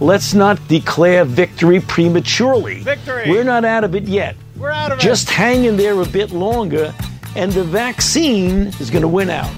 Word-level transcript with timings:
let's 0.00 0.34
not 0.34 0.58
declare 0.68 1.24
victory 1.24 1.80
prematurely. 1.80 2.80
Victory! 2.80 3.30
We're 3.30 3.44
not 3.44 3.64
out 3.64 3.84
of 3.84 3.94
it 3.94 4.04
yet. 4.04 4.36
We're 4.56 4.70
out 4.70 4.92
of 4.92 4.98
it. 4.98 5.02
Just 5.02 5.30
hang 5.30 5.64
in 5.64 5.76
there 5.76 6.00
a 6.00 6.06
bit 6.06 6.32
longer, 6.32 6.94
and 7.34 7.52
the 7.52 7.64
vaccine 7.64 8.68
is 8.80 8.90
going 8.90 9.02
to 9.02 9.08
win 9.08 9.30
out. 9.30 9.50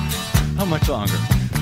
How 0.56 0.64
much 0.64 0.88
longer? 0.88 1.16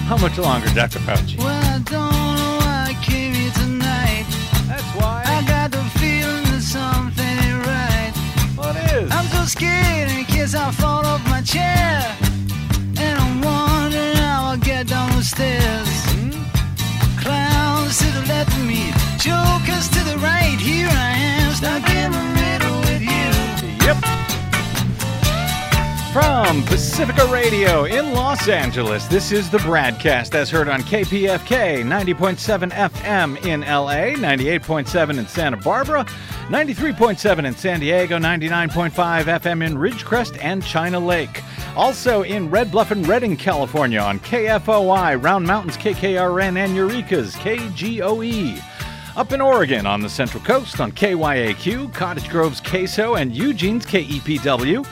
How 0.06 0.16
much 0.16 0.38
longer, 0.38 0.68
Dr. 0.74 1.00
Fauci? 1.00 1.38
Well, 1.38 1.48
I 1.48 1.78
don't 1.78 1.90
know 1.90 2.58
why 2.60 2.87
I 2.90 3.04
came 3.04 3.35
here 3.35 3.51
tonight. 3.53 4.24
That's 4.69 4.83
why. 4.95 5.22
I 5.27 5.45
got 5.47 5.71
the 5.72 5.83
feeling 5.99 6.45
that 6.45 6.63
something 6.63 7.24
ain't 7.24 7.67
right. 7.67 8.13
What 8.56 8.77
is? 8.93 9.11
I'm 9.11 9.27
so 9.27 9.45
scared 9.45 10.11
in 10.11 10.24
case 10.24 10.54
I 10.54 10.71
fall 10.71 11.04
off 11.04 11.24
my 11.29 11.43
chair. 11.43 12.17
And 12.99 13.19
I'm 13.21 13.40
wondering 13.43 14.17
how 14.17 14.51
I'll 14.51 14.56
get 14.58 14.87
down 14.87 15.11
the 15.17 15.22
stairs. 15.22 16.05
Clowns 17.87 17.98
to 17.98 18.20
the 18.20 18.27
left 18.27 18.51
of 18.51 18.66
me, 18.66 18.91
jokers 19.16 19.88
to 19.91 20.02
the 20.02 20.19
right. 20.19 20.59
Here 20.59 20.88
I 20.91 21.12
am, 21.38 21.52
stuck 21.52 21.88
in 21.88 22.11
the 22.11 22.24
middle 22.34 22.80
with 22.80 23.01
you. 23.01 23.87
Yep. 23.87 24.26
From 26.16 26.62
Pacifica 26.62 27.27
Radio 27.27 27.84
in 27.84 28.15
Los 28.15 28.48
Angeles, 28.48 29.06
this 29.06 29.33
is 29.33 29.51
the 29.51 29.59
BradCast 29.59 30.34
as 30.34 30.48
heard 30.48 30.66
on 30.66 30.80
KPFK 30.80 31.84
90.7 31.84 32.70
FM 32.70 33.45
in 33.45 33.61
LA, 33.61 34.16
98.7 34.16 35.19
in 35.19 35.27
Santa 35.29 35.59
Barbara, 35.59 36.05
93.7 36.48 37.45
in 37.45 37.55
San 37.55 37.80
Diego, 37.80 38.19
99.5 38.19 39.25
FM 39.25 39.66
in 39.66 39.77
Ridgecrest 39.77 40.42
and 40.42 40.65
China 40.65 40.98
Lake. 40.98 41.42
Also 41.77 42.23
in 42.23 42.48
Red 42.48 42.70
Bluff 42.70 42.92
and 42.92 43.06
Redding, 43.06 43.37
California 43.37 44.01
on 44.01 44.19
KFOI, 44.20 45.23
Round 45.23 45.47
Mountains 45.47 45.77
KKRN 45.77 46.56
and 46.56 46.75
Eureka's 46.75 47.34
KGOE. 47.34 48.62
Up 49.17 49.33
in 49.33 49.42
Oregon 49.42 49.84
on 49.84 50.01
the 50.01 50.09
Central 50.09 50.42
Coast 50.42 50.81
on 50.81 50.92
KYAQ, 50.92 51.92
Cottage 51.92 52.31
Grove's 52.31 52.62
KSO, 52.62 53.20
and 53.20 53.37
Eugene's 53.37 53.84
KEPW. 53.84 54.87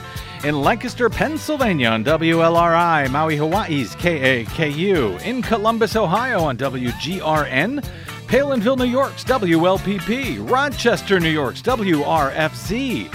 In 0.45 0.61
Lancaster, 0.61 1.09
Pennsylvania 1.09 1.89
on 1.89 2.03
WLRI, 2.03 3.09
Maui, 3.09 3.35
Hawaii's 3.35 3.95
KAKU. 3.95 5.19
In 5.23 5.41
Columbus, 5.41 5.95
Ohio 5.95 6.41
on 6.41 6.55
WGRN. 6.55 7.83
Palenville, 8.27 8.77
New 8.77 8.85
York's 8.85 9.23
WLPP. 9.23 10.47
Rochester, 10.47 11.19
New 11.19 11.31
York's 11.31 11.63
WRFZ. 11.63 13.11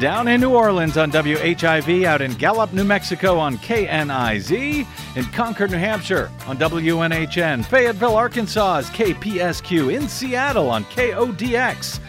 Down 0.00 0.26
in 0.26 0.40
New 0.40 0.50
Orleans 0.50 0.96
on 0.96 1.12
WHIV, 1.12 2.06
out 2.06 2.20
in 2.20 2.34
Gallup, 2.34 2.72
New 2.72 2.82
Mexico 2.82 3.38
on 3.38 3.56
KNIZ, 3.58 4.84
in 5.14 5.24
Concord, 5.26 5.70
New 5.70 5.78
Hampshire 5.78 6.28
on 6.48 6.58
WNHN, 6.58 7.64
Fayetteville, 7.64 8.16
Arkansas's 8.16 8.90
KPSQ, 8.90 9.94
in 9.94 10.08
Seattle 10.08 10.68
on 10.68 10.84
KODX, 10.86 12.00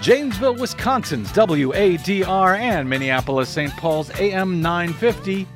Janesville, 0.00 0.54
Wisconsin's 0.54 1.32
WADR, 1.32 2.58
and 2.58 2.88
Minneapolis, 2.88 3.48
St. 3.48 3.72
Paul's 3.76 4.10
AM 4.18 4.60
950. 4.60 5.46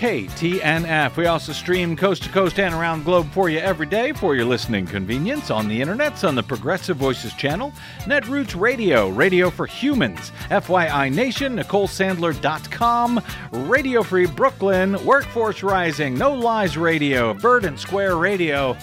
KTNF. 0.00 1.14
We 1.18 1.26
also 1.26 1.52
stream 1.52 1.94
coast 1.94 2.22
to 2.22 2.30
coast 2.30 2.58
and 2.58 2.74
around 2.74 3.04
globe 3.04 3.30
for 3.32 3.50
you 3.50 3.58
every 3.58 3.84
day 3.84 4.12
for 4.14 4.34
your 4.34 4.46
listening 4.46 4.86
convenience 4.86 5.50
on 5.50 5.68
the 5.68 5.78
internets 5.78 6.26
on 6.26 6.34
the 6.34 6.42
Progressive 6.42 6.96
Voices 6.96 7.34
channel, 7.34 7.70
Netroots 8.04 8.58
Radio, 8.58 9.10
Radio 9.10 9.50
for 9.50 9.66
Humans, 9.66 10.32
FYI 10.48 11.14
Nation, 11.14 11.54
NicoleSandler.com, 11.58 13.20
Radio 13.52 14.02
Free 14.02 14.24
Brooklyn, 14.24 15.04
Workforce 15.04 15.62
Rising, 15.62 16.16
No 16.16 16.32
Lies 16.32 16.78
Radio, 16.78 17.34
Bird 17.34 17.66
and 17.66 17.78
Square 17.78 18.16
Radio, 18.16 18.78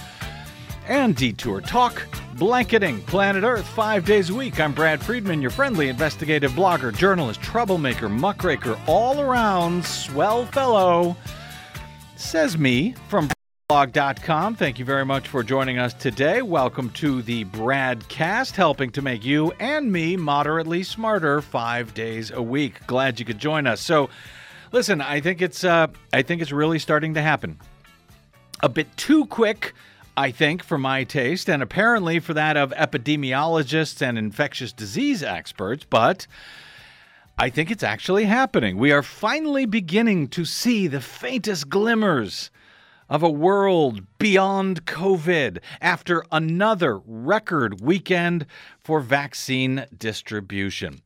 and 0.88 1.16
Detour 1.16 1.62
Talk. 1.62 2.02
Blanketing 2.38 3.02
Planet 3.04 3.44
Earth 3.44 3.68
five 3.68 4.06
days 4.06 4.30
a 4.30 4.34
week. 4.34 4.60
I'm 4.60 4.74
Brad 4.74 5.02
Friedman, 5.02 5.42
your 5.42 5.52
friendly 5.52 5.90
investigative 5.90 6.52
blogger, 6.52 6.96
journalist, 6.96 7.42
troublemaker, 7.42 8.10
muckraker, 8.10 8.80
all 8.88 9.20
around 9.20 9.84
swell 9.84 10.46
fellow. 10.46 11.16
Says 12.16 12.58
me 12.58 12.94
from 13.10 13.30
blog.com. 13.68 14.56
Thank 14.56 14.80
you 14.80 14.86
very 14.86 15.04
much 15.04 15.28
for 15.28 15.44
joining 15.44 15.78
us 15.78 15.94
today. 15.94 16.42
Welcome 16.42 16.90
to 16.92 17.22
the 17.22 17.44
Bradcast, 17.46 18.56
helping 18.56 18.92
to 18.92 19.02
make 19.02 19.26
you 19.26 19.52
and 19.60 19.92
me 19.92 20.16
moderately 20.16 20.84
smarter 20.84 21.42
five 21.42 21.94
days 21.94 22.32
a 22.32 22.42
week. 22.42 22.86
Glad 22.88 23.20
you 23.20 23.26
could 23.26 23.40
join 23.40 23.68
us. 23.68 23.82
So, 23.82 24.10
listen, 24.72 25.02
I 25.02 25.20
think 25.20 25.42
it's 25.42 25.64
uh, 25.64 25.88
I 26.14 26.22
think 26.22 26.42
it's 26.42 26.52
really 26.52 26.80
starting 26.80 27.16
to 27.16 27.22
happen. 27.22 27.60
A 28.62 28.70
bit 28.70 28.96
too 28.96 29.26
quick 29.26 29.74
I 30.20 30.32
think, 30.32 30.64
for 30.64 30.80
my 30.80 31.04
taste, 31.04 31.48
and 31.48 31.62
apparently 31.62 32.20
for 32.20 32.34
that 32.34 32.58
of 32.58 32.72
epidemiologists 32.72 34.02
and 34.02 34.18
infectious 34.18 34.74
disease 34.74 35.22
experts, 35.22 35.86
but 35.88 36.26
I 37.38 37.52
think 37.52 37.70
it's 37.70 37.84
actually 37.84 38.26
happening. 38.26 38.78
We 38.78 38.92
are 38.92 39.04
finally 39.04 39.68
beginning 39.68 40.30
to 40.30 40.44
see 40.44 40.88
the 40.88 41.02
faintest 41.02 41.70
glimmers 41.70 42.50
of 43.08 43.22
a 43.22 43.30
world 43.30 44.02
beyond 44.18 44.86
COVID 44.86 45.60
after 45.82 46.24
another 46.32 47.00
record 47.06 47.80
weekend 47.80 48.48
for 48.80 49.02
vaccine 49.02 49.86
distribution. 49.96 51.04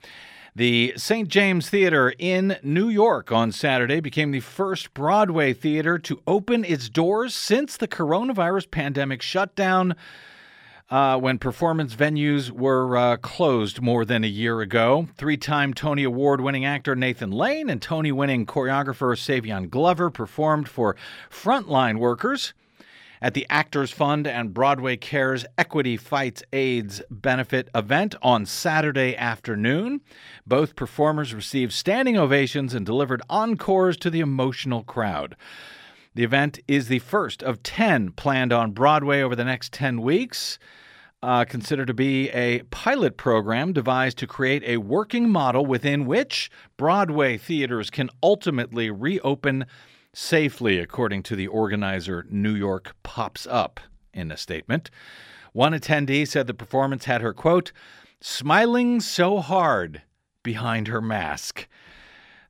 The 0.54 0.94
St. 0.98 1.30
James 1.30 1.70
Theater 1.70 2.14
in 2.20 2.58
New 2.62 2.90
York 2.90 3.32
on 3.32 3.54
Saturday 3.54 4.02
became 4.02 4.32
the 4.32 4.42
first 4.42 4.94
Broadway 4.94 5.54
theater 5.54 5.98
to 6.00 6.22
open 6.28 6.66
its 6.66 6.90
doors 6.90 7.34
since 7.34 7.78
the 7.78 7.88
coronavirus 7.88 8.70
pandemic 8.70 9.22
shutdown. 9.22 9.96
Uh, 10.90 11.18
when 11.18 11.40
performance 11.40 11.96
venues 11.96 12.52
were 12.52 12.98
uh, 12.98 13.16
closed 13.16 13.82
more 13.82 14.04
than 14.04 14.26
a 14.26 14.28
year 14.28 14.60
ago. 14.60 15.08
Three 15.16 15.38
time 15.38 15.74
Tony 15.74 16.04
Award 16.04 16.42
winning 16.42 16.66
actor 16.66 16.98
Nathan 16.98 17.32
Lane 17.32 17.70
and 17.70 17.82
Tony 17.82 18.12
winning 18.12 18.46
choreographer 18.46 19.16
Savion 19.16 19.70
Glover 19.70 20.10
performed 20.10 20.68
for 20.68 20.98
frontline 21.30 21.98
workers 21.98 22.54
at 23.22 23.36
the 23.36 23.46
Actors 23.50 23.92
Fund 23.92 24.26
and 24.26 24.54
Broadway 24.54 24.98
Cares 24.98 25.46
Equity 25.58 25.96
Fights 25.96 26.42
AIDS 26.52 27.02
benefit 27.12 27.70
event 27.76 28.16
on 28.22 28.46
Saturday 28.46 29.16
afternoon. 29.16 30.02
Both 30.48 30.76
performers 30.76 31.34
received 31.34 31.72
standing 31.72 32.18
ovations 32.18 32.74
and 32.74 32.86
delivered 32.86 33.22
encores 33.30 33.98
to 33.98 34.10
the 34.10 34.22
emotional 34.22 34.84
crowd. 34.84 35.36
The 36.16 36.24
event 36.24 36.60
is 36.68 36.88
the 36.88 37.00
first 37.00 37.44
of 37.44 37.62
10 37.64 38.12
planned 38.14 38.52
on 38.52 38.72
Broadway 38.72 39.22
over 39.22 39.36
the 39.36 39.46
next 39.46 39.72
10 39.74 40.02
weeks. 40.02 40.58
Uh, 41.24 41.46
considered 41.46 41.86
to 41.86 41.94
be 41.94 42.32
a 42.32 42.64
pilot 42.72 43.16
program 43.16 43.74
devised 43.74 44.18
to 44.18 44.26
create 44.26 44.64
a 44.66 44.78
working 44.78 45.30
model 45.30 45.64
within 45.64 46.08
which 46.08 46.50
Broadway 46.78 47.38
theaters 47.38 47.92
can 47.92 48.10
ultimately 48.24 48.90
reopen 48.90 49.68
safely, 50.14 50.80
according 50.80 51.24
to 51.24 51.36
the 51.36 51.48
organizer 51.48 52.26
New 52.30 52.54
York 52.54 52.96
Pops 53.04 53.48
Up 53.48 53.80
in 54.14 54.32
a 54.32 54.38
statement. 54.38 54.90
One 55.54 55.74
attendee 55.74 56.28
said 56.28 56.48
the 56.48 56.54
performance 56.54 57.06
had 57.06 57.22
her, 57.22 57.34
quote, 57.34 57.72
smiling 58.20 59.00
so 59.00 59.40
hard 59.40 60.02
behind 60.44 60.88
her 60.88 61.02
mask. 61.02 61.68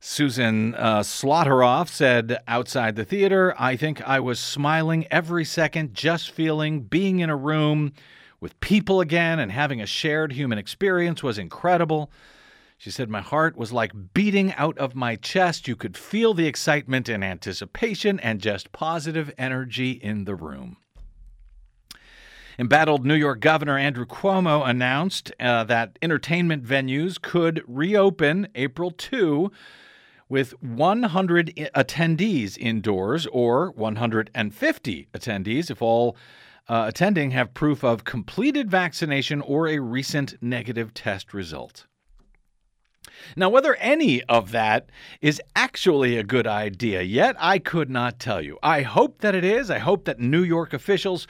Susan 0.00 0.74
uh, 0.74 1.02
said 1.04 2.38
outside 2.48 2.96
the 2.96 3.04
theater, 3.04 3.54
I 3.56 3.76
think 3.76 4.02
I 4.02 4.18
was 4.18 4.40
smiling 4.40 5.06
every 5.12 5.44
second, 5.44 5.94
just 5.94 6.32
feeling 6.32 6.80
being 6.80 7.20
in 7.20 7.30
a 7.30 7.36
room 7.36 7.92
with 8.40 8.58
people 8.58 9.00
again 9.00 9.38
and 9.38 9.52
having 9.52 9.80
a 9.80 9.86
shared 9.86 10.32
human 10.32 10.58
experience 10.58 11.22
was 11.22 11.38
incredible. 11.38 12.10
She 12.82 12.90
said, 12.90 13.08
My 13.08 13.20
heart 13.20 13.56
was 13.56 13.72
like 13.72 13.92
beating 14.12 14.52
out 14.54 14.76
of 14.76 14.96
my 14.96 15.14
chest. 15.14 15.68
You 15.68 15.76
could 15.76 15.96
feel 15.96 16.34
the 16.34 16.48
excitement 16.48 17.08
and 17.08 17.22
anticipation 17.22 18.18
and 18.18 18.40
just 18.40 18.72
positive 18.72 19.32
energy 19.38 19.92
in 19.92 20.24
the 20.24 20.34
room. 20.34 20.78
Embattled 22.58 23.06
New 23.06 23.14
York 23.14 23.38
Governor 23.38 23.78
Andrew 23.78 24.04
Cuomo 24.04 24.68
announced 24.68 25.30
uh, 25.38 25.62
that 25.62 25.96
entertainment 26.02 26.64
venues 26.64 27.22
could 27.22 27.62
reopen 27.68 28.48
April 28.56 28.90
2 28.90 29.52
with 30.28 30.60
100 30.60 31.54
attendees 31.76 32.58
indoors 32.58 33.28
or 33.28 33.70
150 33.70 35.08
attendees 35.14 35.70
if 35.70 35.80
all 35.80 36.16
uh, 36.68 36.86
attending 36.88 37.30
have 37.30 37.54
proof 37.54 37.84
of 37.84 38.02
completed 38.02 38.68
vaccination 38.68 39.40
or 39.40 39.68
a 39.68 39.78
recent 39.78 40.34
negative 40.42 40.92
test 40.92 41.32
result. 41.32 41.86
Now, 43.36 43.48
whether 43.48 43.74
any 43.76 44.22
of 44.24 44.52
that 44.52 44.90
is 45.20 45.40
actually 45.56 46.16
a 46.16 46.24
good 46.24 46.46
idea 46.46 47.02
yet, 47.02 47.36
I 47.38 47.58
could 47.58 47.90
not 47.90 48.18
tell 48.18 48.40
you. 48.40 48.58
I 48.62 48.82
hope 48.82 49.20
that 49.20 49.34
it 49.34 49.44
is. 49.44 49.70
I 49.70 49.78
hope 49.78 50.04
that 50.04 50.20
New 50.20 50.42
York 50.42 50.72
officials 50.72 51.26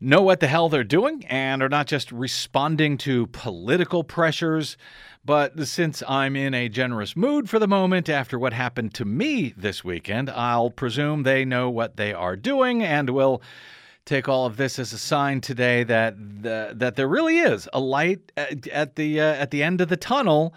know 0.00 0.22
what 0.22 0.40
the 0.40 0.46
hell 0.46 0.68
they're 0.68 0.84
doing 0.84 1.24
and 1.26 1.62
are 1.62 1.68
not 1.68 1.86
just 1.86 2.12
responding 2.12 2.96
to 2.98 3.26
political 3.28 4.04
pressures. 4.04 4.76
But 5.24 5.66
since 5.66 6.02
I'm 6.08 6.36
in 6.36 6.54
a 6.54 6.68
generous 6.68 7.16
mood 7.16 7.50
for 7.50 7.58
the 7.58 7.68
moment 7.68 8.08
after 8.08 8.38
what 8.38 8.52
happened 8.52 8.94
to 8.94 9.04
me 9.04 9.52
this 9.56 9.84
weekend, 9.84 10.30
I'll 10.30 10.70
presume 10.70 11.22
they 11.22 11.44
know 11.44 11.68
what 11.68 11.96
they 11.96 12.12
are 12.14 12.36
doing 12.36 12.82
and 12.82 13.10
will 13.10 13.42
take 14.08 14.26
all 14.26 14.46
of 14.46 14.56
this 14.56 14.78
as 14.78 14.92
a 14.92 14.98
sign 14.98 15.40
today 15.40 15.84
that 15.84 16.16
the, 16.42 16.72
that 16.74 16.96
there 16.96 17.08
really 17.08 17.38
is 17.38 17.68
a 17.74 17.80
light 17.80 18.32
at, 18.36 18.66
at 18.68 18.96
the 18.96 19.20
uh, 19.20 19.24
at 19.24 19.50
the 19.50 19.62
end 19.62 19.82
of 19.82 19.88
the 19.88 19.98
tunnel, 19.98 20.54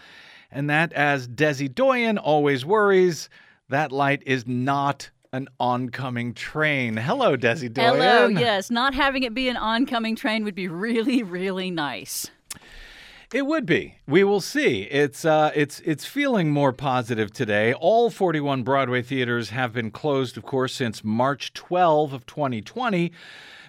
and 0.52 0.70
that, 0.70 0.94
as 0.94 1.28
Desi 1.28 1.74
Doyen 1.74 2.18
always 2.18 2.66
worries, 2.66 3.30
that 3.70 3.92
light 3.92 4.22
is 4.26 4.46
not 4.46 5.10
an 5.34 5.48
oncoming 5.60 6.34
train. 6.34 6.98
Hello, 6.98 7.38
Desi 7.38 7.72
Doyen. 7.72 7.96
Hello, 7.96 8.28
yes. 8.28 8.70
Not 8.70 8.94
having 8.94 9.24
it 9.24 9.34
be 9.34 9.48
an 9.48 9.58
oncoming 9.58 10.16
train 10.16 10.44
would 10.44 10.56
be 10.56 10.68
really, 10.68 11.24
really 11.24 11.72
nice. 11.72 12.30
It 13.34 13.46
would 13.46 13.66
be. 13.66 13.96
We 14.08 14.26
will 14.26 14.42
see. 14.42 14.82
It's 14.84 15.24
uh, 15.24 15.52
it's 15.56 15.80
it's 15.86 16.06
feeling 16.06 16.52
more 16.52 16.74
positive 16.74 17.32
today. 17.32 17.74
All 17.74 18.10
41 18.10 18.64
Broadway 18.64 19.02
theaters 19.02 19.52
have 19.52 19.72
been 19.72 19.90
closed, 19.90 20.36
of 20.36 20.44
course, 20.44 20.74
since 20.74 21.02
March 21.02 21.54
12 21.54 22.12
of 22.12 22.26
2020 22.26 23.14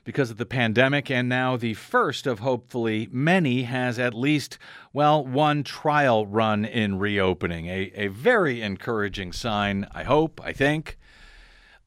because 0.04 0.31
of 0.31 0.37
the 0.37 0.46
pandemic, 0.46 1.10
and 1.10 1.28
now 1.28 1.56
the 1.56 1.75
first 1.75 2.26
of 2.26 2.40
hopefully 2.40 3.08
many 3.10 3.62
has 3.62 3.99
at 3.99 4.14
least 4.14 4.58
well 4.93 5.25
one 5.25 5.62
trial 5.62 6.26
run 6.26 6.64
in 6.64 6.99
reopening. 6.99 7.66
A 7.66 7.93
a 7.94 8.08
very 8.08 8.62
encouraging 8.62 9.32
sign. 9.32 9.87
I 9.93 10.04
hope. 10.04 10.40
I 10.43 10.52
think. 10.52 10.99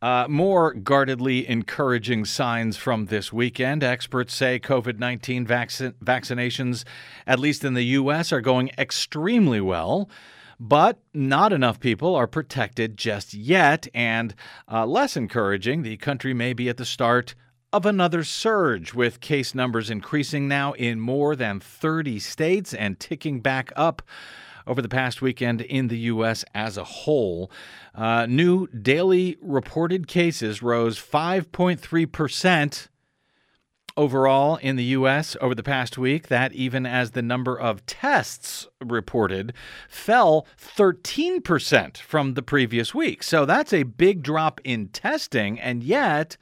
Uh, 0.02 0.28
more 0.30 0.74
guardedly 0.74 1.48
encouraging 1.48 2.26
signs 2.26 2.78
from 2.78 3.06
this 3.06 3.34
weekend. 3.34 3.84
Experts 3.84 4.36
say 4.36 4.60
COVID 4.60 5.00
19 5.00 5.48
vaccinations, 5.48 6.84
at 7.26 7.40
least 7.40 7.64
in 7.64 7.74
the 7.74 7.86
U.S., 7.86 8.32
are 8.32 8.42
going 8.42 8.70
extremely 8.78 9.60
well. 9.60 10.10
But 10.60 11.00
not 11.14 11.52
enough 11.52 11.80
people 11.80 12.16
are 12.16 12.28
protected 12.28 12.98
just 12.98 13.34
yet. 13.34 13.88
And 13.94 14.36
uh, 14.72 14.86
less 14.86 15.18
encouraging, 15.18 15.82
the 15.82 15.98
country 15.98 16.34
may 16.34 16.54
be 16.54 16.70
at 16.70 16.78
the 16.78 16.86
start 16.86 17.34
of 17.76 17.86
another 17.86 18.24
surge, 18.24 18.94
with 18.94 19.20
case 19.20 19.54
numbers 19.54 19.90
increasing 19.90 20.48
now 20.48 20.72
in 20.74 20.98
more 20.98 21.36
than 21.36 21.60
30 21.60 22.20
states 22.20 22.74
and 22.74 22.98
ticking 23.02 23.42
back 23.42 23.74
up 23.76 24.02
over 24.66 24.82
the 24.82 24.88
past 24.88 25.22
weekend 25.22 25.60
in 25.60 25.90
the 25.90 25.98
U.S. 25.98 26.46
as 26.56 26.78
a 26.78 26.86
whole. 26.86 27.52
Uh, 27.94 28.28
new 28.28 28.68
daily 28.68 29.36
reported 29.42 30.08
cases 30.08 30.64
rose 30.64 30.98
5.3% 30.98 32.88
overall 33.98 34.56
in 34.56 34.78
the 34.78 34.84
U.S. 34.86 35.36
over 35.42 35.54
the 35.54 35.62
past 35.62 35.98
week. 35.98 36.30
That, 36.30 36.54
even 36.54 36.86
as 36.86 37.12
the 37.12 37.22
number 37.22 37.60
of 37.60 37.86
tests 37.86 38.70
reported, 38.80 39.52
fell 39.90 40.48
13% 40.58 41.98
from 41.98 42.36
the 42.36 42.42
previous 42.42 42.96
week. 42.96 43.22
So 43.22 43.46
that's 43.46 43.74
a 43.74 43.84
big 43.84 44.24
drop 44.24 44.62
in 44.64 44.88
testing, 44.88 45.60
and 45.60 45.84
yet 45.84 46.38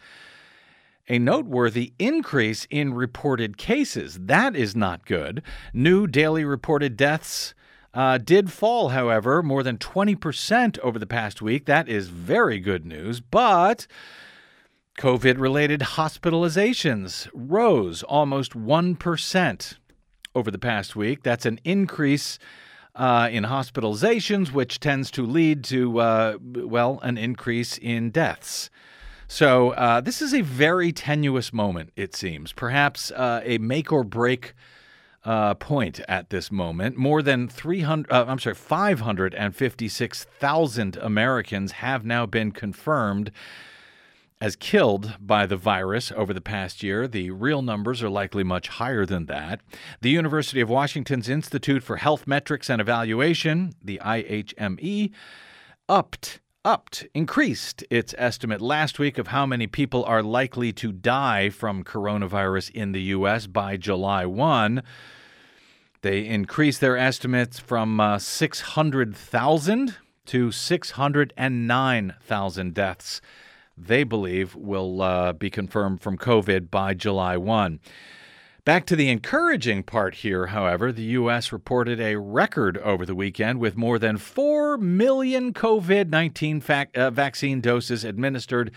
a 1.08 1.20
noteworthy 1.20 1.94
increase 2.00 2.66
in 2.70 2.94
reported 2.94 3.58
cases. 3.58 4.18
That 4.22 4.56
is 4.56 4.76
not 4.76 5.06
good. 5.06 5.42
New 5.74 6.08
daily 6.08 6.46
reported 6.46 6.96
deaths 6.96 7.54
uh, 7.94 8.18
did 8.18 8.52
fall, 8.52 8.90
however, 8.90 9.44
more 9.44 9.64
than 9.64 9.78
20% 9.78 10.80
over 10.80 10.98
the 10.98 11.06
past 11.06 11.42
week. 11.42 11.66
That 11.66 11.88
is 11.88 12.08
very 12.08 12.60
good 12.60 12.86
news. 12.86 13.20
But 13.20 13.86
COVID 14.98 15.40
related 15.40 15.82
hospitalizations 15.82 17.28
rose 17.34 18.04
almost 18.04 18.54
1% 18.54 19.78
over 20.36 20.52
the 20.52 20.60
past 20.60 20.96
week. 20.96 21.24
That's 21.24 21.46
an 21.46 21.60
increase. 21.64 22.40
Uh, 22.96 23.28
in 23.32 23.46
hospitalizations, 23.46 24.52
which 24.52 24.80
tends 24.80 25.10
to 25.10 25.26
lead 25.26 25.64
to, 25.64 25.98
uh, 25.98 26.38
well, 26.40 27.00
an 27.02 27.18
increase 27.18 27.80
in 27.80 28.12
deaths. 28.12 28.70
So, 29.34 29.72
uh, 29.72 30.00
this 30.00 30.22
is 30.22 30.32
a 30.32 30.42
very 30.42 30.92
tenuous 30.92 31.52
moment, 31.52 31.90
it 31.96 32.16
seems. 32.16 32.54
Perhaps 32.54 33.10
uh, 33.10 33.42
a 33.44 33.58
make 33.58 33.92
or 33.92 34.04
break 34.04 34.54
uh, 35.26 35.56
point 35.56 36.00
at 36.08 36.30
this 36.30 36.52
moment. 36.52 36.98
More 36.98 37.24
than 37.24 37.48
300, 37.48 38.12
uh, 38.12 38.26
I'm 38.28 38.38
sorry, 38.38 38.54
556,000 38.54 40.98
Americans 40.98 41.72
have 41.72 42.06
now 42.06 42.28
been 42.28 42.52
confirmed 42.52 43.32
as 44.40 44.56
killed 44.56 45.16
by 45.20 45.48
the 45.48 45.58
virus 45.58 46.12
over 46.12 46.32
the 46.32 46.40
past 46.40 46.84
year. 46.84 47.08
The 47.08 47.32
real 47.32 47.64
numbers 47.64 48.04
are 48.04 48.12
likely 48.12 48.44
much 48.44 48.68
higher 48.68 49.04
than 49.04 49.26
that. 49.26 49.62
The 50.02 50.12
University 50.12 50.62
of 50.62 50.70
Washington's 50.70 51.28
Institute 51.28 51.82
for 51.82 51.96
Health 51.96 52.28
Metrics 52.28 52.70
and 52.70 52.80
Evaluation, 52.80 53.74
the 53.84 54.00
IHME, 54.06 55.10
upped 55.90 56.40
upped, 56.66 57.08
increased 57.14 57.84
its 57.90 58.16
estimate 58.18 58.62
last 58.62 59.00
week 59.00 59.18
of 59.18 59.28
how 59.28 59.46
many 59.46 59.68
people 59.68 60.06
are 60.06 60.24
likely 60.24 60.72
to 60.74 60.92
die 60.92 61.50
from 61.50 61.84
coronavirus 61.84 62.72
in 62.72 62.94
the 62.94 63.02
U.S. 63.02 63.48
by 63.48 63.78
July 63.78 64.26
1. 64.26 64.84
They 66.02 66.26
increased 66.26 66.82
their 66.82 66.98
estimates 66.98 67.60
from 67.60 68.00
uh, 68.00 68.18
600,000 68.20 69.96
to 70.26 70.52
609,000 70.52 72.74
deaths 72.74 73.22
they 73.78 74.04
believe 74.04 74.56
will 74.56 75.02
uh, 75.02 75.34
be 75.34 75.50
confirmed 75.50 76.02
from 76.02 76.18
COVID 76.18 76.70
by 76.70 76.94
July 76.94 77.38
1. 77.38 77.80
Back 78.66 78.86
to 78.86 78.96
the 78.96 79.10
encouraging 79.10 79.84
part 79.84 80.16
here, 80.16 80.48
however, 80.48 80.94
the 80.94 81.04
U.S. 81.04 81.52
reported 81.52 82.00
a 82.00 82.16
record 82.16 82.78
over 82.78 83.06
the 83.06 83.14
weekend 83.14 83.60
with 83.60 83.76
more 83.76 84.00
than 84.00 84.18
4 84.18 84.78
million 84.78 85.52
COVID 85.52 86.08
19 86.08 86.62
fac- 86.62 86.98
uh, 86.98 87.10
vaccine 87.10 87.60
doses 87.60 88.06
administered 88.06 88.72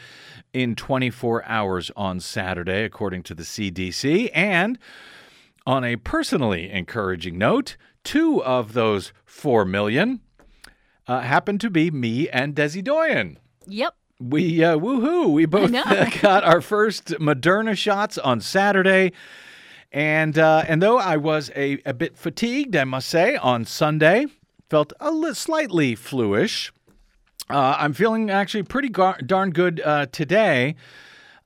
in 0.53 0.75
24 0.75 1.45
hours 1.45 1.93
on 1.95 2.19
Saturday, 2.19 2.83
according 2.83 3.23
to 3.23 3.35
the 3.37 3.45
CDC. 3.45 4.29
And 4.35 4.77
on 5.69 5.85
a 5.85 5.95
personally 5.95 6.69
encouraging 6.69 7.39
note, 7.39 7.77
two 8.03 8.43
of 8.43 8.73
those 8.73 9.13
4 9.25 9.65
million 9.65 10.21
uh, 11.07 11.21
happen 11.21 11.59
to 11.59 11.71
be 11.71 11.93
me 11.93 12.29
and 12.29 12.57
Desi 12.57 12.83
Doyen. 12.83 13.39
Yep. 13.69 13.95
We, 14.19 14.65
uh, 14.65 14.79
woohoo, 14.79 15.33
we 15.33 15.47
both 15.47 15.71
got 16.23 16.43
our 16.43 16.61
first 16.61 17.11
Moderna 17.21 17.77
shots 17.77 18.19
on 18.19 18.41
Saturday. 18.41 19.13
And, 19.97 20.39
uh, 20.39 20.63
and 20.69 20.83
though 20.83 20.99
I 20.99 21.17
was 21.17 21.51
a, 21.57 21.79
a 21.87 21.95
bit 21.95 22.19
fatigued, 22.19 22.77
I 22.77 22.85
must 22.85 23.09
say, 23.09 23.37
on 23.37 23.65
Sunday, 23.65 24.27
felt 24.69 24.93
a 25.01 25.11
little 25.11 25.35
slightly 25.35 25.95
fluish. 25.95 26.71
Uh, 27.49 27.77
I'm 27.79 27.95
feeling 27.95 28.29
actually 28.29 28.65
pretty 28.65 28.91
gar- 28.91 29.19
darn 29.25 29.53
good 29.53 29.81
uh, 29.83 30.05
today 30.13 30.77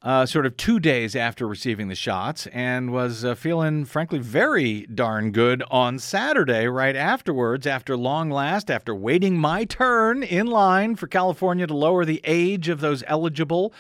uh, 0.03 0.27
sort 0.27 0.47
of 0.47 0.57
two 0.57 0.81
days 0.81 1.15
after 1.15 1.47
receiving 1.47 1.87
the 1.87 1.95
shots 1.95 2.49
and 2.49 2.93
was 2.93 3.25
uh, 3.25 3.37
feeling, 3.37 3.85
frankly, 3.85 4.19
very 4.19 4.85
darn 4.87 5.31
good 5.31 5.63
on 5.71 6.01
Saturday, 6.01 6.67
right 6.67 6.97
afterwards, 6.97 7.69
after 7.69 7.97
long 7.97 8.31
last, 8.31 8.69
after 8.69 8.93
waiting 8.93 9.39
my 9.39 9.65
turn 9.65 10.25
in 10.25 10.49
line 10.49 10.97
for 10.97 11.07
California 11.07 11.69
to 11.69 11.77
lower 11.77 12.05
the 12.05 12.21
age 12.25 12.69
of 12.69 12.81
those 12.81 13.05
eligible. 13.07 13.73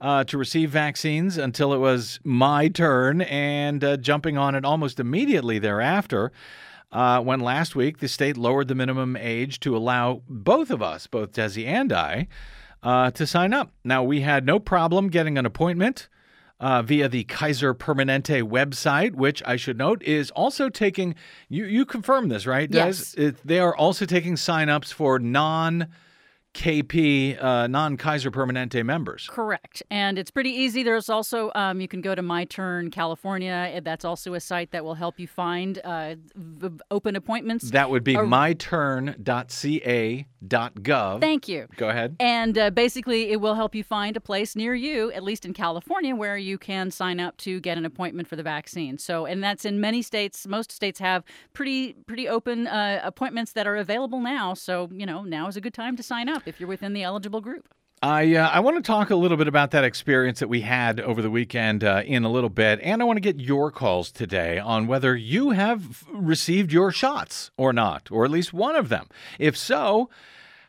Uh, 0.00 0.24
to 0.24 0.38
receive 0.38 0.70
vaccines 0.70 1.36
until 1.36 1.74
it 1.74 1.78
was 1.78 2.20
my 2.24 2.68
turn 2.68 3.20
and 3.20 3.84
uh, 3.84 3.98
jumping 3.98 4.38
on 4.38 4.54
it 4.54 4.64
almost 4.64 4.98
immediately 4.98 5.58
thereafter. 5.58 6.32
Uh, 6.92 7.20
when 7.20 7.38
last 7.38 7.76
week 7.76 7.98
the 7.98 8.08
state 8.08 8.36
lowered 8.36 8.66
the 8.68 8.74
minimum 8.74 9.16
age 9.16 9.60
to 9.60 9.76
allow 9.76 10.22
both 10.28 10.70
of 10.70 10.82
us, 10.82 11.06
both 11.06 11.32
Desi 11.32 11.66
and 11.66 11.92
I, 11.92 12.26
uh, 12.82 13.10
to 13.12 13.26
sign 13.26 13.52
up. 13.52 13.72
Now, 13.84 14.02
we 14.02 14.22
had 14.22 14.44
no 14.44 14.58
problem 14.58 15.08
getting 15.08 15.38
an 15.38 15.46
appointment. 15.46 16.08
Uh, 16.58 16.82
via 16.82 17.08
the 17.08 17.24
Kaiser 17.24 17.72
Permanente 17.72 18.42
website, 18.42 19.14
which 19.14 19.42
I 19.46 19.56
should 19.56 19.78
note 19.78 20.02
is 20.02 20.30
also 20.32 20.68
taking, 20.68 21.14
you, 21.48 21.64
you 21.64 21.86
confirm 21.86 22.28
this, 22.28 22.46
right? 22.46 22.70
Des? 22.70 22.76
Yes. 22.76 23.14
It, 23.14 23.36
they 23.42 23.60
are 23.60 23.74
also 23.74 24.04
taking 24.04 24.34
signups 24.34 24.92
for 24.92 25.18
non 25.18 25.86
KP, 26.52 27.42
uh, 27.42 27.66
non 27.68 27.96
Kaiser 27.96 28.30
Permanente 28.30 28.84
members. 28.84 29.28
Correct. 29.30 29.82
And 29.90 30.18
it's 30.18 30.30
pretty 30.30 30.50
easy. 30.50 30.82
There's 30.82 31.08
also, 31.08 31.50
um, 31.54 31.80
you 31.80 31.86
can 31.88 32.00
go 32.00 32.14
to 32.14 32.22
My 32.22 32.44
Turn 32.44 32.90
California. 32.90 33.80
That's 33.84 34.04
also 34.04 34.34
a 34.34 34.40
site 34.40 34.72
that 34.72 34.84
will 34.84 34.94
help 34.94 35.20
you 35.20 35.26
find 35.28 35.78
uh, 35.84 36.16
v- 36.34 36.80
open 36.90 37.14
appointments. 37.16 37.70
That 37.70 37.88
would 37.90 38.02
be 38.04 38.16
Or- 38.16 38.26
myturn.ca.gov. 39.90 41.20
Thank 41.20 41.48
you. 41.48 41.66
Go 41.76 41.88
ahead. 41.88 42.16
And 42.20 42.58
uh, 42.58 42.70
basically, 42.70 43.30
it 43.30 43.40
will 43.40 43.54
help 43.54 43.74
you 43.74 43.84
find 43.84 44.16
a 44.16 44.20
place 44.20 44.56
near 44.56 44.74
you, 44.74 45.10
at 45.12 45.22
least 45.22 45.44
in 45.44 45.52
California, 45.52 46.14
where 46.16 46.36
you 46.36 46.58
can 46.58 46.90
sign 46.90 47.20
up 47.20 47.36
to 47.38 47.60
get 47.60 47.78
an 47.78 47.84
appointment 47.84 48.28
for 48.28 48.36
the 48.36 48.42
vaccine. 48.42 48.98
So, 48.98 49.26
and 49.26 49.42
that's 49.42 49.64
in 49.64 49.80
many 49.80 50.02
states. 50.02 50.46
Most 50.46 50.72
states 50.72 50.98
have 51.00 51.24
pretty 51.52 51.94
pretty 52.06 52.28
open 52.28 52.66
uh, 52.66 53.00
appointments 53.04 53.52
that 53.52 53.66
are 53.66 53.76
available 53.76 54.20
now. 54.20 54.54
So, 54.54 54.88
you 54.92 55.06
know, 55.06 55.22
now 55.22 55.46
is 55.48 55.56
a 55.56 55.60
good 55.60 55.74
time 55.74 55.96
to 55.96 56.02
sign 56.02 56.28
up 56.28 56.39
if 56.46 56.60
you're 56.60 56.68
within 56.68 56.92
the 56.92 57.02
eligible 57.02 57.40
group. 57.40 57.68
I 58.02 58.34
uh, 58.34 58.48
I 58.48 58.60
want 58.60 58.76
to 58.76 58.82
talk 58.82 59.10
a 59.10 59.16
little 59.16 59.36
bit 59.36 59.46
about 59.46 59.72
that 59.72 59.84
experience 59.84 60.38
that 60.40 60.48
we 60.48 60.62
had 60.62 61.00
over 61.00 61.20
the 61.20 61.30
weekend 61.30 61.84
uh, 61.84 62.02
in 62.06 62.24
a 62.24 62.30
little 62.30 62.48
bit, 62.48 62.80
and 62.82 63.02
I 63.02 63.04
want 63.04 63.18
to 63.18 63.20
get 63.20 63.38
your 63.38 63.70
calls 63.70 64.10
today 64.10 64.58
on 64.58 64.86
whether 64.86 65.14
you 65.14 65.50
have 65.50 66.04
received 66.10 66.72
your 66.72 66.92
shots 66.92 67.50
or 67.58 67.74
not, 67.74 68.10
or 68.10 68.24
at 68.24 68.30
least 68.30 68.54
one 68.54 68.74
of 68.74 68.88
them. 68.88 69.06
If 69.38 69.54
so, 69.54 70.08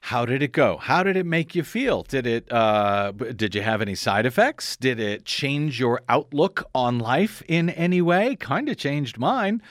How 0.05 0.25
did 0.25 0.41
it 0.41 0.51
go? 0.51 0.77
How 0.77 1.03
did 1.03 1.15
it 1.15 1.27
make 1.27 1.53
you 1.53 1.63
feel? 1.63 2.01
Did 2.03 2.25
it? 2.25 2.51
Uh, 2.51 3.11
did 3.11 3.53
you 3.53 3.61
have 3.61 3.81
any 3.81 3.93
side 3.95 4.25
effects? 4.25 4.75
Did 4.75 4.99
it 4.99 5.25
change 5.25 5.79
your 5.79 6.01
outlook 6.09 6.63
on 6.73 6.97
life 6.97 7.43
in 7.47 7.69
any 7.69 8.01
way? 8.01 8.35
Kind 8.35 8.67
of 8.67 8.77
changed 8.77 9.19
mine, 9.19 9.61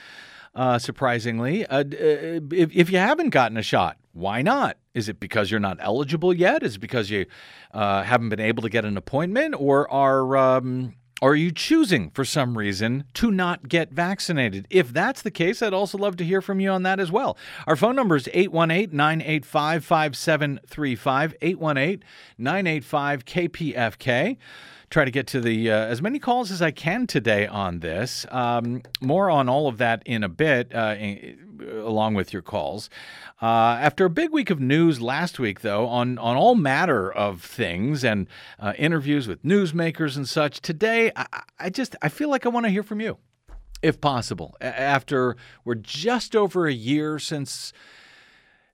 uh, 0.55 0.79
surprisingly. 0.79 1.65
Uh, 1.67 1.79
uh, 1.79 2.39
if, 2.51 2.73
if 2.73 2.89
you 2.89 2.97
haven't 2.97 3.29
gotten 3.31 3.57
a 3.57 3.61
shot, 3.61 3.97
why 4.13 4.41
not? 4.41 4.77
Is 4.93 5.07
it 5.09 5.19
because 5.19 5.49
you're 5.49 5.59
not 5.59 5.77
eligible 5.79 6.33
yet? 6.33 6.63
Is 6.63 6.75
it 6.75 6.79
because 6.79 7.09
you 7.09 7.25
uh, 7.73 8.03
haven't 8.03 8.29
been 8.29 8.39
able 8.39 8.61
to 8.63 8.69
get 8.69 8.83
an 8.83 8.97
appointment, 8.97 9.55
or 9.57 9.89
are 9.91 10.35
um, 10.35 10.95
are 11.21 11.35
you 11.35 11.51
choosing 11.51 12.09
for 12.09 12.25
some 12.25 12.57
reason 12.57 13.03
to 13.13 13.29
not 13.29 13.69
get 13.69 13.91
vaccinated? 13.91 14.65
If 14.71 14.91
that's 14.91 15.21
the 15.21 15.29
case, 15.29 15.61
I'd 15.61 15.73
also 15.73 15.97
love 15.99 16.17
to 16.17 16.25
hear 16.25 16.41
from 16.41 16.59
you 16.59 16.71
on 16.71 16.81
that 16.83 16.99
as 16.99 17.11
well. 17.11 17.37
Our 17.67 17.75
phone 17.75 17.95
number 17.95 18.15
is 18.15 18.27
818 18.33 18.95
985 18.95 19.85
5735, 19.85 21.35
818 21.41 22.03
985 22.39 23.25
KPFK. 23.25 24.37
Try 24.89 25.05
to 25.05 25.11
get 25.11 25.27
to 25.27 25.39
the 25.39 25.71
uh, 25.71 25.85
as 25.85 26.01
many 26.01 26.17
calls 26.17 26.51
as 26.51 26.61
I 26.61 26.71
can 26.71 27.05
today 27.05 27.45
on 27.45 27.79
this. 27.79 28.25
Um, 28.29 28.81
more 28.99 29.29
on 29.29 29.47
all 29.47 29.67
of 29.67 29.77
that 29.77 30.01
in 30.05 30.23
a 30.23 30.29
bit, 30.29 30.73
uh, 30.73 30.95
along 31.61 32.15
with 32.15 32.33
your 32.33 32.41
calls. 32.41 32.89
Uh, 33.41 33.77
after 33.79 34.05
a 34.05 34.09
big 34.09 34.31
week 34.31 34.49
of 34.49 34.59
news 34.59 35.01
last 35.01 35.39
week, 35.39 35.61
though, 35.61 35.87
on, 35.87 36.17
on 36.17 36.35
all 36.35 36.55
matter 36.55 37.11
of 37.11 37.41
things 37.41 38.03
and 38.03 38.27
uh, 38.59 38.73
interviews 38.77 39.27
with 39.27 39.43
newsmakers 39.43 40.15
and 40.15 40.27
such, 40.27 40.61
today 40.61 41.11
I, 41.15 41.25
I 41.59 41.69
just 41.69 41.95
I 42.01 42.09
feel 42.09 42.29
like 42.29 42.45
I 42.45 42.49
want 42.49 42.65
to 42.65 42.71
hear 42.71 42.83
from 42.83 43.01
you, 43.01 43.17
if 43.81 43.99
possible. 44.01 44.55
After 44.61 45.35
we're 45.65 45.75
just 45.75 46.35
over 46.35 46.67
a 46.67 46.73
year 46.73 47.19
since 47.19 47.73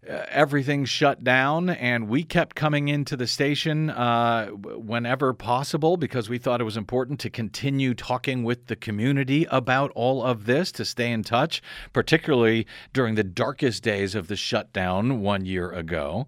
uh, 0.08 0.25
everything 0.30 0.86
shut 0.86 1.24
down, 1.24 1.70
and 1.70 2.08
we 2.08 2.24
kept 2.24 2.56
coming 2.56 2.88
into 2.88 3.18
the 3.18 3.25
station 3.25 3.89
uh, 3.89 4.48
whenever 4.48 5.34
possible 5.34 5.98
because 5.98 6.30
we 6.30 6.38
thought 6.38 6.62
it 6.62 6.66
was 6.66 6.77
important 6.77 7.20
to 7.20 7.30
continue 7.30 7.94
talking 7.94 8.44
with 8.44 8.68
the 8.68 8.75
community 8.75 9.48
about 9.50 9.92
all 9.96 10.24
of 10.24 10.46
this, 10.46 10.72
to 10.72 10.86
stay 10.86 11.12
in 11.12 11.24
touch, 11.24 11.62
particularly 11.94 12.68
during 12.94 13.16
the 13.16 13.24
darkest 13.24 13.82
days 13.82 14.13
of 14.13 14.27
the 14.27 14.36
shutdown 14.36 15.22
one 15.22 15.46
year 15.46 15.72
ago. 15.72 16.27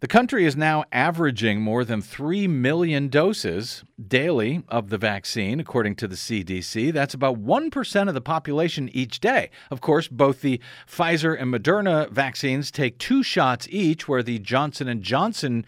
The 0.00 0.06
country 0.06 0.44
is 0.44 0.56
now 0.56 0.84
averaging 0.92 1.60
more 1.60 1.84
than 1.84 2.02
3 2.02 2.46
million 2.46 3.08
doses 3.08 3.82
daily 4.06 4.62
of 4.68 4.90
the 4.90 4.98
vaccine, 4.98 5.58
according 5.58 5.96
to 5.96 6.06
the 6.06 6.14
CDC. 6.14 6.92
That's 6.92 7.14
about 7.14 7.42
1% 7.44 8.08
of 8.08 8.14
the 8.14 8.20
population 8.20 8.88
each 8.92 9.18
day. 9.18 9.50
Of 9.72 9.80
course, 9.80 10.06
both 10.06 10.40
the 10.40 10.60
Pfizer 10.86 11.36
and 11.36 11.52
Moderna 11.52 12.08
vaccines 12.10 12.70
take 12.70 12.98
two 12.98 13.24
shots 13.24 13.66
each, 13.72 14.06
where 14.06 14.22
the 14.22 14.38
Johnson 14.38 15.02
& 15.02 15.02
Johnson 15.02 15.66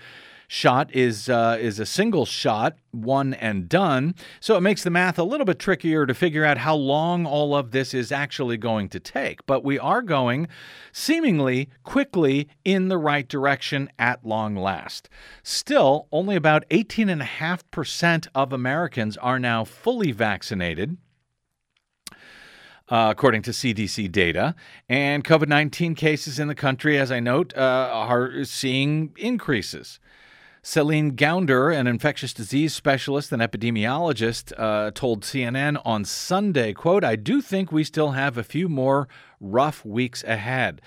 shot 0.53 0.93
is 0.93 1.29
uh, 1.29 1.57
is 1.61 1.79
a 1.79 1.87
single 1.87 2.27
shot, 2.27 2.77
one 2.91 3.35
and 3.35 3.69
done. 3.69 4.17
So 4.41 4.57
it 4.57 4.63
makes 4.63 4.83
the 4.83 4.91
math 4.91 5.17
a 5.17 5.23
little 5.23 5.47
bit 5.47 5.61
trickier 5.61 6.07
to 6.07 6.13
figure 6.13 6.45
out 6.45 6.59
how 6.59 6.75
long 6.75 7.25
all 7.25 7.55
of 7.55 7.71
this 7.71 7.95
is 7.95 8.11
actually 8.11 8.57
going 8.57 8.89
to 8.89 8.99
take. 8.99 9.47
But 9.47 9.63
we 9.63 9.79
are 9.79 10.03
going 10.03 10.49
seemingly 10.91 11.71
quickly 11.85 12.49
in 12.65 12.89
the 12.89 12.99
right 12.99 13.29
direction 13.29 13.91
at 13.97 14.27
long 14.27 14.57
last. 14.57 15.09
Still, 15.45 16.09
only 16.11 16.35
about 16.35 16.69
18.5% 16.71 18.27
of 18.35 18.53
Americans 18.53 19.17
are 19.19 19.39
now 19.39 19.63
fully 19.63 20.11
vaccinated 20.11 20.97
uh, 22.89 23.07
according 23.09 23.43
to 23.43 23.53
CDC 23.53 24.11
data. 24.11 24.57
And 24.89 25.23
COVID 25.23 25.47
19 25.47 25.95
cases 25.95 26.41
in 26.41 26.49
the 26.49 26.57
country, 26.57 26.99
as 26.99 27.13
I 27.13 27.21
note, 27.21 27.57
uh, 27.57 27.89
are 27.93 28.43
seeing 28.43 29.13
increases. 29.17 30.01
Celine 30.63 31.13
Gounder, 31.17 31.75
an 31.75 31.87
infectious 31.87 32.35
disease 32.35 32.75
specialist 32.75 33.33
and 33.33 33.41
epidemiologist, 33.41 34.53
uh, 34.59 34.91
told 34.91 35.23
CNN 35.23 35.81
on 35.87 36.05
Sunday, 36.05 36.75
quote, 36.75 37.03
I 37.03 37.17
do 37.17 37.41
think 37.41 37.73
we 37.73 37.83
still 37.83 38.11
have 38.11 38.37
a 38.37 38.45
few 38.45 38.69
more 38.69 39.09
rough 39.41 39.85
weeks 39.87 40.23
ahead. 40.25 40.83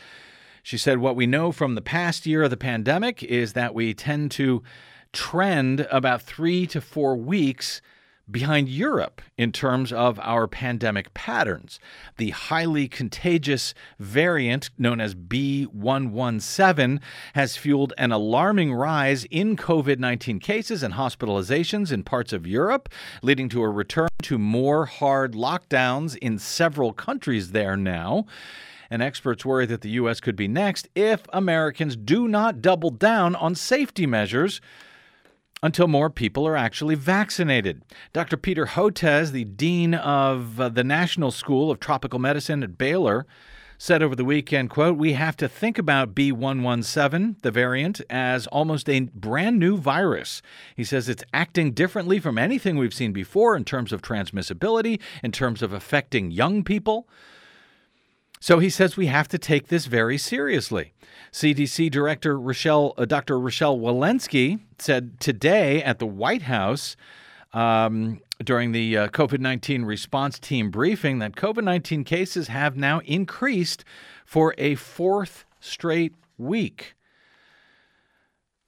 She 0.62 0.77
said, 0.77 1.00
What 1.00 1.15
we 1.15 1.25
know 1.25 1.51
from 1.51 1.74
the 1.74 1.82
past 1.82 2.27
year 2.27 2.44
of 2.44 2.51
the 2.51 2.58
pandemic 2.58 3.24
is 3.24 3.53
that 3.53 3.74
we 3.74 3.96
tend 3.96 4.30
to 4.32 4.62
trend 5.12 5.82
about 5.92 6.22
three 6.22 6.68
to 6.68 6.80
four 6.80 7.15
weeks 7.15 7.82
behind 8.30 8.70
Europe 8.70 9.22
in 9.38 9.51
terms 9.51 9.92
of 9.92 10.20
our 10.22 10.48
pandemic 10.48 11.13
patterns. 11.13 11.80
The 12.18 12.30
highly 12.30 12.88
contagious 12.88 13.74
variant 14.00 14.70
known 14.77 15.01
as 15.01 15.13
B117 15.15 17.01
has 17.36 17.58
fueled 17.58 17.94
an 17.98 18.12
alarming 18.12 18.74
rise 18.74 19.25
in 19.25 19.58
COVID 19.58 20.00
19 20.00 20.39
cases 20.39 20.84
and 20.84 20.94
hospitalizations 20.94 21.92
in 21.92 22.03
parts 22.03 22.34
of 22.34 22.48
Europe, 22.48 22.89
leading 23.22 23.50
to 23.50 23.62
a 23.62 23.70
return 23.70 24.08
to 24.24 24.38
more 24.38 24.86
hard 24.86 25.34
lockdowns 25.34 26.15
in 26.18 26.39
several 26.39 26.94
countries 26.94 27.51
there 27.51 27.75
now. 27.75 28.25
And 28.89 29.01
experts 29.01 29.44
worry 29.44 29.65
that 29.65 29.82
the 29.82 29.89
U.S. 29.92 30.20
could 30.20 30.36
be 30.36 30.48
next 30.48 30.88
if 30.94 31.24
Americans 31.34 31.96
do 31.96 32.27
not 32.27 32.62
double 32.62 32.92
down 32.92 33.36
on 33.36 33.56
safety 33.56 34.06
measures 34.06 34.62
until 35.63 35.88
more 35.88 36.10
people 36.10 36.46
are 36.46 36.58
actually 36.58 36.93
vaccinated. 36.93 37.82
Dr. 38.12 38.36
Peter 38.36 38.65
Hotez, 38.65 39.32
the 39.32 39.46
dean 39.46 39.96
of 39.96 40.60
uh, 40.60 40.67
the 40.67 40.84
National 40.84 41.32
School 41.32 41.72
of 41.72 41.79
Tropical 41.79 42.20
Medicine 42.20 42.62
at 42.62 42.77
Baylor, 42.77 43.25
said 43.77 44.03
over 44.03 44.15
the 44.15 44.25
weekend, 44.25 44.70
quote, 44.70 44.98
"We 44.98 45.13
have 45.13 45.38
to 45.38 45.48
think 45.48 45.77
about 45.77 46.13
B117, 46.13 47.41
the 47.41 47.51
variant, 47.51 48.01
as 48.10 48.46
almost 48.48 48.89
a 48.89 49.00
brand 49.15 49.58
new 49.58 49.77
virus." 49.77 50.41
He 50.75 50.84
says 50.84 51.08
it's 51.08 51.24
acting 51.34 51.72
differently 51.72 52.20
from 52.20 52.38
anything 52.38 52.77
we've 52.77 52.93
seen 52.93 53.13
before 53.13 53.55
in 53.55 53.63
terms 53.63 53.93
of 53.93 54.01
transmissibility, 54.01 55.00
in 55.24 55.32
terms 55.32 55.62
of 55.62 55.72
affecting 55.72 56.29
young 56.29 56.63
people. 56.63 57.08
So 58.44 58.60
he 58.60 58.70
says 58.70 58.98
we 58.98 59.06
have 59.06 59.30
to 59.30 59.38
take 59.38 59.70
this 59.70 59.86
very 59.86 60.18
seriously. 60.18 60.92
CDC 61.32 61.90
Director 61.90 62.38
Rochelle, 62.38 62.94
uh, 62.98 63.06
Dr. 63.06 63.40
Rochelle 63.40 63.78
Walensky 63.78 64.60
said 64.80 65.18
today 65.22 65.82
at 65.82 66.00
the 66.00 66.06
White 66.06 66.42
House 66.42 66.98
um, 67.54 68.20
during 68.44 68.74
the 68.74 68.98
uh, 68.98 69.08
COVID 69.08 69.40
19 69.40 69.86
response 69.86 70.40
team 70.40 70.72
briefing 70.72 71.20
that 71.20 71.38
COVID 71.38 71.64
19 71.64 72.04
cases 72.04 72.50
have 72.50 72.76
now 72.76 73.00
increased 73.06 73.86
for 74.26 74.54
a 74.58 74.76
fourth 74.76 75.46
straight 75.62 76.14
week. 76.38 76.96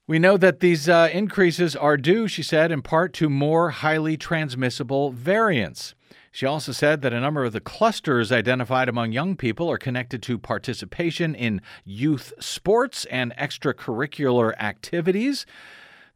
We 0.06 0.18
know 0.18 0.38
that 0.38 0.60
these 0.60 0.88
uh, 0.88 1.10
increases 1.12 1.76
are 1.76 1.98
due, 1.98 2.28
she 2.28 2.42
said, 2.42 2.72
in 2.72 2.80
part 2.80 3.12
to 3.12 3.28
more 3.28 3.68
highly 3.68 4.16
transmissible 4.16 5.10
variants. 5.10 5.94
She 6.36 6.44
also 6.44 6.70
said 6.70 7.00
that 7.00 7.14
a 7.14 7.20
number 7.20 7.46
of 7.46 7.54
the 7.54 7.62
clusters 7.62 8.30
identified 8.30 8.90
among 8.90 9.10
young 9.10 9.36
people 9.36 9.70
are 9.70 9.78
connected 9.78 10.22
to 10.24 10.36
participation 10.36 11.34
in 11.34 11.62
youth 11.82 12.34
sports 12.38 13.06
and 13.06 13.34
extracurricular 13.36 14.54
activities. 14.58 15.46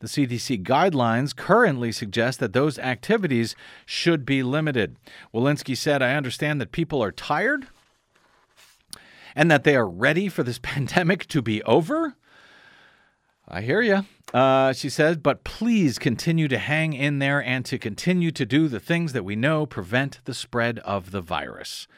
The 0.01 0.09
CDC 0.09 0.63
guidelines 0.63 1.35
currently 1.35 1.91
suggest 1.91 2.39
that 2.41 2.53
those 2.53 2.79
activities 2.79 3.57
should 3.87 4.27
be 4.27 4.43
limited. 4.43 4.97
Walensky 5.33 5.75
said, 5.75 6.03
I 6.03 6.13
understand 6.13 6.61
that 6.61 6.71
people 6.71 7.03
are 7.03 7.13
tired 7.13 7.69
and 9.35 9.51
that 9.51 9.65
they 9.65 9.75
are 9.75 9.89
ready 9.89 10.29
for 10.29 10.43
this 10.43 10.59
pandemic 10.63 11.29
to 11.29 11.41
be 11.41 11.63
over. 11.63 12.15
I 13.53 13.63
hear 13.63 13.83
you. 13.83 14.05
Uh, 14.33 14.73
she 14.73 14.89
says, 14.89 15.17
but 15.17 15.43
please 15.43 15.99
continue 15.99 16.47
to 16.47 16.59
hang 16.59 16.93
in 16.93 17.19
there 17.19 17.43
and 17.43 17.65
to 17.65 17.79
continue 17.79 18.31
to 18.31 18.47
do 18.47 18.69
the 18.69 18.79
things 18.79 19.13
that 19.13 19.25
we 19.25 19.35
know 19.35 19.67
prevent 19.67 20.21
the 20.25 20.35
spread 20.35 20.79
of 20.81 21.11
the 21.11 21.21
virus. 21.21 21.89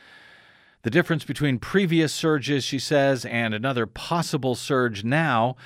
The 0.81 0.89
difference 0.89 1.25
between 1.25 1.59
previous 1.59 2.11
surges, 2.11 2.65
she 2.65 2.79
says, 2.79 3.27
and 3.27 3.53
another 3.53 3.85
possible 3.85 4.55
surge 4.55 5.05
now 5.05 5.57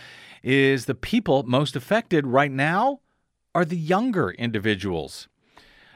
is 0.42 0.86
the 0.86 0.94
people 0.96 1.44
most 1.44 1.76
affected 1.76 2.26
right 2.26 2.50
now 2.50 2.98
are 3.54 3.64
the 3.64 3.76
younger 3.76 4.30
individuals. 4.30 5.28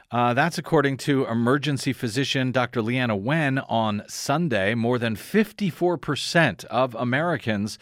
Uh, 0.09 0.33
that's 0.33 0.57
according 0.57 0.97
to 0.97 1.25
emergency 1.25 1.91
physician 1.91 2.53
Dr. 2.53 2.81
Leana 2.81 3.19
Wen 3.19 3.59
on 3.59 4.03
Sunday. 4.07 4.73
More 4.73 4.97
than 4.97 5.17
54% 5.17 6.65
of 6.65 6.95
Americans 6.95 7.77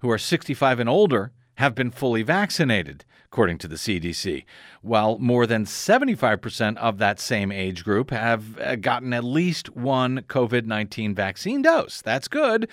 who 0.00 0.10
are 0.10 0.18
65 0.18 0.80
and 0.80 0.88
older 0.88 1.32
have 1.56 1.74
been 1.74 1.90
fully 1.90 2.22
vaccinated, 2.22 3.04
according 3.26 3.58
to 3.58 3.68
the 3.68 3.76
CDC, 3.76 4.44
while 4.80 5.18
more 5.18 5.46
than 5.46 5.64
75% 5.64 6.76
of 6.76 6.98
that 6.98 7.20
same 7.20 7.52
age 7.52 7.84
group 7.84 8.10
have 8.10 8.58
uh, 8.58 8.76
gotten 8.76 9.12
at 9.12 9.24
least 9.24 9.74
one 9.76 10.22
COVID 10.28 10.66
19 10.66 11.14
vaccine 11.14 11.62
dose. 11.62 12.02
That's 12.02 12.28
good, 12.28 12.68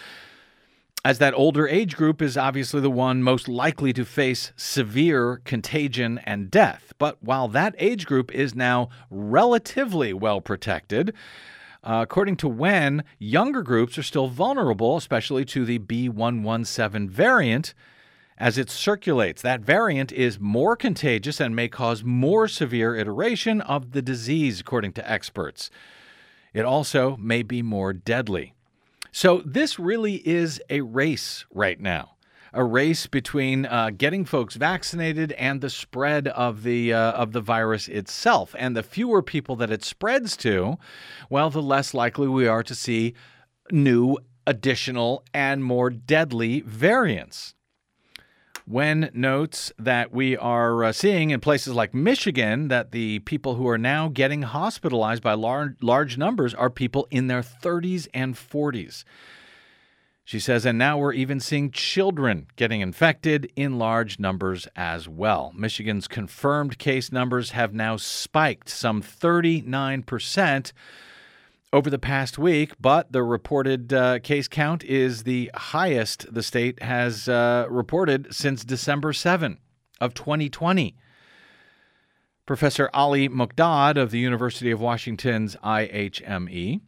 as 1.05 1.17
that 1.19 1.33
older 1.33 1.67
age 1.67 1.95
group 1.95 2.21
is 2.21 2.38
obviously 2.38 2.81
the 2.81 2.89
one 2.89 3.24
most 3.24 3.48
likely 3.48 3.93
to 3.93 4.03
face 4.03 4.51
severe 4.55 5.41
contagion 5.45 6.19
and 6.25 6.51
death. 6.51 6.93
But 6.98 7.24
while 7.24 7.48
that 7.50 7.75
age 7.77 8.05
group 8.05 8.33
is 8.33 8.53
now 8.53 8.89
relatively 9.09 10.13
well 10.13 10.41
protected, 10.41 11.13
uh, 11.83 12.01
according 12.03 12.36
to 12.38 12.50
Wen, 12.50 13.05
younger 13.17 13.63
groups 13.63 13.98
are 13.98 14.03
still 14.03 14.27
vulnerable, 14.27 14.98
especially 14.98 15.45
to 15.45 15.63
the 15.63 15.79
B117 15.79 17.09
variant 17.09 17.74
as 18.39 18.58
it 18.58 18.69
circulates. 18.69 19.41
That 19.41 19.62
variant 19.62 20.12
is 20.12 20.39
more 20.39 20.75
contagious 20.75 21.39
and 21.39 21.55
may 21.55 21.67
cause 21.67 22.03
more 22.03 22.48
severe 22.48 22.96
iteration 22.96 23.62
of 23.62 23.91
the 23.91 24.01
disease, 24.01 24.60
according 24.62 24.93
to 24.93 25.12
experts. 25.12 25.69
It 26.53 26.65
also 26.65 27.17
may 27.17 27.43
be 27.43 27.62
more 27.62 27.93
deadly. 27.93 28.53
So, 29.12 29.41
this 29.46 29.79
really 29.79 30.27
is 30.27 30.62
a 30.69 30.81
race 30.81 31.46
right 31.51 31.79
now 31.79 32.15
a 32.53 32.63
race 32.63 33.08
between 33.08 33.65
uh, 33.65 33.91
getting 33.96 34.25
folks 34.25 34.55
vaccinated 34.55 35.31
and 35.34 35.62
the 35.62 35.69
spread 35.69 36.27
of 36.29 36.63
the 36.63 36.93
uh, 36.93 37.12
of 37.12 37.31
the 37.31 37.41
virus 37.41 37.88
itself. 37.88 38.55
And 38.58 38.75
the 38.75 38.84
fewer 38.84 39.22
people 39.22 39.55
that 39.58 39.72
it 39.72 39.84
spreads 39.84 40.36
to, 40.38 40.77
well, 41.29 41.50
the 41.50 41.62
less 41.62 41.93
likely 41.93 42.27
we 42.27 42.48
are 42.48 42.63
to 42.63 42.75
see 42.75 43.13
new, 43.72 44.17
additional, 44.48 45.24
and 45.34 45.63
more 45.63 45.89
deadly 45.89 46.62
variants. 46.62 47.53
Wen 48.69 49.09
notes 49.15 49.73
that 49.79 50.11
we 50.11 50.38
are 50.38 50.83
uh, 50.83 50.91
seeing 50.91 51.31
in 51.31 51.39
places 51.39 51.73
like 51.73 51.91
Michigan 51.91 52.67
that 52.67 52.91
the 52.91 53.17
people 53.19 53.55
who 53.55 53.67
are 53.67 53.79
now 53.79 54.09
getting 54.09 54.43
hospitalized 54.43 55.23
by 55.23 55.33
large, 55.33 55.75
large 55.81 56.19
numbers 56.19 56.53
are 56.53 56.69
people 56.69 57.07
in 57.09 57.25
their 57.25 57.41
30s 57.41 58.07
and 58.13 58.35
40s. 58.35 59.03
She 60.23 60.39
says, 60.39 60.67
and 60.67 60.77
now 60.77 60.99
we're 60.99 61.13
even 61.13 61.39
seeing 61.39 61.71
children 61.71 62.45
getting 62.57 62.81
infected 62.81 63.51
in 63.55 63.79
large 63.79 64.19
numbers 64.19 64.67
as 64.75 65.09
well. 65.09 65.51
Michigan's 65.57 66.07
confirmed 66.07 66.77
case 66.77 67.11
numbers 67.11 67.49
have 67.49 67.73
now 67.73 67.97
spiked 67.97 68.69
some 68.69 69.01
39% 69.01 70.71
over 71.71 71.89
the 71.89 71.99
past 71.99 72.38
week, 72.38 72.73
but 72.79 73.11
the 73.11 73.23
reported 73.23 73.93
uh, 73.93 74.19
case 74.19 74.47
count 74.47 74.83
is 74.83 75.23
the 75.23 75.51
highest 75.53 76.33
the 76.33 76.41
state 76.41 76.81
has 76.81 77.29
uh, 77.29 77.67
reported 77.69 78.33
since 78.33 78.63
December 78.63 79.13
7 79.13 79.59
of 80.01 80.13
2020. 80.13 80.95
Professor 82.45 82.89
Ali 82.93 83.29
Mokdad 83.29 83.97
of 83.97 84.09
the 84.09 84.17
University 84.17 84.71
of 84.71 84.81
Washington's 84.81 85.55
IHME 85.57 86.81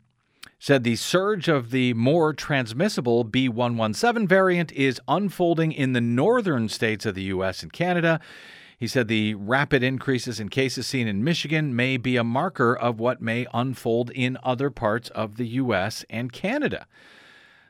said 0.57 0.83
the 0.83 0.95
surge 0.95 1.47
of 1.47 1.69
the 1.69 1.93
more 1.93 2.33
transmissible 2.33 3.23
B117 3.23 4.27
variant 4.27 4.71
is 4.71 4.99
unfolding 5.07 5.71
in 5.71 5.93
the 5.93 6.01
northern 6.01 6.67
states 6.69 7.05
of 7.05 7.13
the 7.13 7.23
U.S. 7.23 7.61
and 7.61 7.71
Canada. 7.71 8.19
He 8.81 8.87
said 8.87 9.07
the 9.07 9.35
rapid 9.35 9.83
increases 9.83 10.39
in 10.39 10.49
cases 10.49 10.87
seen 10.87 11.07
in 11.07 11.23
Michigan 11.23 11.75
may 11.75 11.97
be 11.97 12.17
a 12.17 12.23
marker 12.23 12.75
of 12.75 12.99
what 12.99 13.21
may 13.21 13.45
unfold 13.53 14.09
in 14.09 14.39
other 14.41 14.71
parts 14.71 15.09
of 15.11 15.37
the 15.37 15.45
U.S. 15.49 16.03
and 16.09 16.33
Canada. 16.33 16.87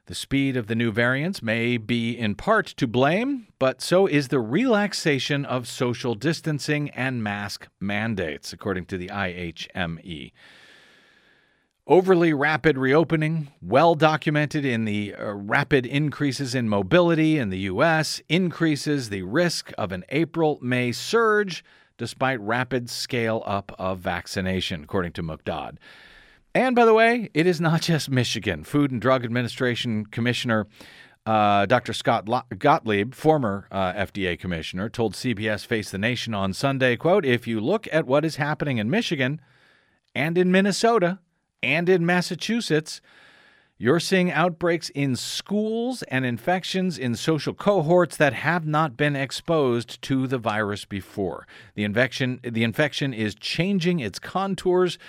The 0.05 0.15
speed 0.15 0.55
of 0.55 0.67
the 0.67 0.73
new 0.73 0.89
variants 0.89 1.43
may 1.43 1.75
be 1.75 2.17
in 2.17 2.35
part 2.35 2.67
to 2.67 2.87
blame, 2.87 3.47
but 3.59 3.81
so 3.81 4.07
is 4.07 4.29
the 4.29 4.39
relaxation 4.39 5.43
of 5.43 5.67
social 5.67 6.15
distancing 6.15 6.89
and 6.91 7.21
mask 7.21 7.67
mandates, 7.81 8.53
according 8.53 8.85
to 8.85 8.97
the 8.97 9.09
IHME. 9.09 10.31
Overly 11.91 12.31
rapid 12.31 12.77
reopening, 12.77 13.49
well 13.61 13.95
documented 13.95 14.63
in 14.63 14.85
the 14.85 15.13
uh, 15.13 15.33
rapid 15.33 15.85
increases 15.85 16.55
in 16.55 16.69
mobility 16.69 17.37
in 17.37 17.49
the 17.49 17.59
U.S., 17.59 18.21
increases 18.29 19.09
the 19.09 19.23
risk 19.23 19.73
of 19.77 19.91
an 19.91 20.05
April 20.07 20.57
May 20.61 20.93
surge 20.93 21.65
despite 21.97 22.39
rapid 22.39 22.89
scale 22.89 23.43
up 23.45 23.75
of 23.77 23.99
vaccination, 23.99 24.85
according 24.85 25.11
to 25.11 25.21
Mokdad. 25.21 25.79
And 26.55 26.77
by 26.77 26.85
the 26.85 26.93
way, 26.93 27.29
it 27.33 27.45
is 27.45 27.59
not 27.59 27.81
just 27.91 28.09
Michigan. 28.09 28.63
Food 28.63 28.91
and 28.91 29.01
Drug 29.01 29.25
Administration 29.25 30.05
Commissioner 30.05 30.67
uh, 31.25 31.65
Dr. 31.65 31.91
Scott 31.91 32.25
Gottlieb, 32.57 33.13
former 33.13 33.67
uh, 33.69 33.91
FDA 33.91 34.39
commissioner, 34.39 34.87
told 34.87 35.13
CBS 35.13 35.65
Face 35.65 35.91
the 35.91 35.97
Nation 35.97 36.33
on 36.33 36.53
Sunday, 36.53 36.95
quote, 36.95 37.25
if 37.25 37.47
you 37.47 37.59
look 37.59 37.85
at 37.91 38.07
what 38.07 38.23
is 38.23 38.37
happening 38.37 38.77
in 38.77 38.89
Michigan 38.89 39.41
and 40.15 40.37
in 40.37 40.53
Minnesota, 40.53 41.19
and 41.63 41.89
in 41.89 42.05
Massachusetts, 42.05 43.01
you're 43.77 43.99
seeing 43.99 44.31
outbreaks 44.31 44.89
in 44.89 45.15
schools 45.15 46.03
and 46.03 46.23
infections 46.23 46.99
in 46.99 47.15
social 47.15 47.55
cohorts 47.55 48.15
that 48.17 48.33
have 48.33 48.67
not 48.67 48.95
been 48.95 49.15
exposed 49.15 49.99
to 50.03 50.27
the 50.27 50.37
virus 50.37 50.85
before. 50.85 51.47
The 51.73 51.83
infection, 51.83 52.39
the 52.43 52.63
infection 52.63 53.11
is 53.11 53.33
changing 53.33 53.99
its 53.99 54.19
contours 54.19 54.99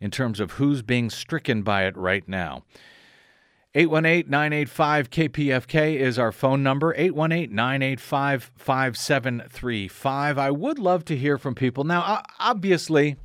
in 0.00 0.10
terms 0.10 0.40
of 0.40 0.52
who's 0.52 0.80
being 0.80 1.10
stricken 1.10 1.62
by 1.62 1.84
it 1.84 1.96
right 1.98 2.26
now. 2.26 2.64
818 3.74 4.30
985 4.30 5.10
KPFK 5.10 5.96
is 5.96 6.18
our 6.18 6.32
phone 6.32 6.62
number, 6.62 6.94
818 6.96 7.54
985 7.54 8.52
5735. 8.56 10.38
I 10.38 10.50
would 10.50 10.78
love 10.78 11.04
to 11.04 11.16
hear 11.16 11.36
from 11.36 11.54
people. 11.54 11.84
Now, 11.84 12.22
obviously, 12.38 13.16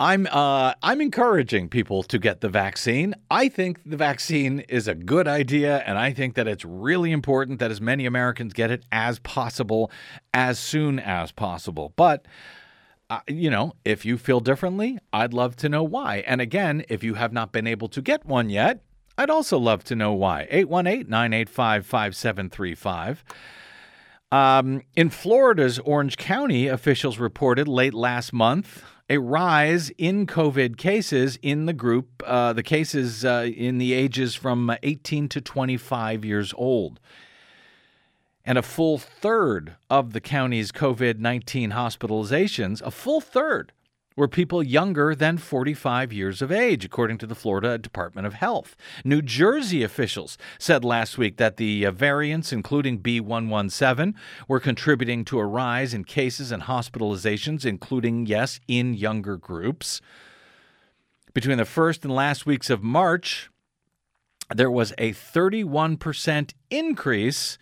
I'm 0.00 0.26
uh, 0.30 0.72
I'm 0.82 1.02
encouraging 1.02 1.68
people 1.68 2.02
to 2.04 2.18
get 2.18 2.40
the 2.40 2.48
vaccine. 2.48 3.14
I 3.30 3.50
think 3.50 3.82
the 3.84 3.98
vaccine 3.98 4.60
is 4.60 4.88
a 4.88 4.94
good 4.94 5.28
idea, 5.28 5.84
and 5.86 5.98
I 5.98 6.14
think 6.14 6.36
that 6.36 6.48
it's 6.48 6.64
really 6.64 7.12
important 7.12 7.58
that 7.58 7.70
as 7.70 7.82
many 7.82 8.06
Americans 8.06 8.54
get 8.54 8.70
it 8.70 8.82
as 8.90 9.18
possible, 9.18 9.90
as 10.32 10.58
soon 10.58 10.98
as 10.98 11.32
possible. 11.32 11.92
But 11.96 12.24
uh, 13.10 13.20
you 13.28 13.50
know, 13.50 13.74
if 13.84 14.06
you 14.06 14.16
feel 14.16 14.40
differently, 14.40 14.98
I'd 15.12 15.34
love 15.34 15.54
to 15.56 15.68
know 15.68 15.82
why. 15.82 16.24
And 16.26 16.40
again, 16.40 16.82
if 16.88 17.04
you 17.04 17.14
have 17.14 17.34
not 17.34 17.52
been 17.52 17.66
able 17.66 17.88
to 17.88 18.00
get 18.00 18.24
one 18.24 18.48
yet, 18.48 18.82
I'd 19.18 19.28
also 19.28 19.58
love 19.58 19.84
to 19.84 19.94
know 19.94 20.14
why. 20.14 20.46
818 20.50 21.10
985 21.10 21.84
5735. 21.84 23.22
Um, 24.32 24.82
in 24.96 25.10
Florida's 25.10 25.78
Orange 25.80 26.16
County, 26.16 26.68
officials 26.68 27.18
reported 27.18 27.68
late 27.68 27.92
last 27.92 28.32
month 28.32 28.82
a 29.10 29.18
rise 29.18 29.90
in 29.98 30.24
COVID 30.24 30.76
cases 30.76 31.36
in 31.42 31.66
the 31.66 31.72
group, 31.72 32.22
uh, 32.24 32.52
the 32.52 32.62
cases 32.62 33.24
uh, 33.24 33.50
in 33.54 33.78
the 33.78 33.92
ages 33.92 34.36
from 34.36 34.72
18 34.84 35.28
to 35.30 35.40
25 35.40 36.24
years 36.24 36.54
old. 36.56 37.00
And 38.44 38.56
a 38.56 38.62
full 38.62 38.98
third 38.98 39.76
of 39.90 40.12
the 40.12 40.20
county's 40.20 40.70
COVID 40.70 41.18
19 41.18 41.72
hospitalizations, 41.72 42.80
a 42.82 42.92
full 42.92 43.20
third, 43.20 43.72
were 44.20 44.28
people 44.28 44.62
younger 44.62 45.14
than 45.14 45.38
45 45.38 46.12
years 46.12 46.42
of 46.42 46.52
age, 46.52 46.84
according 46.84 47.16
to 47.16 47.26
the 47.26 47.34
Florida 47.34 47.78
Department 47.78 48.26
of 48.26 48.34
Health. 48.34 48.76
New 49.02 49.22
Jersey 49.22 49.82
officials 49.82 50.36
said 50.58 50.84
last 50.84 51.16
week 51.16 51.38
that 51.38 51.56
the 51.56 51.86
uh, 51.86 51.90
variants, 51.90 52.52
including 52.52 53.00
B117, 53.00 54.12
were 54.46 54.60
contributing 54.60 55.24
to 55.24 55.38
a 55.38 55.46
rise 55.46 55.94
in 55.94 56.04
cases 56.04 56.52
and 56.52 56.64
hospitalizations, 56.64 57.64
including, 57.64 58.26
yes, 58.26 58.60
in 58.68 58.92
younger 58.92 59.38
groups. 59.38 60.02
Between 61.32 61.56
the 61.56 61.64
first 61.64 62.04
and 62.04 62.14
last 62.14 62.44
weeks 62.44 62.68
of 62.68 62.82
March, 62.82 63.48
there 64.54 64.70
was 64.70 64.92
a 64.98 65.12
31% 65.12 66.52
increase 66.70 67.56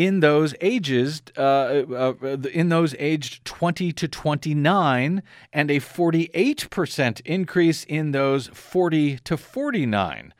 in 0.00 0.20
those 0.20 0.54
ages, 0.62 1.20
uh, 1.36 1.40
uh, 1.40 2.14
uh 2.22 2.36
in 2.54 2.70
those 2.70 2.94
aged 2.98 3.44
20 3.44 3.92
to 3.92 4.08
29, 4.08 5.22
and 5.52 5.70
a 5.70 5.78
48% 5.78 7.20
increase 7.26 7.84
in 7.84 8.12
those 8.12 8.46
40 8.46 9.18
to 9.18 9.36
49 9.36 10.32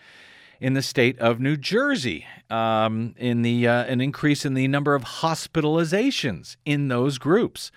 in 0.60 0.72
the 0.72 0.80
state 0.80 1.18
of 1.18 1.40
New 1.40 1.58
Jersey, 1.58 2.26
um, 2.48 3.14
in 3.18 3.42
the 3.42 3.68
uh, 3.68 3.84
an 3.84 4.00
increase 4.00 4.46
in 4.46 4.54
the 4.54 4.66
number 4.66 4.94
of 4.94 5.04
hospitalizations 5.04 6.56
in 6.64 6.88
those 6.88 7.18
groups. 7.18 7.70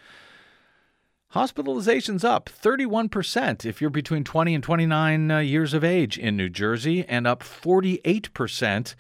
Hospitalizations 1.34 2.24
up 2.24 2.48
31% 2.50 3.66
if 3.66 3.82
you're 3.82 3.90
between 3.90 4.24
20 4.24 4.56
and 4.56 4.64
29 4.64 5.32
uh, 5.32 5.40
years 5.40 5.74
of 5.74 5.84
age 5.84 6.18
in 6.18 6.38
New 6.38 6.50
Jersey, 6.50 7.04
and 7.10 7.28
up 7.28 7.44
48% 7.44 8.96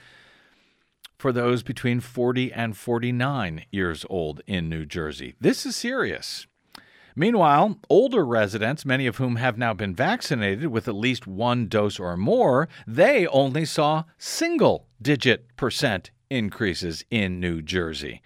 for 1.23 1.31
those 1.31 1.63
between 1.63 2.01
40 2.01 2.51
and 2.51 2.75
49 2.75 3.63
years 3.71 4.05
old 4.09 4.41
in 4.45 4.67
New 4.67 4.85
Jersey. 4.85 5.35
This 5.39 5.65
is 5.65 5.73
serious. 5.73 6.47
Meanwhile, 7.15 7.79
older 7.89 8.25
residents, 8.25 8.85
many 8.85 9.07
of 9.07 9.15
whom 9.15 9.37
have 9.37 9.57
now 9.57 9.73
been 9.73 9.95
vaccinated 9.95 10.67
with 10.67 10.89
at 10.89 10.95
least 10.95 11.25
one 11.25 11.67
dose 11.67 11.97
or 11.97 12.17
more, 12.17 12.67
they 12.85 13.25
only 13.27 13.63
saw 13.63 14.03
single 14.17 14.89
digit 15.01 15.55
percent 15.55 16.11
increases 16.29 17.05
in 17.09 17.39
New 17.39 17.61
Jersey. 17.61 18.21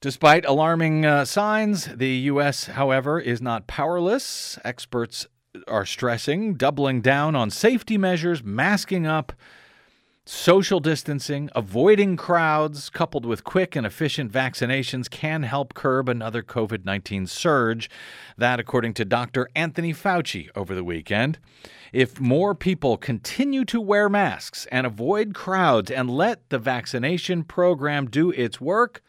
Despite 0.00 0.44
alarming 0.44 1.04
uh, 1.04 1.24
signs, 1.24 1.86
the 1.86 2.14
U.S., 2.30 2.66
however, 2.66 3.18
is 3.18 3.42
not 3.42 3.66
powerless. 3.66 4.60
Experts 4.64 5.26
are 5.66 5.84
stressing 5.84 6.54
doubling 6.54 7.00
down 7.00 7.34
on 7.34 7.50
safety 7.50 7.98
measures, 7.98 8.44
masking 8.44 9.08
up, 9.08 9.32
Social 10.26 10.80
distancing, 10.80 11.50
avoiding 11.54 12.16
crowds, 12.16 12.88
coupled 12.88 13.26
with 13.26 13.44
quick 13.44 13.76
and 13.76 13.86
efficient 13.86 14.32
vaccinations, 14.32 15.10
can 15.10 15.42
help 15.42 15.74
curb 15.74 16.08
another 16.08 16.42
COVID 16.42 16.86
19 16.86 17.26
surge. 17.26 17.90
That, 18.38 18.58
according 18.58 18.94
to 18.94 19.04
Dr. 19.04 19.50
Anthony 19.54 19.92
Fauci 19.92 20.48
over 20.56 20.74
the 20.74 20.82
weekend. 20.82 21.38
If 21.92 22.20
more 22.20 22.54
people 22.54 22.96
continue 22.96 23.66
to 23.66 23.82
wear 23.82 24.08
masks 24.08 24.66
and 24.72 24.86
avoid 24.86 25.34
crowds 25.34 25.90
and 25.90 26.08
let 26.08 26.48
the 26.48 26.58
vaccination 26.58 27.44
program 27.44 28.08
do 28.08 28.30
its 28.30 28.58
work, 28.58 29.02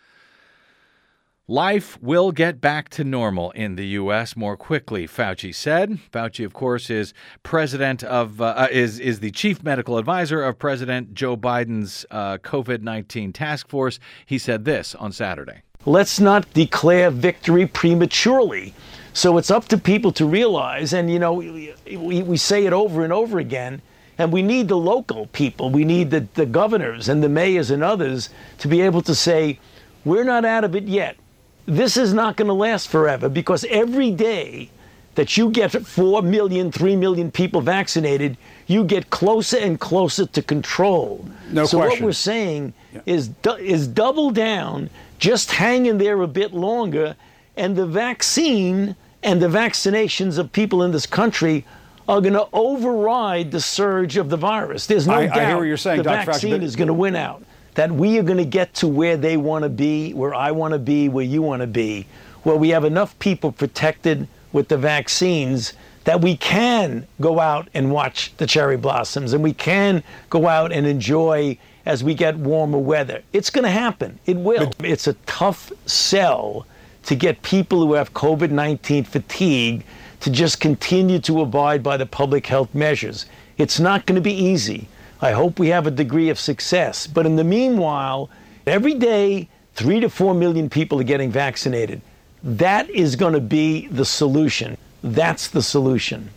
Life 1.47 2.01
will 2.01 2.31
get 2.31 2.59
back 2.59 2.89
to 2.89 3.03
normal 3.03 3.51
in 3.51 3.75
the 3.75 3.85
U.S. 3.99 4.35
more 4.35 4.57
quickly, 4.57 5.07
Fauci 5.07 5.53
said. 5.53 5.99
Fauci, 6.11 6.43
of 6.43 6.53
course, 6.53 6.89
is 6.89 7.13
president 7.43 8.03
of 8.03 8.41
uh, 8.41 8.45
uh 8.45 8.67
is 8.71 8.99
is 8.99 9.19
the 9.19 9.29
chief 9.29 9.61
medical 9.61 9.99
advisor 9.99 10.41
of 10.41 10.57
President 10.57 11.13
Joe 11.13 11.37
Biden's 11.37 12.03
uh, 12.09 12.39
COVID 12.39 12.81
nineteen 12.81 13.31
task 13.31 13.69
force. 13.69 13.99
He 14.25 14.39
said 14.39 14.65
this 14.65 14.95
on 14.95 15.11
Saturday. 15.11 15.61
Let's 15.85 16.19
not 16.19 16.51
declare 16.55 17.11
victory 17.11 17.67
prematurely. 17.67 18.73
So 19.13 19.37
it's 19.37 19.51
up 19.51 19.67
to 19.67 19.77
people 19.77 20.11
to 20.13 20.25
realize, 20.25 20.93
and 20.93 21.11
you 21.11 21.19
know, 21.19 21.33
we, 21.33 21.75
we 22.23 22.37
say 22.37 22.65
it 22.65 22.73
over 22.73 23.03
and 23.03 23.13
over 23.13 23.37
again. 23.37 23.83
And 24.17 24.31
we 24.31 24.41
need 24.41 24.69
the 24.69 24.77
local 24.77 25.27
people, 25.27 25.69
we 25.69 25.85
need 25.85 26.09
the, 26.09 26.25
the 26.35 26.45
governors 26.47 27.07
and 27.09 27.21
the 27.21 27.29
mayors 27.29 27.69
and 27.69 27.83
others 27.83 28.29
to 28.59 28.67
be 28.69 28.81
able 28.81 29.01
to 29.01 29.13
say, 29.13 29.59
we're 30.05 30.23
not 30.23 30.45
out 30.45 30.63
of 30.63 30.73
it 30.73 30.85
yet 30.85 31.17
this 31.65 31.97
is 31.97 32.13
not 32.13 32.37
going 32.37 32.47
to 32.47 32.53
last 32.53 32.87
forever 32.89 33.29
because 33.29 33.65
every 33.65 34.11
day 34.11 34.69
that 35.15 35.37
you 35.37 35.49
get 35.49 35.71
4 35.71 36.21
million, 36.21 36.71
3 36.71 36.95
million 36.95 37.31
people 37.31 37.61
vaccinated, 37.61 38.37
you 38.67 38.83
get 38.83 39.09
closer 39.09 39.57
and 39.57 39.79
closer 39.79 40.25
to 40.25 40.41
control. 40.41 41.25
No 41.51 41.65
so 41.65 41.77
question. 41.77 42.03
what 42.03 42.05
we're 42.05 42.13
saying 42.13 42.73
yeah. 42.93 43.01
is 43.05 43.29
is 43.59 43.87
double 43.87 44.31
down, 44.31 44.89
just 45.17 45.51
hang 45.51 45.85
in 45.85 45.97
there 45.97 46.21
a 46.21 46.27
bit 46.27 46.53
longer, 46.53 47.15
and 47.55 47.75
the 47.75 47.85
vaccine 47.85 48.95
and 49.23 49.41
the 49.41 49.47
vaccinations 49.47 50.37
of 50.37 50.51
people 50.51 50.83
in 50.83 50.91
this 50.91 51.05
country 51.05 51.65
are 52.07 52.21
going 52.21 52.33
to 52.33 52.47
override 52.53 53.51
the 53.51 53.61
surge 53.61 54.17
of 54.17 54.29
the 54.29 54.37
virus. 54.37 54.85
There's 54.85 55.07
no 55.07 55.15
I, 55.15 55.25
doubt 55.27 55.37
I 55.37 55.45
hear 55.47 55.57
what 55.57 55.63
you're 55.63 55.77
saying, 55.77 55.97
the 55.97 56.03
Dr. 56.03 56.31
vaccine 56.31 56.61
is 56.61 56.75
going 56.75 56.89
to 56.89 56.93
win 56.93 57.15
out 57.15 57.43
that 57.75 57.91
we 57.91 58.17
are 58.17 58.23
going 58.23 58.37
to 58.37 58.45
get 58.45 58.73
to 58.75 58.87
where 58.87 59.17
they 59.17 59.37
want 59.37 59.63
to 59.63 59.69
be, 59.69 60.13
where 60.13 60.33
I 60.33 60.51
want 60.51 60.73
to 60.73 60.79
be, 60.79 61.07
where 61.09 61.25
you 61.25 61.41
want 61.41 61.61
to 61.61 61.67
be, 61.67 62.07
where 62.43 62.55
we 62.55 62.69
have 62.69 62.83
enough 62.83 63.17
people 63.19 63.51
protected 63.51 64.27
with 64.51 64.69
the 64.69 64.77
vaccines 64.77 65.73
that 66.05 66.21
we 66.21 66.37
can 66.37 67.05
go 67.19 67.39
out 67.39 67.67
and 67.73 67.91
watch 67.91 68.35
the 68.37 68.47
cherry 68.47 68.77
blossoms 68.77 69.33
and 69.33 69.43
we 69.43 69.53
can 69.53 70.03
go 70.29 70.47
out 70.47 70.71
and 70.71 70.87
enjoy 70.87 71.57
as 71.85 72.03
we 72.03 72.13
get 72.13 72.37
warmer 72.37 72.77
weather. 72.77 73.21
It's 73.33 73.49
going 73.49 73.63
to 73.63 73.71
happen. 73.71 74.19
It 74.25 74.37
will. 74.37 74.71
It's 74.79 75.07
a 75.07 75.13
tough 75.25 75.71
sell 75.85 76.65
to 77.03 77.15
get 77.15 77.41
people 77.41 77.85
who 77.85 77.93
have 77.93 78.13
COVID 78.13 78.51
19 78.51 79.03
fatigue 79.03 79.85
to 80.21 80.29
just 80.29 80.59
continue 80.59 81.19
to 81.19 81.41
abide 81.41 81.83
by 81.83 81.97
the 81.97 82.05
public 82.05 82.47
health 82.47 82.73
measures. 82.73 83.25
It's 83.57 83.79
not 83.79 84.05
going 84.05 84.15
to 84.15 84.21
be 84.21 84.33
easy. 84.33 84.87
I 85.25 85.31
hope 85.31 85.57
we 85.57 85.69
have 85.69 85.87
a 85.87 85.91
degree 85.91 86.29
of 86.29 86.39
success. 86.39 87.07
But 87.07 87.25
in 87.25 87.35
the 87.35 87.43
meanwhile, 87.43 88.29
every 88.67 88.93
day, 88.93 89.49
three 89.73 89.99
to 90.01 90.07
four 90.07 90.35
million 90.35 90.69
people 90.69 90.99
are 90.99 91.03
getting 91.03 91.31
vaccinated. 91.31 92.01
That 92.43 92.87
is 92.91 93.15
going 93.15 93.33
to 93.33 93.41
be 93.41 93.87
the 93.87 94.05
solution. 94.05 94.77
That's 95.01 95.47
the 95.47 95.63
solution. 95.63 96.29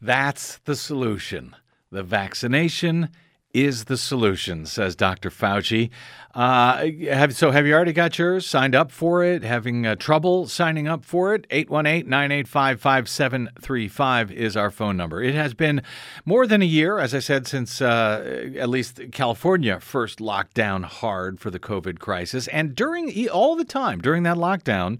That's 0.00 0.58
the 0.58 0.76
solution. 0.76 1.56
The 1.90 2.04
vaccination 2.04 3.08
is 3.54 3.84
the 3.84 3.96
solution, 3.96 4.64
says 4.64 4.96
Dr. 4.96 5.30
Fauci. 5.30 5.90
Uh, 6.34 6.86
have, 7.10 7.36
so, 7.36 7.50
have 7.50 7.66
you 7.66 7.74
already 7.74 7.92
got 7.92 8.18
yours? 8.18 8.46
Signed 8.46 8.74
up 8.74 8.90
for 8.90 9.22
it? 9.22 9.42
Having 9.42 9.86
uh, 9.86 9.96
trouble 9.96 10.46
signing 10.46 10.88
up 10.88 11.04
for 11.04 11.34
it? 11.34 11.46
818 11.50 12.08
985 12.08 12.80
5735 12.80 14.32
is 14.32 14.56
our 14.56 14.70
phone 14.70 14.96
number. 14.96 15.22
It 15.22 15.34
has 15.34 15.52
been 15.52 15.82
more 16.24 16.46
than 16.46 16.62
a 16.62 16.66
year, 16.66 16.98
as 16.98 17.14
I 17.14 17.18
said, 17.18 17.46
since 17.46 17.82
uh, 17.82 18.50
at 18.56 18.70
least 18.70 19.00
California 19.12 19.78
first 19.80 20.20
locked 20.20 20.54
down 20.54 20.84
hard 20.84 21.38
for 21.38 21.50
the 21.50 21.60
COVID 21.60 21.98
crisis. 21.98 22.48
And 22.48 22.74
during 22.74 23.28
all 23.28 23.54
the 23.56 23.64
time, 23.64 24.00
during 24.00 24.22
that 24.22 24.36
lockdown, 24.36 24.98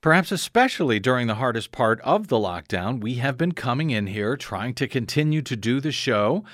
Perhaps 0.00 0.30
especially 0.30 1.00
during 1.00 1.26
the 1.26 1.34
hardest 1.34 1.72
part 1.72 2.00
of 2.02 2.28
the 2.28 2.36
lockdown, 2.36 3.00
we 3.00 3.14
have 3.14 3.36
been 3.36 3.50
coming 3.50 3.90
in 3.90 4.06
here 4.06 4.36
trying 4.36 4.72
to 4.74 4.86
continue 4.86 5.42
to 5.42 5.56
do 5.56 5.80
the 5.80 5.90
show 5.90 6.44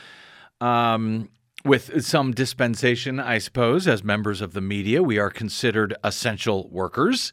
um, 0.61 1.29
with 1.65 2.05
some 2.05 2.33
dispensation, 2.33 3.19
I 3.19 3.39
suppose, 3.39 3.89
as 3.89 4.05
members 4.05 4.41
of 4.41 4.53
the 4.53 4.61
media, 4.61 5.03
we 5.03 5.19
are 5.19 5.31
considered 5.31 5.95
essential 6.05 6.69
workers. 6.69 7.33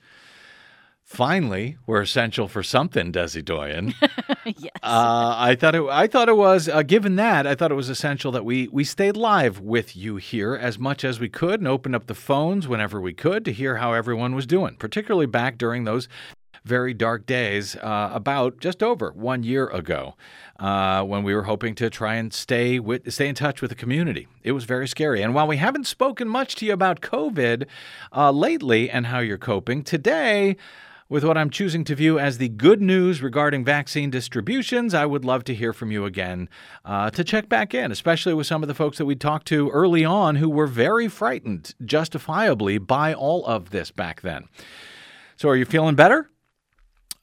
Finally, 1.03 1.77
we're 1.85 2.01
essential 2.01 2.47
for 2.47 2.63
something, 2.63 3.11
Desi 3.11 3.43
Doyen. 3.43 3.93
yes. 4.45 4.71
Uh, 4.81 5.35
I 5.37 5.57
thought 5.59 5.75
it. 5.75 5.83
I 5.83 6.07
thought 6.07 6.29
it 6.29 6.37
was. 6.37 6.69
Uh, 6.69 6.83
given 6.83 7.17
that, 7.17 7.45
I 7.45 7.53
thought 7.53 7.69
it 7.69 7.75
was 7.75 7.89
essential 7.89 8.31
that 8.31 8.45
we 8.45 8.69
we 8.69 8.85
stayed 8.85 9.17
live 9.17 9.59
with 9.59 9.93
you 9.93 10.15
here 10.15 10.55
as 10.55 10.79
much 10.79 11.03
as 11.03 11.19
we 11.19 11.27
could 11.27 11.59
and 11.59 11.67
opened 11.67 11.95
up 11.97 12.07
the 12.07 12.15
phones 12.15 12.65
whenever 12.65 13.01
we 13.01 13.11
could 13.11 13.43
to 13.43 13.51
hear 13.51 13.75
how 13.75 13.91
everyone 13.91 14.35
was 14.35 14.45
doing, 14.45 14.75
particularly 14.77 15.25
back 15.25 15.57
during 15.57 15.83
those 15.83 16.07
very 16.63 16.93
dark 16.93 17.25
days 17.25 17.75
uh, 17.77 18.11
about 18.13 18.59
just 18.59 18.83
over 18.83 19.11
one 19.11 19.43
year 19.43 19.67
ago 19.67 20.15
uh, 20.59 21.03
when 21.03 21.23
we 21.23 21.33
were 21.33 21.43
hoping 21.43 21.73
to 21.75 21.89
try 21.89 22.15
and 22.15 22.33
stay 22.33 22.79
with, 22.79 23.11
stay 23.11 23.27
in 23.27 23.35
touch 23.35 23.61
with 23.61 23.69
the 23.69 23.75
community. 23.75 24.27
It 24.43 24.51
was 24.51 24.65
very 24.65 24.87
scary. 24.87 25.21
And 25.21 25.33
while 25.33 25.47
we 25.47 25.57
haven't 25.57 25.87
spoken 25.87 26.27
much 26.27 26.55
to 26.55 26.65
you 26.65 26.73
about 26.73 27.01
COVID 27.01 27.65
uh, 28.15 28.31
lately 28.31 28.89
and 28.89 29.07
how 29.07 29.19
you're 29.19 29.37
coping, 29.37 29.83
today, 29.83 30.55
with 31.11 31.25
what 31.25 31.37
I'm 31.37 31.49
choosing 31.49 31.83
to 31.83 31.95
view 31.95 32.17
as 32.17 32.37
the 32.37 32.47
good 32.47 32.81
news 32.81 33.21
regarding 33.21 33.65
vaccine 33.65 34.09
distributions, 34.09 34.93
I 34.93 35.05
would 35.05 35.25
love 35.25 35.43
to 35.43 35.53
hear 35.53 35.73
from 35.73 35.91
you 35.91 36.05
again 36.05 36.47
uh, 36.85 37.09
to 37.09 37.25
check 37.25 37.49
back 37.49 37.73
in, 37.73 37.91
especially 37.91 38.33
with 38.33 38.47
some 38.47 38.63
of 38.63 38.69
the 38.69 38.73
folks 38.73 38.97
that 38.97 39.05
we 39.05 39.17
talked 39.17 39.45
to 39.47 39.69
early 39.71 40.05
on 40.05 40.37
who 40.37 40.49
were 40.49 40.67
very 40.67 41.09
frightened, 41.09 41.75
justifiably, 41.83 42.77
by 42.77 43.13
all 43.13 43.45
of 43.45 43.71
this 43.71 43.91
back 43.91 44.21
then. 44.21 44.47
So, 45.35 45.49
are 45.49 45.57
you 45.57 45.65
feeling 45.65 45.95
better? 45.95 46.29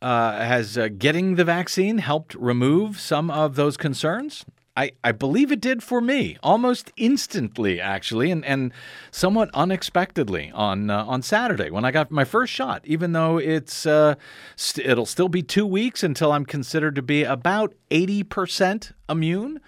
Uh, 0.01 0.39
has 0.45 0.79
uh, 0.79 0.89
getting 0.97 1.35
the 1.35 1.45
vaccine 1.45 1.99
helped 1.99 2.35
remove 2.37 3.01
some 3.01 3.31
of 3.31 3.57
those 3.57 3.77
concerns? 3.77 4.45
I, 4.77 4.93
I 5.03 5.11
believe 5.11 5.51
it 5.51 5.61
did 5.61 5.83
for 5.83 6.01
me 6.01 6.37
almost 6.41 6.93
instantly, 6.97 7.81
actually, 7.81 8.31
and, 8.31 8.45
and 8.45 8.73
somewhat 9.11 9.51
unexpectedly 9.53 10.53
on 10.55 10.89
uh, 10.89 11.05
on 11.05 11.23
Saturday 11.23 11.69
when 11.71 11.85
I 11.85 11.91
got 11.91 12.13
my 12.13 12.25
first 12.25 12.53
shot. 12.53 12.83
Even 12.85 13.11
though 13.11 13.39
it's 13.39 13.87
uh, 13.87 14.15
st- 14.55 14.87
it'll 14.87 15.05
still 15.05 15.29
be 15.29 15.43
two 15.43 15.67
weeks 15.67 16.05
until 16.05 16.31
I'm 16.31 16.45
considered 16.45 16.95
to 16.95 17.03
be 17.03 17.25
about 17.25 17.75
eighty 17.91 18.23
percent 18.23 18.93
immune. 19.09 19.61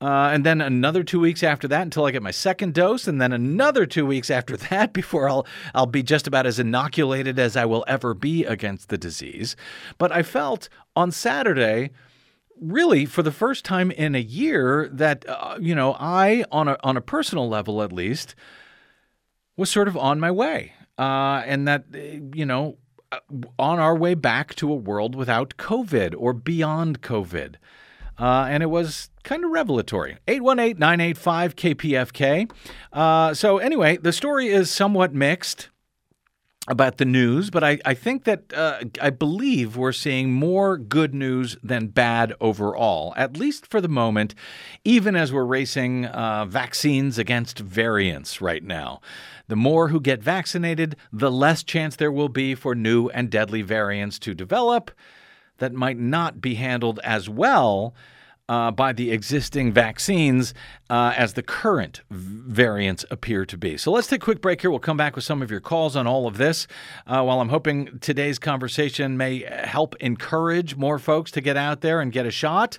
Uh, 0.00 0.30
and 0.32 0.46
then 0.46 0.60
another 0.60 1.02
two 1.02 1.18
weeks 1.18 1.42
after 1.42 1.66
that 1.66 1.82
until 1.82 2.04
I 2.04 2.12
get 2.12 2.22
my 2.22 2.30
second 2.30 2.72
dose, 2.72 3.08
and 3.08 3.20
then 3.20 3.32
another 3.32 3.84
two 3.84 4.06
weeks 4.06 4.30
after 4.30 4.56
that 4.70 4.92
before 4.92 5.28
I'll 5.28 5.46
I'll 5.74 5.86
be 5.86 6.02
just 6.02 6.26
about 6.26 6.46
as 6.46 6.58
inoculated 6.58 7.38
as 7.38 7.56
I 7.56 7.64
will 7.64 7.84
ever 7.88 8.14
be 8.14 8.44
against 8.44 8.88
the 8.88 8.98
disease. 8.98 9.56
But 9.98 10.12
I 10.12 10.22
felt 10.22 10.68
on 10.94 11.10
Saturday, 11.10 11.90
really 12.60 13.06
for 13.06 13.22
the 13.22 13.32
first 13.32 13.64
time 13.64 13.90
in 13.90 14.14
a 14.14 14.20
year, 14.20 14.88
that 14.92 15.28
uh, 15.28 15.58
you 15.60 15.74
know 15.74 15.96
I 15.98 16.44
on 16.52 16.68
a 16.68 16.76
on 16.84 16.96
a 16.96 17.02
personal 17.02 17.48
level 17.48 17.82
at 17.82 17.92
least 17.92 18.36
was 19.56 19.68
sort 19.68 19.88
of 19.88 19.96
on 19.96 20.20
my 20.20 20.30
way, 20.30 20.74
uh, 20.96 21.42
and 21.44 21.66
that 21.66 21.86
you 21.92 22.46
know 22.46 22.78
uh, 23.10 23.18
on 23.58 23.80
our 23.80 23.96
way 23.96 24.14
back 24.14 24.54
to 24.54 24.70
a 24.70 24.76
world 24.76 25.16
without 25.16 25.56
COVID 25.56 26.14
or 26.16 26.32
beyond 26.32 27.02
COVID. 27.02 27.56
Uh, 28.18 28.46
and 28.48 28.62
it 28.62 28.66
was 28.66 29.10
kind 29.22 29.44
of 29.44 29.50
revelatory. 29.50 30.18
818 30.26 30.78
985 30.78 31.56
KPFK. 31.56 32.50
Uh, 32.92 33.34
so, 33.34 33.58
anyway, 33.58 33.96
the 33.96 34.12
story 34.12 34.48
is 34.48 34.70
somewhat 34.70 35.14
mixed 35.14 35.68
about 36.68 36.98
the 36.98 37.04
news, 37.04 37.50
but 37.50 37.64
I, 37.64 37.78
I 37.84 37.94
think 37.94 38.24
that 38.24 38.52
uh, 38.52 38.80
I 39.00 39.10
believe 39.10 39.76
we're 39.76 39.92
seeing 39.92 40.32
more 40.32 40.76
good 40.76 41.14
news 41.14 41.56
than 41.62 41.88
bad 41.88 42.34
overall, 42.40 43.14
at 43.16 43.36
least 43.36 43.66
for 43.66 43.80
the 43.80 43.88
moment, 43.88 44.34
even 44.84 45.16
as 45.16 45.32
we're 45.32 45.44
racing 45.44 46.04
uh, 46.04 46.44
vaccines 46.44 47.18
against 47.18 47.58
variants 47.58 48.40
right 48.40 48.62
now. 48.62 49.00
The 49.48 49.56
more 49.56 49.88
who 49.88 50.00
get 50.00 50.22
vaccinated, 50.22 50.96
the 51.10 51.32
less 51.32 51.62
chance 51.62 51.96
there 51.96 52.12
will 52.12 52.28
be 52.28 52.54
for 52.54 52.74
new 52.74 53.08
and 53.08 53.30
deadly 53.30 53.62
variants 53.62 54.18
to 54.20 54.34
develop 54.34 54.90
that 55.58 55.72
might 55.72 55.98
not 55.98 56.40
be 56.40 56.54
handled 56.54 57.00
as 57.04 57.28
well 57.28 57.94
uh, 58.48 58.70
by 58.70 58.92
the 58.92 59.10
existing 59.12 59.72
vaccines 59.72 60.54
uh, 60.88 61.12
as 61.16 61.34
the 61.34 61.42
current 61.42 62.00
variants 62.10 63.04
appear 63.10 63.44
to 63.44 63.58
be. 63.58 63.76
So 63.76 63.92
let's 63.92 64.06
take 64.06 64.22
a 64.22 64.24
quick 64.24 64.40
break 64.40 64.62
here. 64.62 64.70
We'll 64.70 64.80
come 64.80 64.96
back 64.96 65.14
with 65.16 65.24
some 65.24 65.42
of 65.42 65.50
your 65.50 65.60
calls 65.60 65.96
on 65.96 66.06
all 66.06 66.26
of 66.26 66.38
this. 66.38 66.66
Uh, 67.06 67.22
while 67.22 67.40
I'm 67.40 67.50
hoping 67.50 67.98
today's 68.00 68.38
conversation 68.38 69.16
may 69.18 69.40
help 69.40 69.94
encourage 69.96 70.76
more 70.76 70.98
folks 70.98 71.30
to 71.32 71.40
get 71.42 71.56
out 71.58 71.82
there 71.82 72.00
and 72.00 72.10
get 72.10 72.24
a 72.24 72.30
shot. 72.30 72.78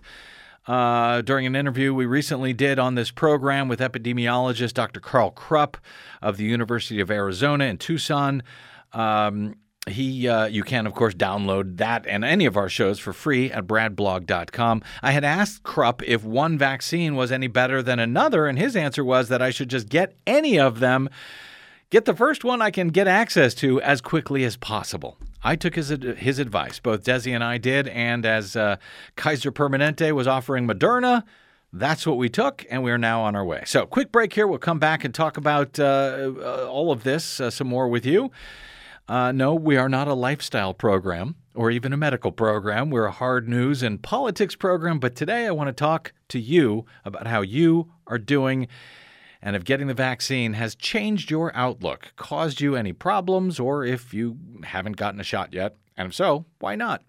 uh, 0.68 1.22
during 1.22 1.46
an 1.46 1.56
interview 1.56 1.94
we 1.94 2.06
recently 2.06 2.54
did 2.54 2.78
on 2.80 2.96
this 2.96 3.12
program 3.12 3.68
with 3.68 3.80
epidemiologist 3.80 4.74
Dr. 4.74 5.00
Karl 5.00 5.32
Krupp 5.32 5.78
of 6.22 6.38
the 6.38 6.44
University 6.44 7.00
of 7.00 7.10
Arizona 7.10 7.66
in 7.66 7.78
Tucson. 7.78 8.44
Um, 8.94 9.56
he, 9.88 10.28
uh, 10.28 10.46
you 10.46 10.64
can 10.64 10.86
of 10.86 10.94
course 10.94 11.14
download 11.14 11.78
that 11.78 12.06
and 12.06 12.24
any 12.24 12.46
of 12.46 12.58
our 12.58 12.70
shows 12.70 13.00
for 13.00 13.14
free 13.14 13.52
at 13.52 13.66
bradblog.com. 13.66 14.82
I 15.02 15.12
had 15.12 15.24
asked 15.24 15.64
Krupp 15.64 16.04
if 16.04 16.24
one 16.24 16.58
vaccine 16.58 17.16
was 17.16 17.32
any 17.32 17.48
better 17.48 17.82
than 17.82 18.00
another, 18.00 18.48
and 18.48 18.60
his 18.60 18.76
answer 18.76 19.04
was 19.04 19.30
that 19.30 19.42
I 19.42 19.50
should 19.50 19.70
just 19.70 19.90
get 19.90 20.16
any 20.28 20.60
of 20.60 20.80
them. 20.80 21.10
Get 21.90 22.06
the 22.06 22.16
first 22.16 22.44
one 22.44 22.62
I 22.62 22.70
can 22.70 22.90
get 22.90 23.08
access 23.08 23.56
to 23.56 23.82
as 23.82 24.00
quickly 24.00 24.44
as 24.44 24.58
possible. 24.58 25.18
I 25.44 25.56
took 25.56 25.76
his 25.76 25.90
his 25.90 26.38
advice. 26.38 26.80
Both 26.80 27.04
Desi 27.04 27.34
and 27.34 27.44
I 27.44 27.58
did, 27.58 27.88
and 27.88 28.26
as 28.26 28.56
uh, 28.56 28.76
Kaiser 29.16 29.52
Permanente 29.52 30.12
was 30.12 30.28
offering 30.28 30.68
Moderna, 30.68 31.24
that's 31.72 32.06
what 32.06 32.18
we 32.18 32.30
took, 32.30 32.66
and 32.70 32.84
we 32.84 32.92
are 32.92 32.98
now 32.98 33.22
on 33.22 33.36
our 33.36 33.46
way. 33.46 33.64
So, 33.66 33.86
quick 33.86 34.12
break 34.12 34.34
here. 34.34 34.48
We'll 34.48 34.60
come 34.60 34.80
back 34.80 35.04
and 35.04 35.14
talk 35.14 35.38
about 35.38 35.80
uh, 35.80 36.34
uh, 36.38 36.68
all 36.70 36.92
of 36.92 37.04
this 37.04 37.40
uh, 37.40 37.50
some 37.50 37.68
more 37.68 37.88
with 37.88 38.06
you. 38.06 38.32
Uh, 39.10 39.32
no, 39.32 39.56
we 39.56 39.76
are 39.76 39.90
not 39.90 40.08
a 40.08 40.14
lifestyle 40.14 40.72
program 40.72 41.36
or 41.56 41.72
even 41.72 41.92
a 41.92 41.98
medical 41.98 42.32
program. 42.32 42.92
We're 42.92 43.06
a 43.06 43.12
hard 43.12 43.50
news 43.50 43.82
and 43.82 44.00
politics 44.00 44.56
program. 44.56 45.00
But 45.00 45.16
today 45.16 45.48
I 45.48 45.52
want 45.52 45.68
to 45.68 45.74
talk 45.74 46.14
to 46.28 46.40
you 46.40 46.86
about 47.04 47.26
how 47.26 47.42
you 47.42 47.92
are 48.06 48.20
doing 48.20 48.68
and 49.42 49.56
if 49.56 49.64
getting 49.64 49.88
the 49.88 49.96
vaccine 49.96 50.54
has 50.54 50.76
changed 50.76 51.32
your 51.32 51.52
outlook, 51.56 52.12
caused 52.18 52.62
you 52.62 52.76
any 52.76 52.94
problems, 52.94 53.60
or 53.60 53.84
if 53.84 54.14
you 54.14 54.38
haven't 54.64 54.98
gotten 54.98 55.20
a 55.20 55.24
shot 55.24 55.54
yet. 55.54 55.78
And 55.98 56.10
if 56.10 56.14
so, 56.14 56.46
why 56.60 56.76
not? 56.76 57.02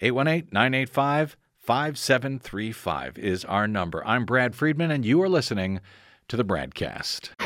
818 0.00 0.48
985 0.50 1.36
5735 1.58 3.18
is 3.18 3.44
our 3.44 3.68
number. 3.68 4.04
I'm 4.06 4.24
Brad 4.24 4.56
Friedman, 4.56 4.90
and 4.90 5.04
you 5.04 5.22
are 5.22 5.28
listening 5.28 5.80
to 6.28 6.36
the 6.36 6.44
BradCast. 6.44 7.45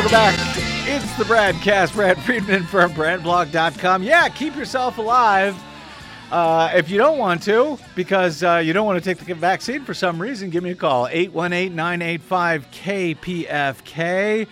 Welcome 0.00 0.16
back. 0.16 0.56
It's 0.88 1.18
the 1.18 1.24
Bradcast. 1.24 1.92
Brad 1.92 2.18
Friedman 2.22 2.64
from 2.64 2.90
BradBlog.com. 2.92 4.02
Yeah, 4.02 4.30
keep 4.30 4.56
yourself 4.56 4.96
alive. 4.96 5.54
Uh, 6.30 6.70
if 6.74 6.88
you 6.88 6.96
don't 6.96 7.18
want 7.18 7.42
to, 7.42 7.78
because 7.94 8.42
uh, 8.42 8.62
you 8.64 8.72
don't 8.72 8.86
want 8.86 8.98
to 8.98 9.04
take 9.04 9.22
the 9.22 9.34
vaccine 9.34 9.84
for 9.84 9.92
some 9.92 10.18
reason, 10.18 10.48
give 10.48 10.64
me 10.64 10.70
a 10.70 10.74
call 10.74 11.06
818 11.06 11.76
985 11.76 12.70
KPFK. 12.70 14.46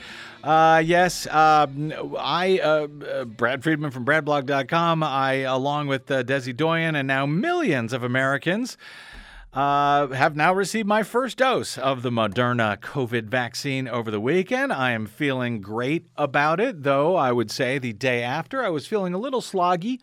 Uh, 0.44 0.82
yes, 0.84 1.26
um, 1.28 1.94
I, 2.18 2.58
uh, 2.58 2.86
uh, 3.10 3.24
Brad 3.24 3.62
Friedman 3.62 3.90
from 3.90 4.04
BradBlog.com, 4.04 5.02
I, 5.02 5.32
along 5.32 5.86
with 5.86 6.10
uh, 6.10 6.24
Desi 6.24 6.54
Doyen 6.54 6.94
and 6.94 7.08
now 7.08 7.24
millions 7.24 7.94
of 7.94 8.02
Americans, 8.02 8.76
uh, 9.52 10.08
have 10.08 10.36
now 10.36 10.52
received 10.52 10.86
my 10.86 11.02
first 11.02 11.38
dose 11.38 11.78
of 11.78 12.02
the 12.02 12.10
Moderna 12.10 12.78
COVID 12.78 13.24
vaccine 13.24 13.88
over 13.88 14.10
the 14.10 14.20
weekend. 14.20 14.72
I 14.72 14.92
am 14.92 15.06
feeling 15.06 15.60
great 15.60 16.06
about 16.16 16.60
it, 16.60 16.82
though 16.82 17.16
I 17.16 17.32
would 17.32 17.50
say 17.50 17.78
the 17.78 17.92
day 17.92 18.22
after 18.22 18.62
I 18.62 18.68
was 18.68 18.86
feeling 18.86 19.14
a 19.14 19.18
little 19.18 19.40
sloggy, 19.40 20.00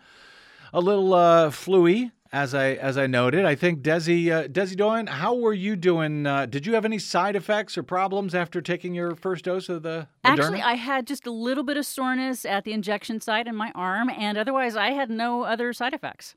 a 0.74 0.80
little 0.80 1.14
uh, 1.14 1.50
fluey. 1.52 2.12
As 2.34 2.54
I 2.54 2.72
as 2.72 2.98
I 2.98 3.08
noted, 3.08 3.46
I 3.46 3.56
think 3.56 3.82
Desi 3.82 4.30
uh, 4.30 4.48
Desi 4.50 4.76
Doyen, 4.76 5.08
how 5.08 5.36
were 5.36 5.54
you 5.54 5.78
doing? 5.78 6.26
Uh, 6.26 6.46
did 6.46 6.66
you 6.66 6.74
have 6.74 6.84
any 6.84 7.00
side 7.00 7.34
effects 7.34 7.78
or 7.78 7.84
problems 7.84 8.36
after 8.36 8.62
taking 8.62 8.94
your 8.94 9.16
first 9.16 9.46
dose 9.46 9.70
of 9.70 9.84
the 9.84 10.08
Moderna? 10.26 10.40
Actually, 10.40 10.62
I 10.62 10.74
had 10.74 11.08
just 11.08 11.26
a 11.26 11.32
little 11.32 11.64
bit 11.64 11.78
of 11.78 11.86
soreness 11.86 12.44
at 12.44 12.66
the 12.66 12.74
injection 12.74 13.22
site 13.22 13.48
in 13.48 13.56
my 13.56 13.72
arm, 13.74 14.10
and 14.10 14.38
otherwise, 14.38 14.76
I 14.76 14.90
had 14.90 15.10
no 15.10 15.44
other 15.44 15.72
side 15.72 15.94
effects. 15.94 16.36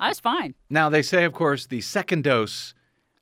I 0.00 0.08
was 0.08 0.20
fine. 0.20 0.54
now 0.70 0.88
they 0.88 1.02
say, 1.02 1.24
of 1.24 1.32
course, 1.32 1.66
the 1.66 1.80
second 1.80 2.24
dose 2.24 2.74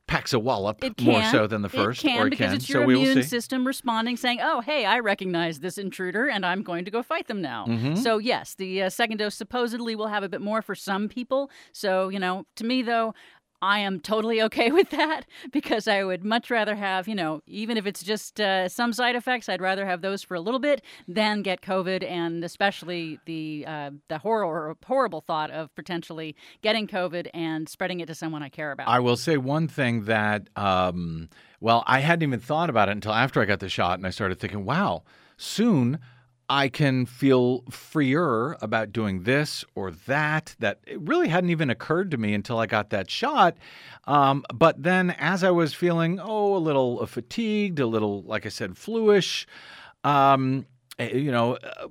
packs 0.08 0.32
a 0.32 0.38
wallop 0.38 0.80
can 0.80 0.94
more 1.00 1.22
so 1.30 1.46
than 1.46 1.62
the 1.62 1.68
first, 1.68 2.04
It 2.04 2.08
can 2.08 2.20
or 2.20 2.26
it 2.26 2.30
because 2.30 2.46
can. 2.48 2.56
it's 2.56 2.68
your 2.68 2.84
will 2.84 3.00
immune 3.00 3.22
system 3.22 3.66
responding, 3.66 4.16
saying, 4.16 4.40
"Oh, 4.42 4.60
hey, 4.60 4.84
I 4.84 4.98
recognize 4.98 5.60
this 5.60 5.78
intruder, 5.78 6.28
and 6.28 6.44
I'm 6.44 6.62
going 6.62 6.84
to 6.84 6.90
go 6.90 7.02
fight 7.02 7.28
them 7.28 7.40
now." 7.40 7.66
Mm-hmm. 7.66 7.94
So 7.96 8.18
yes, 8.18 8.54
the 8.54 8.82
uh, 8.82 8.90
second 8.90 9.18
dose 9.18 9.34
supposedly 9.34 9.94
will 9.94 10.08
have 10.08 10.22
a 10.22 10.28
bit 10.28 10.40
more 10.40 10.60
for 10.60 10.74
some 10.74 11.08
people. 11.08 11.50
So 11.72 12.08
you 12.08 12.18
know, 12.18 12.44
to 12.56 12.64
me 12.64 12.82
though. 12.82 13.14
I 13.62 13.78
am 13.78 14.00
totally 14.00 14.42
okay 14.42 14.70
with 14.72 14.90
that 14.90 15.22
because 15.52 15.86
I 15.86 16.02
would 16.02 16.24
much 16.24 16.50
rather 16.50 16.74
have, 16.74 17.06
you 17.06 17.14
know, 17.14 17.40
even 17.46 17.76
if 17.76 17.86
it's 17.86 18.02
just 18.02 18.40
uh, 18.40 18.68
some 18.68 18.92
side 18.92 19.14
effects, 19.14 19.48
I'd 19.48 19.62
rather 19.62 19.86
have 19.86 20.02
those 20.02 20.22
for 20.22 20.34
a 20.34 20.40
little 20.40 20.60
bit 20.60 20.82
than 21.06 21.42
get 21.42 21.62
COVID, 21.62 22.04
and 22.04 22.44
especially 22.44 23.20
the 23.24 23.64
uh, 23.66 23.90
the 24.08 24.18
horror 24.18 24.76
horrible 24.84 25.20
thought 25.20 25.50
of 25.50 25.74
potentially 25.76 26.34
getting 26.60 26.88
COVID 26.88 27.28
and 27.32 27.68
spreading 27.68 28.00
it 28.00 28.06
to 28.06 28.14
someone 28.14 28.42
I 28.42 28.48
care 28.48 28.72
about. 28.72 28.88
I 28.88 28.98
will 28.98 29.16
say 29.16 29.36
one 29.36 29.68
thing 29.68 30.04
that, 30.06 30.48
um, 30.56 31.28
well, 31.60 31.84
I 31.86 32.00
hadn't 32.00 32.26
even 32.28 32.40
thought 32.40 32.68
about 32.68 32.88
it 32.88 32.92
until 32.92 33.12
after 33.12 33.40
I 33.40 33.44
got 33.44 33.60
the 33.60 33.68
shot, 33.68 33.98
and 33.98 34.06
I 34.06 34.10
started 34.10 34.40
thinking, 34.40 34.64
wow, 34.64 35.04
soon 35.36 36.00
I 36.48 36.68
can 36.68 37.06
feel 37.06 37.62
freer 37.70 38.56
about 38.60 38.92
doing 38.92 39.22
this 39.22 39.64
or 39.74 39.90
that. 40.06 40.54
That 40.58 40.80
it 40.86 41.00
really 41.00 41.28
hadn't 41.28 41.50
even 41.50 41.70
occurred 41.70 42.10
to 42.10 42.16
me 42.16 42.34
until 42.34 42.58
I 42.58 42.66
got 42.66 42.90
that 42.90 43.10
shot. 43.10 43.56
Um, 44.04 44.44
but 44.52 44.82
then, 44.82 45.10
as 45.12 45.44
I 45.44 45.50
was 45.50 45.74
feeling, 45.74 46.20
oh, 46.20 46.56
a 46.56 46.58
little 46.58 47.06
fatigued, 47.06 47.78
a 47.78 47.86
little, 47.86 48.22
like 48.22 48.46
I 48.46 48.48
said, 48.48 48.76
fluish, 48.76 49.46
um, 50.04 50.66
eh, 50.98 51.16
you 51.16 51.30
know, 51.30 51.56
uh, 51.56 51.86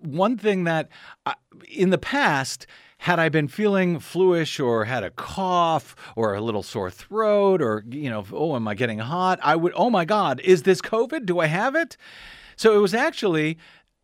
one 0.00 0.36
thing 0.36 0.64
that 0.64 0.88
I, 1.24 1.34
in 1.68 1.90
the 1.90 1.98
past, 1.98 2.66
had 2.98 3.18
I 3.18 3.28
been 3.28 3.48
feeling 3.48 3.98
fluish 3.98 4.58
or 4.58 4.84
had 4.84 5.04
a 5.04 5.10
cough 5.10 5.94
or 6.16 6.34
a 6.34 6.40
little 6.40 6.62
sore 6.62 6.90
throat 6.90 7.60
or, 7.60 7.84
you 7.88 8.10
know, 8.10 8.24
oh, 8.32 8.56
am 8.56 8.66
I 8.66 8.74
getting 8.74 8.98
hot? 8.98 9.38
I 9.42 9.56
would, 9.56 9.72
oh 9.76 9.90
my 9.90 10.04
God, 10.04 10.40
is 10.40 10.62
this 10.62 10.80
COVID? 10.80 11.26
Do 11.26 11.40
I 11.40 11.46
have 11.46 11.74
it? 11.74 11.96
So 12.56 12.74
it 12.76 12.80
was 12.80 12.94
actually 12.94 13.58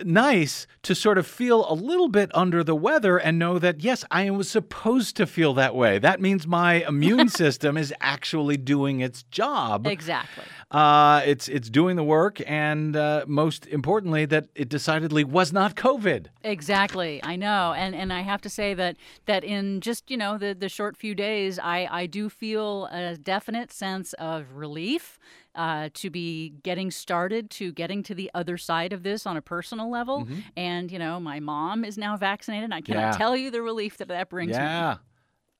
nice 0.04 0.66
to 0.82 0.94
sort 0.94 1.18
of 1.18 1.26
feel 1.26 1.70
a 1.70 1.74
little 1.74 2.08
bit 2.08 2.30
under 2.34 2.64
the 2.64 2.74
weather 2.74 3.18
and 3.18 3.38
know 3.38 3.58
that, 3.58 3.82
yes, 3.82 4.04
I 4.10 4.28
was 4.30 4.50
supposed 4.50 5.16
to 5.16 5.26
feel 5.26 5.54
that 5.54 5.74
way. 5.74 5.98
That 5.98 6.20
means 6.20 6.46
my 6.46 6.86
immune 6.86 7.28
system 7.42 7.76
is 7.76 7.94
actually 8.00 8.56
doing 8.56 9.00
its 9.00 9.22
job. 9.24 9.86
exactly. 9.86 10.44
Uh, 10.70 11.20
it's 11.26 11.48
it's 11.48 11.68
doing 11.68 11.96
the 11.96 12.02
work, 12.02 12.40
and 12.46 12.96
uh, 12.96 13.26
most 13.28 13.66
importantly, 13.66 14.24
that 14.24 14.46
it 14.54 14.70
decidedly 14.70 15.22
was 15.22 15.52
not 15.52 15.76
COVID. 15.76 16.28
Exactly, 16.42 17.20
I 17.22 17.36
know, 17.36 17.74
and 17.76 17.94
and 17.94 18.10
I 18.10 18.22
have 18.22 18.40
to 18.40 18.48
say 18.48 18.72
that 18.72 18.96
that 19.26 19.44
in 19.44 19.82
just 19.82 20.10
you 20.10 20.16
know 20.16 20.38
the 20.38 20.54
the 20.54 20.70
short 20.70 20.96
few 20.96 21.14
days, 21.14 21.58
I 21.58 21.86
I 21.90 22.06
do 22.06 22.30
feel 22.30 22.86
a 22.86 23.18
definite 23.18 23.70
sense 23.70 24.14
of 24.14 24.54
relief 24.54 25.18
uh, 25.54 25.88
to 25.94 26.08
be 26.10 26.50
getting 26.62 26.90
started, 26.90 27.50
to 27.50 27.72
getting 27.72 28.02
to 28.04 28.14
the 28.14 28.30
other 28.34 28.56
side 28.56 28.92
of 28.92 29.02
this 29.02 29.26
on 29.26 29.36
a 29.36 29.42
personal 29.42 29.90
level, 29.90 30.26
and 30.56 30.90
you 30.90 30.98
know 30.98 31.20
my 31.20 31.40
mom 31.40 31.84
is 31.84 31.98
now 31.98 32.16
vaccinated. 32.16 32.64
and 32.64 32.74
I 32.74 32.80
cannot 32.80 33.12
Yeah. 33.12 33.18
tell 33.18 33.36
you 33.36 33.50
the 33.50 33.62
relief 33.62 33.98
that 33.98 34.08
that 34.08 34.28
brings 34.30 34.50
me. 34.50 34.56
Yeah, 34.56 34.96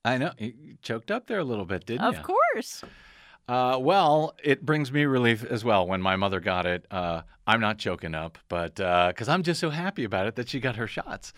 I 0.03 0.17
know. 0.17 0.31
You 0.37 0.77
choked 0.81 1.11
up 1.11 1.27
there 1.27 1.39
a 1.39 1.43
little 1.43 1.65
bit, 1.65 1.85
didn't 1.85 2.01
Of 2.05 2.13
you? 2.15 2.19
Of 2.19 2.25
course. 2.25 2.83
Uh, 3.47 3.77
well, 3.79 4.35
it 4.41 4.65
brings 4.65 4.89
me 4.89 5.03
relief 5.03 5.43
as 5.43 5.65
well 5.65 5.85
when 5.85 6.01
my 6.01 6.15
mother 6.15 6.39
got 6.39 6.65
it. 6.65 6.85
Uh, 6.89 7.21
I'm 7.45 7.59
not 7.59 7.77
choking 7.77 8.15
up, 8.15 8.37
but 8.47 8.75
because 8.75 9.27
I'm 9.27 9.43
just 9.43 9.59
so 9.59 9.69
happy 9.69 10.05
about 10.05 10.27
it 10.27 10.35
that 10.35 10.47
she 10.47 10.59
got 10.61 10.77
her 10.77 10.87
shots, 10.87 11.33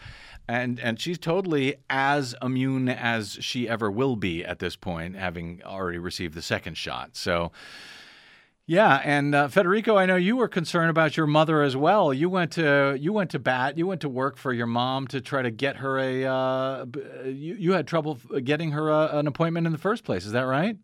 and 0.47 0.79
and 0.79 0.99
she's 0.99 1.17
totally 1.17 1.75
as 1.89 2.35
immune 2.43 2.89
as 2.89 3.39
she 3.41 3.67
ever 3.67 3.89
will 3.89 4.15
be 4.15 4.45
at 4.45 4.59
this 4.59 4.75
point, 4.75 5.15
having 5.15 5.61
already 5.65 5.97
received 5.97 6.35
the 6.35 6.41
second 6.43 6.77
shot. 6.77 7.17
So. 7.17 7.51
Yeah, 8.67 8.99
and 9.03 9.35
uh, 9.35 9.47
Federico, 9.47 9.95
I 9.95 10.07
know 10.07 10.15
you 10.15 10.37
were 10.37 10.47
concerned 10.47 10.89
about 10.89 11.15
your 11.15 11.27
mother 11.27 11.61
as 11.61 11.77
well. 11.77 12.11
You 12.11 12.29
went 12.29 12.51
to 12.53 12.97
you 12.99 13.13
went 13.13 13.29
to 13.31 13.39
bat. 13.39 13.77
You 13.77 13.85
went 13.85 14.01
to 14.01 14.09
work 14.09 14.37
for 14.37 14.51
your 14.53 14.65
mom 14.65 15.05
to 15.09 15.21
try 15.21 15.43
to 15.43 15.51
get 15.51 15.75
her 15.77 15.99
a. 15.99 16.25
Uh, 16.25 16.85
you 17.25 17.53
you 17.55 17.73
had 17.73 17.85
trouble 17.85 18.15
getting 18.43 18.71
her 18.71 18.89
a, 18.89 19.19
an 19.19 19.27
appointment 19.27 19.67
in 19.67 19.71
the 19.71 19.77
first 19.77 20.03
place. 20.03 20.25
Is 20.25 20.31
that 20.31 20.47
right? 20.47 20.77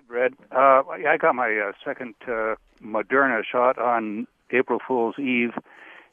Brad. 0.08 0.34
Uh, 0.50 0.82
I 1.06 1.16
got 1.18 1.34
my 1.34 1.54
uh, 1.56 1.72
second 1.84 2.14
uh, 2.26 2.54
Moderna 2.82 3.42
shot 3.44 3.78
on 3.78 4.26
April 4.50 4.78
Fool's 4.86 5.18
Eve 5.18 5.52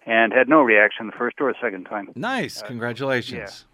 and 0.06 0.34
had 0.34 0.48
no 0.50 0.62
reaction 0.62 1.08
the 1.08 1.14
first 1.14 1.38
or 1.40 1.54
second 1.62 1.86
time. 1.86 2.10
Nice. 2.16 2.62
Congratulations. 2.62 3.66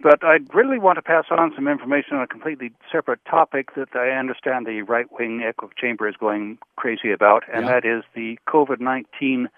But 0.00 0.22
I 0.22 0.38
really 0.52 0.78
want 0.78 0.96
to 0.96 1.02
pass 1.02 1.24
on 1.30 1.52
some 1.54 1.66
information 1.68 2.16
on 2.16 2.22
a 2.22 2.26
completely 2.26 2.70
separate 2.92 3.20
topic 3.24 3.74
that 3.76 3.88
I 3.94 4.10
understand 4.10 4.66
the 4.66 4.82
right 4.82 5.06
wing 5.10 5.42
echo 5.46 5.70
chamber 5.76 6.06
is 6.08 6.14
going 6.16 6.58
crazy 6.76 7.10
about, 7.12 7.44
and 7.52 7.64
Yeah. 7.64 7.72
that 7.80 7.84
is 7.86 8.04
the 8.14 8.38
COVID 8.46 8.78
19 8.80 9.48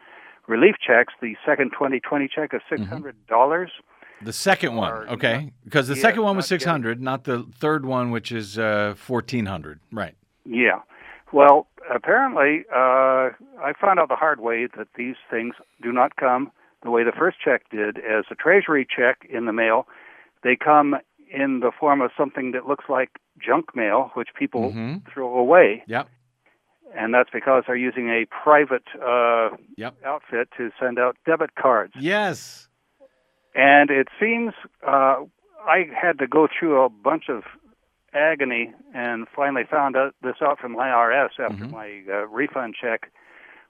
relief 0.47 0.77
checks, 0.85 1.13
the 1.21 1.37
second 1.45 1.71
2020 1.73 2.29
check 2.29 2.53
of 2.53 2.63
$600. 2.71 3.15
dollars 3.29 3.71
The 4.23 4.33
second 4.33 4.75
one, 4.75 4.93
Or 4.93 5.09
okay? 5.11 5.45
not- 5.45 5.53
Because 5.65 5.89
the 5.89 5.95
yeah, 5.95 6.03
second 6.03 6.23
one 6.23 6.37
was 6.37 6.47
getting- 6.49 6.61
600, 6.61 7.01
not 7.01 7.25
the 7.25 7.45
third 7.55 7.85
one, 7.87 8.11
which 8.11 8.33
is 8.33 8.59
uh, 8.59 8.95
1400. 8.97 9.81
Right. 9.93 10.15
Yeah. 10.45 10.81
Well, 11.33 11.69
apparently, 11.95 12.65
uh, 12.75 13.31
I 13.63 13.73
found 13.81 14.01
out 14.01 14.09
the 14.09 14.17
hard 14.17 14.41
way 14.41 14.67
that 14.77 14.89
these 14.97 15.17
things 15.31 15.55
do 15.83 15.93
not 15.93 16.17
come 16.17 16.51
the 16.83 16.91
way 16.91 17.03
the 17.05 17.13
first 17.13 17.39
check 17.41 17.63
did 17.71 17.99
as 17.99 18.25
a 18.31 18.35
treasury 18.35 18.87
check 18.89 19.27
in 19.29 19.47
the 19.47 19.53
mail. 19.53 19.87
They 20.43 20.57
come 20.57 20.97
in 21.31 21.61
the 21.61 21.71
form 21.79 22.01
of 22.01 22.11
something 22.17 22.53
that 22.53 22.67
looks 22.67 22.85
like 22.89 23.19
junk 23.45 23.75
mail, 23.77 24.11
which 24.15 24.29
people 24.35 24.73
Mhm. 24.73 25.03
throw 25.13 25.37
away. 25.37 25.83
Yep. 25.87 26.09
And 26.97 27.13
that's 27.13 27.29
because 27.31 27.65
they're 27.67 27.77
using 27.77 28.09
a 28.09 28.25
private 28.27 28.85
uh, 28.95 29.51
Yep. 29.77 29.97
outfit 30.05 30.49
to 30.57 30.71
send 30.81 30.99
out 30.99 31.17
debit 31.27 31.55
cards. 31.57 31.93
Yes. 31.97 32.68
And 33.59 33.91
it 33.91 34.07
seems 34.21 34.53
uh, 34.87 35.25
I 35.67 35.89
had 35.93 36.21
to 36.21 36.29
go 36.29 36.47
through 36.47 36.81
a 36.81 36.89
bunch 36.89 37.25
of 37.29 37.43
agony 38.15 38.73
and 38.95 39.27
finally 39.35 39.65
found 39.69 39.97
out 39.97 40.15
this 40.23 40.37
out 40.41 40.61
from 40.61 40.77
IRS 40.77 41.31
after 41.41 41.67
my 41.67 42.03
uh, 42.09 42.29
refund 42.29 42.77
check 42.81 43.11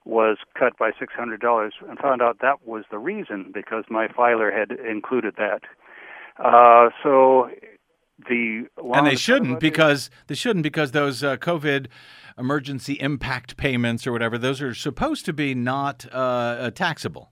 was 0.05 0.37
cut 0.59 0.77
by 0.79 0.91
$600 0.91 1.71
and 1.89 1.99
found 1.99 2.21
out 2.21 2.39
that 2.43 2.67
was 2.67 2.85
the 2.91 2.99
reason 2.99 3.51
because 3.53 3.85
my 3.89 4.09
filer 4.09 4.51
had 4.51 4.73
included 4.73 5.37
that. 5.39 5.63
Uh, 6.39 6.91
so 7.03 7.49
the 8.29 8.67
and 8.77 9.07
they 9.07 9.11
and 9.11 9.19
short 9.19 9.41
of 9.41 9.47
shouldn't 9.47 9.61
because 9.61 10.11
they 10.27 10.35
shouldn't 10.35 10.65
because 10.65 10.93
those 10.93 11.25
uh, 11.25 11.39
COVID 11.39 11.87
emergency 12.39 12.99
impact 13.01 13.57
payments 13.57 14.07
or 14.07 14.13
whatever 14.13 14.37
those 14.37 14.61
are 14.61 14.75
supposed 14.75 15.25
to 15.25 15.33
be 15.33 15.55
not 15.55 16.05
uh, 16.13 16.71
taxable. 16.73 17.31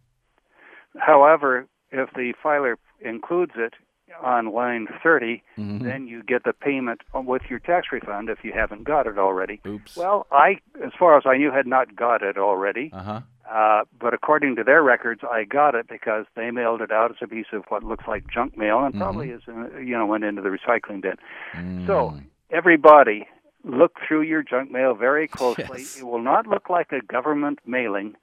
However, 0.98 1.66
if 1.90 2.10
the 2.14 2.32
filer 2.42 2.78
includes 3.00 3.52
it 3.56 3.74
on 4.22 4.52
line 4.52 4.86
30, 5.02 5.42
Mm-hmm. 5.58 5.84
then 5.84 6.06
you 6.06 6.22
get 6.22 6.44
the 6.44 6.52
payment 6.52 7.00
with 7.14 7.42
your 7.50 7.58
tax 7.58 7.88
refund 7.90 8.28
if 8.28 8.38
you 8.44 8.52
haven't 8.52 8.84
got 8.84 9.06
it 9.06 9.18
already. 9.18 9.60
Oops. 9.66 9.96
Well, 9.96 10.26
I, 10.30 10.58
as 10.84 10.92
far 10.98 11.16
as 11.16 11.24
I 11.26 11.36
knew, 11.38 11.50
had 11.50 11.66
not 11.66 11.96
got 11.96 12.22
it 12.22 12.36
already. 12.38 12.90
Uh 12.92 13.02
huh. 13.02 13.20
Uh, 13.50 13.84
but 14.00 14.12
according 14.12 14.56
to 14.56 14.64
their 14.64 14.82
records, 14.82 15.22
I 15.28 15.44
got 15.44 15.74
it 15.74 15.86
because 15.88 16.26
they 16.34 16.50
mailed 16.50 16.80
it 16.82 16.90
out 16.90 17.10
as 17.12 17.16
a 17.22 17.26
piece 17.28 17.46
of 17.52 17.64
what 17.68 17.82
looks 17.84 18.04
like 18.08 18.24
junk 18.28 18.56
mail, 18.58 18.84
and 18.84 18.92
probably 18.94 19.30
is, 19.30 19.42
uh, 19.48 19.78
you 19.78 19.96
know, 19.96 20.04
went 20.04 20.24
into 20.24 20.42
the 20.42 20.48
recycling 20.48 21.00
bin. 21.00 21.86
So 21.86 22.18
everybody, 22.50 23.26
look 23.64 23.96
through 24.06 24.22
your 24.22 24.42
junk 24.42 24.70
mail 24.70 24.94
very 24.94 25.28
closely. 25.38 25.64
Yes. 25.82 25.98
It 25.98 26.04
will 26.04 26.22
not 26.22 26.46
look 26.46 26.68
like 26.68 26.90
a 26.92 27.00
government 27.00 27.60
mailing, 27.66 28.16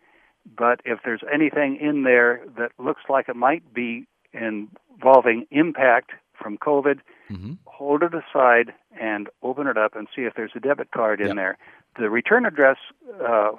but 0.46 0.82
if 0.86 1.00
there's 1.06 1.24
anything 1.32 1.78
in 1.78 2.04
there 2.04 2.42
that 2.58 2.72
looks 2.78 3.02
like 3.10 3.30
it 3.30 3.36
might 3.36 3.74
be 3.74 4.06
involving 4.34 5.46
impact 5.52 6.12
from 6.34 6.58
COVID, 6.58 7.00
Mhm. 7.30 7.58
hold 7.66 8.04
it 8.04 8.14
aside 8.14 8.74
and 9.00 9.30
open 9.42 9.68
it 9.68 9.78
up 9.78 9.96
and 9.96 10.08
see 10.16 10.24
if 10.24 10.34
there's 10.34 10.56
a 10.56 10.60
debit 10.60 10.92
card 10.92 11.22
in 11.22 11.28
Yep. 11.28 11.36
there. 11.36 11.58
The 11.96 12.10
return 12.10 12.46
address, 12.46 12.78
uh, 13.22 13.52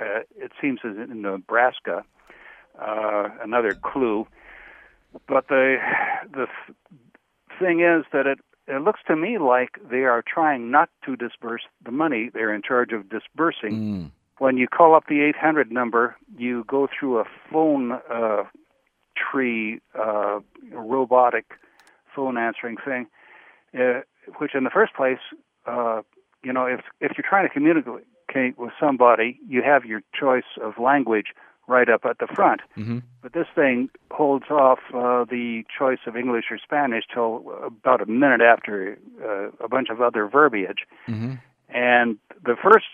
uh, 0.00 0.20
it 0.36 0.52
seems, 0.60 0.80
is 0.84 0.98
in 0.98 1.22
Nebraska. 1.22 2.04
Uh, 2.78 3.30
another 3.42 3.74
clue, 3.74 4.26
but 5.26 5.48
the 5.48 5.78
the 6.32 6.48
thing 7.58 7.80
is 7.80 8.04
that 8.12 8.26
it 8.26 8.40
it 8.68 8.78
looks 8.82 9.00
to 9.08 9.16
me 9.16 9.36
like 9.38 9.78
they 9.82 10.04
are 10.04 10.22
trying 10.22 10.70
not 10.70 10.88
to 11.04 11.16
disperse 11.16 11.62
the 11.82 11.90
money 11.90 12.28
they're 12.32 12.54
in 12.54 12.62
charge 12.62 12.92
of 12.92 13.08
dispersing. 13.08 14.12
When 14.40 14.56
you 14.56 14.68
call 14.68 14.94
up 14.94 15.04
the 15.06 15.20
800 15.20 15.70
number, 15.70 16.16
you 16.38 16.64
go 16.66 16.88
through 16.88 17.18
a 17.18 17.24
phone 17.52 17.92
uh, 17.92 18.44
tree, 19.14 19.80
uh, 19.94 20.40
robotic 20.72 21.44
phone 22.16 22.38
answering 22.38 22.78
thing, 22.82 23.06
uh, 23.78 24.00
which 24.38 24.54
in 24.54 24.64
the 24.64 24.70
first 24.70 24.94
place, 24.94 25.18
uh, 25.66 26.00
you 26.42 26.54
know, 26.54 26.64
if 26.64 26.80
if 27.02 27.18
you're 27.18 27.28
trying 27.28 27.46
to 27.46 27.52
communicate 27.52 28.58
with 28.58 28.72
somebody, 28.80 29.38
you 29.46 29.60
have 29.62 29.84
your 29.84 30.00
choice 30.18 30.56
of 30.62 30.78
language 30.78 31.34
right 31.68 31.90
up 31.90 32.06
at 32.06 32.16
the 32.18 32.26
front. 32.34 32.62
Mm-hmm. 32.78 33.00
But 33.20 33.34
this 33.34 33.46
thing 33.54 33.90
holds 34.10 34.46
off 34.50 34.78
uh, 34.94 35.26
the 35.28 35.64
choice 35.78 36.00
of 36.06 36.16
English 36.16 36.46
or 36.50 36.56
Spanish 36.56 37.04
till 37.12 37.44
about 37.62 38.00
a 38.00 38.06
minute 38.06 38.40
after 38.40 38.96
uh, 39.22 39.50
a 39.62 39.68
bunch 39.68 39.90
of 39.90 40.00
other 40.00 40.26
verbiage. 40.26 40.86
Mm-hmm. 41.06 41.34
And 41.68 42.16
the 42.42 42.56
first 42.56 42.86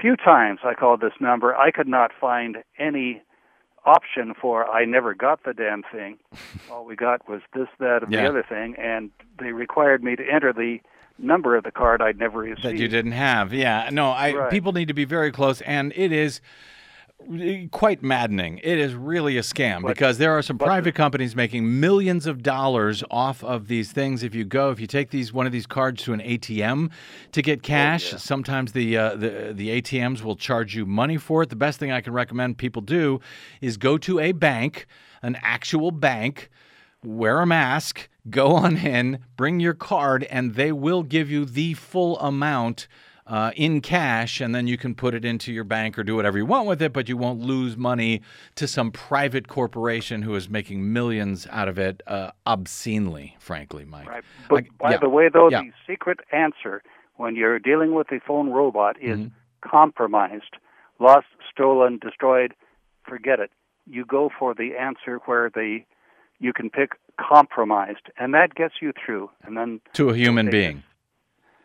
few 0.00 0.16
times 0.16 0.60
I 0.64 0.74
called 0.74 1.00
this 1.00 1.12
number, 1.20 1.54
I 1.56 1.70
could 1.70 1.88
not 1.88 2.10
find 2.20 2.58
any 2.78 3.22
option 3.86 4.34
for 4.40 4.66
I 4.68 4.84
never 4.84 5.14
got 5.14 5.44
the 5.44 5.54
damn 5.54 5.82
thing. 5.90 6.18
All 6.70 6.84
we 6.84 6.96
got 6.96 7.28
was 7.28 7.40
this, 7.54 7.68
that, 7.78 8.02
and 8.02 8.12
Yeah. 8.12 8.22
the 8.22 8.28
other 8.28 8.42
thing, 8.48 8.74
and 8.78 9.10
they 9.38 9.52
required 9.52 10.02
me 10.04 10.16
to 10.16 10.22
enter 10.30 10.52
the 10.52 10.80
number 11.18 11.56
of 11.56 11.64
the 11.64 11.70
card 11.70 12.00
I'd 12.00 12.18
never 12.18 12.38
received. 12.40 12.62
that 12.64 12.76
you 12.76 12.88
didn't 12.88 13.12
have. 13.12 13.52
Yeah, 13.52 13.88
no, 13.92 14.10
I 14.10 14.32
Right. 14.32 14.50
people 14.50 14.72
need 14.72 14.88
to 14.88 14.94
be 14.94 15.04
very 15.04 15.30
close, 15.32 15.60
and 15.62 15.92
it 15.96 16.12
is 16.12 16.40
quite 17.70 18.02
maddening. 18.02 18.58
It 18.62 18.78
is 18.78 18.94
really 18.94 19.36
a 19.36 19.42
scam 19.42 19.86
because 19.86 20.18
there 20.18 20.36
are 20.36 20.42
some 20.42 20.58
private 20.58 20.94
companies 20.94 21.36
making 21.36 21.80
millions 21.80 22.26
of 22.26 22.42
dollars 22.42 23.04
off 23.10 23.44
of 23.44 23.68
these 23.68 23.92
things. 23.92 24.22
If 24.22 24.34
you 24.34 24.44
go, 24.44 24.70
if 24.70 24.80
you 24.80 24.86
take 24.86 25.10
these 25.10 25.32
one 25.32 25.46
of 25.46 25.52
these 25.52 25.66
cards 25.66 26.02
to 26.04 26.12
an 26.12 26.20
ATM 26.20 26.90
to 27.32 27.42
get 27.42 27.62
cash, 27.62 28.10
sometimes 28.18 28.72
the 28.72 28.96
uh, 28.96 29.16
the 29.16 29.52
the 29.54 29.80
ATMs 29.80 30.22
will 30.22 30.36
charge 30.36 30.74
you 30.74 30.86
money 30.86 31.16
for 31.16 31.42
it. 31.42 31.50
The 31.50 31.56
best 31.56 31.78
thing 31.78 31.92
I 31.92 32.00
can 32.00 32.12
recommend 32.12 32.58
people 32.58 32.82
do 32.82 33.20
is 33.60 33.76
go 33.76 33.98
to 33.98 34.18
a 34.18 34.32
bank, 34.32 34.86
an 35.22 35.38
actual 35.42 35.90
bank 35.90 36.50
wear 37.02 37.40
a 37.40 37.46
mask, 37.46 38.08
go 38.28 38.54
on 38.54 38.76
in, 38.76 39.20
bring 39.36 39.60
your 39.60 39.74
card, 39.74 40.24
and 40.24 40.54
they 40.54 40.72
will 40.72 41.02
give 41.02 41.30
you 41.30 41.44
the 41.44 41.74
full 41.74 42.18
amount 42.18 42.86
uh, 43.30 43.52
in 43.54 43.80
cash, 43.80 44.40
and 44.40 44.52
then 44.52 44.66
you 44.66 44.76
can 44.76 44.92
put 44.94 45.14
it 45.14 45.24
into 45.24 45.52
your 45.52 45.62
bank 45.64 45.96
or 45.96 46.02
do 46.02 46.16
whatever 46.16 46.36
you 46.36 46.44
want 46.44 46.66
with 46.66 46.82
it, 46.82 46.92
but 46.92 47.08
you 47.08 47.16
won't 47.16 47.38
lose 47.40 47.76
money 47.76 48.20
to 48.56 48.66
some 48.66 48.90
private 48.90 49.46
corporation 49.46 50.22
who 50.22 50.34
is 50.34 50.50
making 50.50 50.92
millions 50.92 51.46
out 51.50 51.68
of 51.68 51.78
it 51.78 52.02
uh, 52.08 52.32
obscenely, 52.44 53.36
frankly, 53.38 53.84
Mike. 53.84 54.08
Right. 54.08 54.24
But 54.48 54.54
Like, 54.56 54.78
by 54.78 54.90
yeah. 54.90 54.96
the 54.98 55.08
way, 55.08 55.28
though, 55.32 55.48
Yeah. 55.48 55.62
the 55.62 55.72
secret 55.86 56.18
answer 56.32 56.82
when 57.16 57.36
you're 57.36 57.60
dealing 57.60 57.94
with 57.94 58.08
the 58.08 58.18
phone 58.26 58.50
robot 58.50 58.96
is 59.00 59.18
Mm-hmm. 59.18 59.68
compromised, 59.68 60.56
lost, 60.98 61.26
stolen, 61.52 61.98
destroyed. 62.02 62.52
Forget 63.08 63.38
it. 63.40 63.50
You 63.86 64.04
go 64.04 64.30
for 64.38 64.54
the 64.54 64.76
answer 64.76 65.20
where 65.26 65.50
the 65.50 65.80
you 66.38 66.52
can 66.52 66.70
pick 66.70 66.92
compromised, 67.20 68.06
and 68.18 68.32
that 68.34 68.54
gets 68.54 68.74
you 68.80 68.92
through. 69.04 69.30
And 69.44 69.56
then 69.56 69.80
to 69.92 70.08
a 70.10 70.16
human 70.16 70.48
being. 70.50 70.82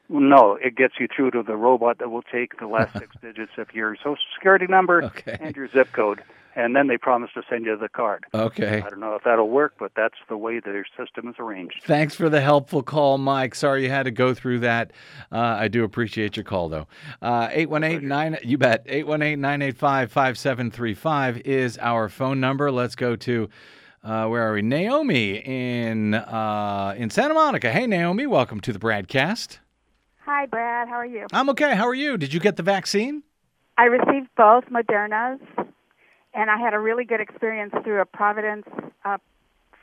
No, 0.09 0.57
it 0.61 0.75
gets 0.75 0.95
you 0.99 1.07
through 1.13 1.31
to 1.31 1.43
the 1.43 1.55
robot 1.55 1.99
that 1.99 2.09
will 2.11 2.21
take 2.23 2.59
the 2.59 2.67
last 2.67 2.93
six 2.93 3.15
digits 3.21 3.53
of 3.57 3.73
your 3.73 3.95
social 3.97 4.17
security 4.35 4.67
number 4.67 5.03
Okay. 5.05 5.37
and 5.41 5.55
your 5.55 5.67
zip 5.69 5.91
code, 5.93 6.21
and 6.55 6.75
then 6.75 6.87
they 6.87 6.97
promise 6.97 7.31
to 7.33 7.41
send 7.49 7.65
you 7.65 7.75
the 7.77 7.89
card. 7.89 8.23
Okay. 8.33 8.81
I 8.85 8.89
don't 8.89 8.99
know 8.99 9.15
if 9.15 9.23
that'll 9.23 9.49
work, 9.49 9.73
but 9.77 9.91
that's 9.95 10.15
the 10.29 10.37
way 10.37 10.59
their 10.59 10.85
system 10.97 11.27
is 11.27 11.35
arranged. 11.39 11.81
Thanks 11.83 12.15
for 12.15 12.29
the 12.29 12.39
helpful 12.39 12.81
call, 12.83 13.17
Mike. 13.17 13.55
Sorry 13.55 13.83
you 13.83 13.89
had 13.89 14.03
to 14.03 14.11
go 14.11 14.33
through 14.33 14.59
that. 14.59 14.91
Uh, 15.31 15.37
I 15.39 15.67
do 15.67 15.83
appreciate 15.83 16.37
your 16.37 16.43
call, 16.45 16.69
though. 16.69 16.87
Uh, 17.21 17.49
818 17.51 18.37
you 18.49 18.57
bet. 18.57 18.83
818 18.87 19.41
985 19.41 20.11
5735 20.11 21.37
is 21.45 21.77
our 21.79 22.07
phone 22.09 22.39
number. 22.39 22.71
Let's 22.71 22.95
go 22.95 23.15
to, 23.17 23.49
uh, 24.03 24.27
where 24.27 24.47
are 24.49 24.53
we? 24.53 24.61
Naomi 24.61 25.37
in, 25.43 26.13
uh, 26.13 26.95
in 26.97 27.09
Santa 27.09 27.33
Monica. 27.33 27.71
Hey, 27.71 27.85
Naomi, 27.87 28.27
welcome 28.27 28.61
to 28.61 28.71
the 28.71 28.79
broadcast. 28.79 29.59
Hi, 30.25 30.45
Brad. 30.47 30.87
How 30.87 30.95
are 30.95 31.05
you? 31.05 31.27
I'm 31.33 31.49
okay. 31.51 31.75
How 31.75 31.87
are 31.87 31.93
you? 31.93 32.17
Did 32.17 32.33
you 32.33 32.39
get 32.39 32.55
the 32.55 32.63
vaccine? 32.63 33.23
I 33.77 33.83
received 33.85 34.29
both 34.37 34.65
Modernas, 34.71 35.39
and 36.33 36.49
I 36.49 36.57
had 36.57 36.73
a 36.73 36.79
really 36.79 37.05
good 37.05 37.19
experience 37.21 37.73
through 37.83 38.01
a 38.01 38.05
Providence 38.05 38.65
uh, 39.03 39.17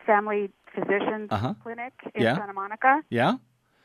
Family 0.06 0.50
Physicians 0.74 1.28
Uh-huh. 1.30 1.54
Clinic 1.62 1.92
in 2.14 2.22
Yeah. 2.22 2.36
Santa 2.38 2.52
Monica. 2.54 3.02
Yeah. 3.10 3.34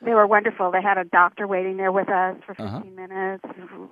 They 0.02 0.14
were 0.14 0.28
wonderful. 0.28 0.72
They 0.72 0.82
had 0.82 0.98
a 0.98 1.04
doctor 1.04 1.48
waiting 1.48 1.78
there 1.78 1.92
with 1.92 2.08
us 2.10 2.38
for 2.46 2.54
15 2.56 2.66
Uh-huh. 2.66 2.80
minutes, 2.86 3.44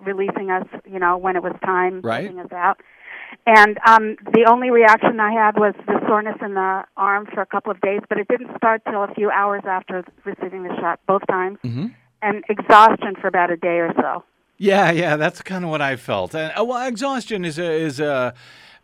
releasing 0.06 0.50
us, 0.52 0.66
you 0.86 1.00
know, 1.00 1.18
when 1.18 1.36
it 1.36 1.44
was 1.44 1.54
time, 1.64 2.02
Right. 2.02 2.30
us 2.30 2.52
out. 2.52 2.80
And 3.48 3.78
um, 3.88 4.16
the 4.34 4.46
only 4.50 4.70
reaction 4.70 5.20
I 5.20 5.32
had 5.34 5.58
was 5.58 5.74
the 5.88 6.00
soreness 6.08 6.38
in 6.42 6.54
the 6.54 6.86
arm 6.96 7.26
for 7.34 7.42
a 7.42 7.46
couple 7.46 7.72
of 7.72 7.82
days, 7.82 8.02
but 8.08 8.18
it 8.20 8.28
didn't 8.28 8.56
start 8.56 8.84
till 8.90 9.04
a 9.04 9.14
few 9.14 9.30
hours 9.30 9.64
after 9.68 10.04
receiving 10.24 10.64
the 10.64 10.74
shot, 10.80 11.00
both 11.08 11.26
times, 11.28 11.58
Mm-hmm. 11.64 11.88
And 12.22 12.44
exhaustion 12.50 13.16
for 13.20 13.28
about 13.28 13.52
a 13.52 13.58
day 13.58 13.80
or 13.80 13.94
so. 13.96 14.24
Yeah, 14.58 14.92
yeah, 14.92 15.18
that's 15.18 15.42
kind 15.42 15.66
of 15.66 15.70
what 15.70 15.82
I 15.82 15.96
felt. 15.98 16.34
And 16.34 16.52
uh, 16.58 16.64
well, 16.64 16.88
exhaustion 16.88 17.44
is 17.44 17.60
a, 17.60 17.72
is 17.72 18.00
a, 18.00 18.34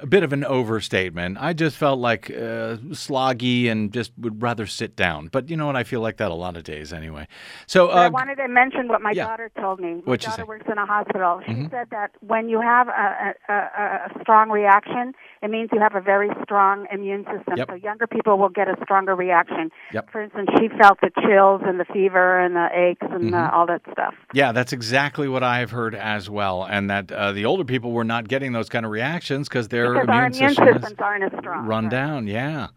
a 0.01 0.07
bit 0.07 0.23
of 0.23 0.33
an 0.33 0.43
overstatement. 0.43 1.37
I 1.39 1.53
just 1.53 1.77
felt 1.77 1.99
like 1.99 2.29
uh, 2.31 2.77
sloggy 2.91 3.69
and 3.69 3.91
just 3.93 4.11
would 4.17 4.41
rather 4.41 4.65
sit 4.65 4.95
down. 4.95 5.27
But 5.27 5.49
you 5.49 5.55
know 5.57 5.67
what? 5.67 5.75
I 5.75 5.83
feel 5.83 6.01
like 6.01 6.17
that 6.17 6.31
a 6.31 6.35
lot 6.35 6.57
of 6.57 6.63
days 6.63 6.91
anyway. 6.91 7.27
So 7.67 7.87
But 7.87 7.97
I 7.97 8.05
uh, 8.07 8.11
wanted 8.11 8.35
to 8.35 8.47
mention 8.47 8.87
what 8.87 9.01
my 9.01 9.11
yeah. 9.11 9.25
daughter 9.27 9.51
told 9.59 9.79
me. 9.79 9.95
My 9.95 10.01
What'd 10.01 10.25
daughter 10.25 10.45
works 10.45 10.65
in 10.71 10.77
a 10.77 10.85
hospital. 10.85 11.41
She 11.45 11.53
Mhm. 11.53 11.69
said 11.71 11.87
that 11.91 12.11
when 12.21 12.49
you 12.49 12.59
have 12.61 12.87
a, 12.89 13.33
a, 13.47 13.53
a, 13.53 14.21
strong 14.21 14.49
reaction, 14.49 15.13
it 15.41 15.49
means 15.49 15.69
you 15.71 15.79
have 15.79 15.95
a 15.95 16.01
very 16.01 16.29
strong 16.43 16.87
immune 16.91 17.23
system. 17.25 17.57
Yep. 17.57 17.69
So 17.69 17.75
younger 17.75 18.07
people 18.07 18.37
will 18.37 18.49
get 18.49 18.67
a 18.67 18.75
stronger 18.83 19.15
reaction. 19.15 19.71
Yep. 19.93 20.11
For 20.11 20.21
instance, 20.21 20.49
she 20.59 20.67
felt 20.69 20.99
the 21.01 21.11
chills 21.25 21.61
and 21.65 21.79
the 21.79 21.85
fever 21.85 22.39
and 22.39 22.55
the 22.55 22.67
aches 22.73 23.05
and 23.09 23.31
the, 23.33 23.37
Mhm. 23.37 23.53
all 23.53 23.65
that 23.67 23.81
stuff. 23.91 24.15
yeah, 24.33 24.51
that's 24.51 24.73
exactly 24.73 25.27
what 25.27 25.43
I 25.43 25.59
have 25.59 25.71
heard 25.71 25.93
as 25.95 26.29
well. 26.29 26.63
And 26.63 26.89
that 26.89 27.11
uh, 27.11 27.31
the 27.31 27.45
older 27.45 27.63
people 27.63 27.91
were 27.91 28.03
not 28.03 28.27
getting 28.27 28.51
those 28.51 28.67
kind 28.69 28.85
of 28.85 28.91
reactions 28.91 29.47
because 29.47 29.61
because 29.61 29.67
our 29.97 30.25
immune 30.25 30.33
immune 30.33 30.49
system 30.55 30.73
systems 30.81 30.99
aren't 30.99 31.23
as 31.33 31.39
strong. 31.39 31.65
run 31.65 31.83
Right. 31.85 31.91
down. 31.91 32.27
Yeah. 32.27 32.67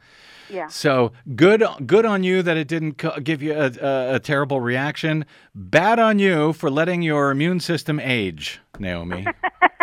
Yeah. 0.50 0.66
So 0.68 1.12
good, 1.34 1.64
good 1.86 2.04
on 2.04 2.22
you 2.22 2.42
that 2.42 2.56
it 2.56 2.68
didn't 2.68 3.02
give 3.24 3.42
you 3.42 3.54
a, 3.54 3.70
a, 3.80 4.14
a 4.16 4.20
terrible 4.20 4.60
reaction. 4.60 5.24
Bad 5.54 5.98
on 5.98 6.18
you 6.18 6.52
for 6.52 6.70
letting 6.70 7.00
your 7.02 7.30
immune 7.30 7.60
system 7.60 7.98
age, 7.98 8.60
Naomi. 8.78 9.26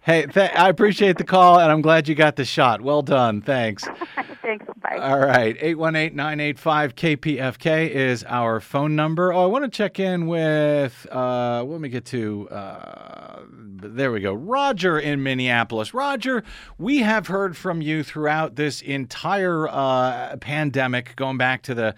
hey, 0.00 0.26
th- 0.26 0.50
I 0.54 0.68
appreciate 0.68 1.18
the 1.18 1.24
call, 1.24 1.58
and 1.60 1.70
I'm 1.70 1.82
glad 1.82 2.08
you 2.08 2.14
got 2.14 2.36
the 2.36 2.44
shot. 2.44 2.80
Well 2.80 3.02
done. 3.02 3.42
Thanks. 3.42 3.84
Thanks. 4.42 4.64
Bye. 4.80 4.98
All 4.98 5.18
right, 5.18 5.58
818-985-KPFK 5.60 7.90
is 7.90 8.24
our 8.24 8.60
phone 8.60 8.96
number. 8.96 9.32
Oh, 9.32 9.42
I 9.42 9.46
want 9.46 9.64
to 9.64 9.70
check 9.70 10.00
in 10.00 10.26
with, 10.26 11.06
uh, 11.12 11.62
let 11.64 11.80
me 11.80 11.88
get 11.88 12.04
to, 12.06 12.48
uh, 12.50 13.40
there 13.50 14.10
we 14.10 14.20
go, 14.20 14.32
Roger 14.32 14.98
in 14.98 15.22
Minneapolis. 15.22 15.92
Roger, 15.92 16.42
we 16.78 16.98
have 16.98 17.26
heard 17.26 17.56
from 17.56 17.82
you 17.82 18.02
throughout 18.02 18.56
this 18.56 18.80
entire 18.80 19.68
uh, 19.68 20.36
pandemic, 20.38 21.14
going 21.16 21.36
back 21.36 21.62
to 21.62 21.74
the 21.74 21.94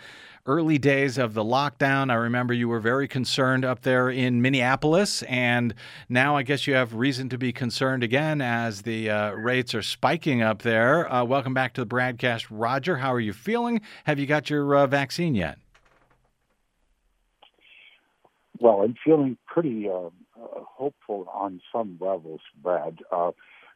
early 0.47 0.79
days 0.79 1.19
of 1.19 1.35
the 1.35 1.45
lockdown. 1.45 2.11
I 2.11 2.15
remember 2.15 2.55
you 2.55 2.69
were 2.69 2.81
very 2.81 3.07
concerned 3.07 3.65
up 3.65 3.83
there 3.83 4.11
in 4.11 4.41
Minneapolis, 4.43 5.23
and 5.25 5.75
now 6.09 6.37
I 6.37 6.43
guess 6.43 6.67
you 6.67 6.75
have 6.75 6.95
reason 6.95 7.29
to 7.29 7.39
be 7.39 7.53
concerned 7.53 8.03
again 8.03 8.41
as 8.41 8.83
the 8.83 9.11
uh, 9.11 9.33
rates 9.33 9.75
are 9.75 9.83
spiking 9.83 10.43
up 10.43 10.63
there. 10.63 11.13
Uh, 11.13 11.25
welcome 11.25 11.55
back 11.55 11.75
to 11.75 11.83
the 11.83 11.87
broadcast, 11.87 12.51
Roger. 12.51 12.97
How 12.97 13.13
are 13.13 13.21
you 13.21 13.33
feeling? 13.33 13.81
Have 14.05 14.19
you 14.19 14.27
got 14.27 14.51
your 14.51 14.75
uh, 14.77 14.87
vaccine 14.87 15.35
yet? 15.35 15.59
Well, 18.59 18.83
I'm 18.83 18.95
feeling 19.05 19.39
pretty 19.47 19.89
uh, 19.89 20.07
uh, 20.07 20.11
hopeful 20.37 21.27
on 21.33 21.61
some 21.73 21.97
levels, 22.01 22.41
Brad. 22.63 22.99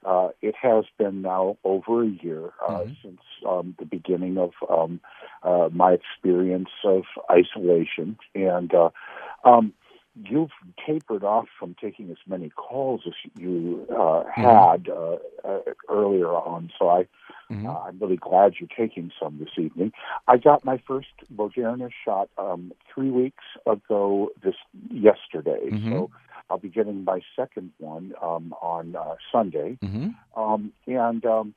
Uh, 0.05 0.29
it 0.43 0.55
has 0.61 0.85
been 0.99 1.23
now 1.23 1.57
over 1.65 2.03
a 2.05 2.09
year 2.09 2.51
uh, 2.67 2.81
Mhm. 2.85 2.97
since 3.03 3.21
um, 3.49 3.75
the 3.79 3.87
beginning 3.87 4.37
of 4.39 4.53
um, 4.69 5.01
uh, 5.43 5.69
my 5.73 5.93
experience 5.93 6.69
of 6.85 7.05
isolation, 7.31 8.17
and 8.35 8.75
uh, 8.75 8.91
um, 9.45 9.73
you've 10.15 10.51
tapered 10.87 11.25
off 11.25 11.47
from 11.59 11.75
taking 11.81 12.11
as 12.11 12.19
many 12.27 12.51
calls 12.51 13.03
as 13.07 13.15
you 13.37 13.87
uh, 13.99 14.23
had 14.33 14.89
uh, 14.89 15.17
uh, 15.45 15.61
earlier 15.89 16.29
on. 16.29 16.71
So 16.79 16.89
I, 16.89 17.07
Mhm. 17.51 17.67
uh, 17.67 17.79
I'm 17.81 17.99
really 17.99 18.17
glad 18.17 18.55
you're 18.61 18.69
taking 18.77 19.11
some 19.21 19.39
this 19.39 19.59
evening. 19.59 19.93
I 20.29 20.37
got 20.37 20.65
my 20.65 20.79
first 20.87 21.09
Moderna 21.35 21.91
shot 22.05 22.29
um, 22.39 22.73
three 22.93 23.11
weeks 23.11 23.45
ago 23.67 24.31
this 24.43 24.55
yesterday, 24.91 25.71
Mhm. 25.71 25.91
so 25.91 26.11
I'll 26.51 26.59
be 26.59 26.69
getting 26.69 27.05
my 27.05 27.21
second 27.37 27.73
one 27.79 28.13
um, 28.23 28.55
on 28.61 28.97
uh, 28.97 29.15
Sunday, 29.33 29.79
Mm-hmm. 29.83 30.09
um, 30.41 30.73
and 30.87 31.25
um, 31.25 31.55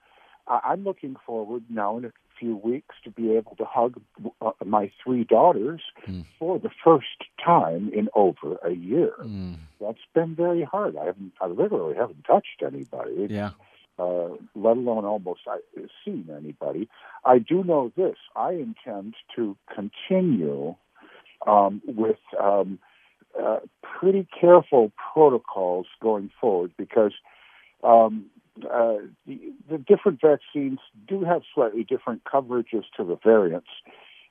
I- 0.47 0.61
I'm 0.65 0.83
looking 0.83 1.15
forward 1.25 1.63
now 1.69 1.97
in 1.97 2.05
a 2.05 2.11
few 2.39 2.55
weeks 2.55 2.95
to 3.03 3.09
be 3.11 3.31
able 3.35 3.55
to 3.57 3.65
hug 3.65 3.99
uh, 4.41 4.51
my 4.65 4.91
three 5.03 5.23
daughters 5.23 5.81
Mm. 6.07 6.23
for 6.39 6.57
the 6.59 6.69
first 6.83 7.19
time 7.43 7.89
in 7.93 8.07
over 8.15 8.55
a 8.63 8.71
year. 8.71 9.13
Mm. 9.23 9.55
That's 9.81 10.05
been 10.13 10.35
very 10.35 10.63
hard. 10.63 10.95
I 10.95 11.05
haven't, 11.05 11.33
I 11.41 11.47
literally 11.47 11.95
haven't 11.95 12.23
touched 12.23 12.61
anybody 12.65 13.27
Yeah. 13.29 13.51
uh, 13.99 14.29
let 14.55 14.77
alone 14.77 15.03
almost 15.05 15.41
uh, 15.47 15.57
seen 16.05 16.29
anybody. 16.35 16.87
I 17.25 17.39
do 17.39 17.63
know 17.63 17.91
this: 17.97 18.15
I 18.35 18.51
intend 18.51 19.15
to 19.35 19.57
continue 19.75 20.75
um, 21.45 21.81
with 21.85 22.19
um, 22.41 22.79
uh, 23.41 23.59
pretty 23.81 24.27
careful 24.39 24.91
protocols 25.13 25.87
going 26.01 26.29
forward 26.39 26.71
because 26.77 27.13
um, 27.83 28.25
uh, 28.65 28.97
the, 29.25 29.53
the 29.69 29.77
different 29.77 30.19
vaccines 30.21 30.79
do 31.07 31.23
have 31.23 31.41
slightly 31.53 31.83
different 31.83 32.23
coverages 32.23 32.83
to 32.95 33.03
the 33.03 33.17
variants. 33.23 33.69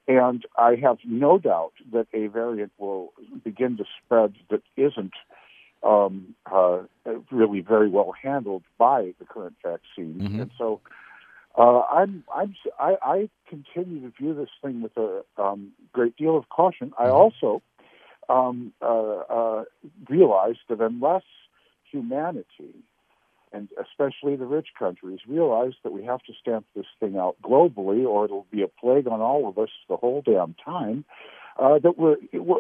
And 0.09 0.45
I 0.57 0.77
have 0.77 0.99
no 1.05 1.39
doubt 1.39 1.73
that 1.93 2.07
a 2.13 2.29
variant 2.29 2.73
will 2.79 3.13
begin 3.43 3.77
to 3.79 3.85
spread 3.99 4.35
that 4.51 4.63
isn't 4.77 5.15
um, 5.83 6.35
uh, 6.51 6.79
really 7.31 7.61
very 7.61 7.89
well 7.89 8.13
handled 8.21 8.63
by 8.79 9.15
the 9.19 9.25
current 9.25 9.57
vaccines, 9.63 10.23
Mhm. 10.23 10.43
and 10.43 10.51
so 10.59 10.81
uh, 11.57 11.81
I'm 11.83 12.25
I'm 12.35 12.55
I, 12.79 12.97
I 13.03 13.31
continue 13.49 14.01
to 14.01 14.11
view 14.17 14.35
this 14.35 14.49
thing 14.63 14.83
with 14.83 14.97
a 14.97 15.25
um, 15.39 15.73
great 15.93 16.17
deal 16.17 16.37
of 16.37 16.49
caution. 16.49 16.93
I 16.99 17.09
also 17.09 17.63
um, 18.29 18.73
uh, 18.83 19.19
uh, 19.19 19.65
realize 20.09 20.57
that 20.69 20.81
unless 20.81 21.25
humanity 21.91 22.75
and 23.53 23.69
especially 23.81 24.37
the 24.37 24.45
rich 24.45 24.69
countries 24.79 25.21
realize 25.27 25.73
that 25.83 25.93
we 25.93 26.05
have 26.05 26.23
to 26.25 26.33
stamp 26.41 26.67
this 26.75 26.87
thing 27.01 27.17
out 27.17 27.37
globally, 27.43 28.05
or 28.05 28.25
it'll 28.25 28.47
be 28.51 28.63
a 28.63 28.69
plague 28.69 29.07
on 29.07 29.21
all 29.21 29.49
of 29.49 29.59
us 29.59 29.71
the 29.89 29.97
whole 29.97 30.23
damn 30.25 30.55
time. 30.65 31.05
Uh, 31.59 31.79
that 31.79 31.97
we're, 31.97 32.17
we're 32.35 32.59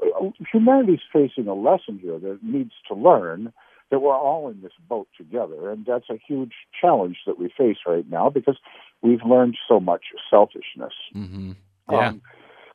humanity's 0.50 1.00
facing 1.12 1.46
a 1.48 1.54
lesson 1.54 1.98
here 2.00 2.18
that 2.18 2.38
needs 2.42 2.72
to 2.88 2.94
learn 2.94 3.52
that 3.90 4.00
we're 4.00 4.16
all 4.16 4.48
in 4.48 4.62
this 4.62 4.72
boat 4.88 5.06
together, 5.16 5.70
and 5.70 5.84
that's 5.84 6.08
a 6.10 6.18
huge 6.26 6.52
challenge 6.80 7.18
that 7.26 7.38
we 7.38 7.52
face 7.56 7.76
right 7.86 8.08
now 8.10 8.30
because 8.30 8.56
we've 9.02 9.22
learned 9.22 9.56
so 9.68 9.78
much 9.78 10.06
selfishness. 10.30 10.94
Mm-hmm. 11.14 11.52
Yeah. 11.90 12.08
Um, 12.08 12.22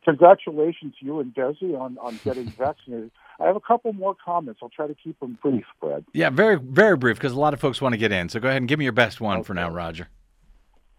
congratulations, 0.03 0.93
you 0.99 1.19
and 1.19 1.33
Desi, 1.33 1.79
on 1.79 1.97
on 1.99 2.19
getting 2.25 2.45
vaccinated. 2.51 3.11
I 3.39 3.45
have 3.45 3.55
a 3.55 3.59
couple 3.61 3.93
more 3.93 4.15
comments. 4.23 4.59
I'll 4.61 4.69
try 4.69 4.87
to 4.87 4.95
keep 4.95 5.19
them 5.19 5.37
brief, 5.41 5.65
Brad. 5.79 6.05
yeah, 6.13 6.29
very, 6.29 6.57
very 6.57 6.95
brief 6.95 7.17
because 7.17 7.31
a 7.33 7.39
lot 7.39 7.53
of 7.53 7.59
folks 7.59 7.81
want 7.81 7.93
to 7.93 7.97
get 7.97 8.11
in. 8.11 8.29
So 8.29 8.39
go 8.39 8.47
ahead 8.49 8.61
and 8.61 8.67
give 8.67 8.77
me 8.79 8.85
your 8.85 8.91
best 8.93 9.19
one 9.19 9.43
for 9.43 9.53
now, 9.53 9.69
Roger. 9.69 10.07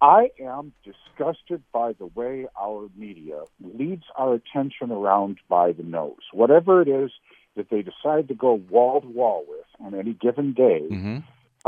I 0.00 0.30
am 0.40 0.72
disgusted 0.84 1.62
by 1.72 1.92
the 1.92 2.06
way 2.06 2.46
our 2.60 2.88
media 2.96 3.42
leads 3.62 4.02
our 4.16 4.34
attention 4.34 4.90
around 4.90 5.38
by 5.48 5.70
the 5.70 5.84
nose. 5.84 6.16
Whatever 6.32 6.82
it 6.82 6.88
is 6.88 7.12
that 7.54 7.70
they 7.70 7.82
decide 7.82 8.26
to 8.28 8.34
go 8.34 8.54
wall 8.54 9.00
to 9.02 9.06
wall 9.06 9.44
with 9.46 9.66
on 9.86 9.94
any 9.98 10.14
given 10.14 10.54
day, 10.54 10.80
Mm-hmm. 10.90 11.18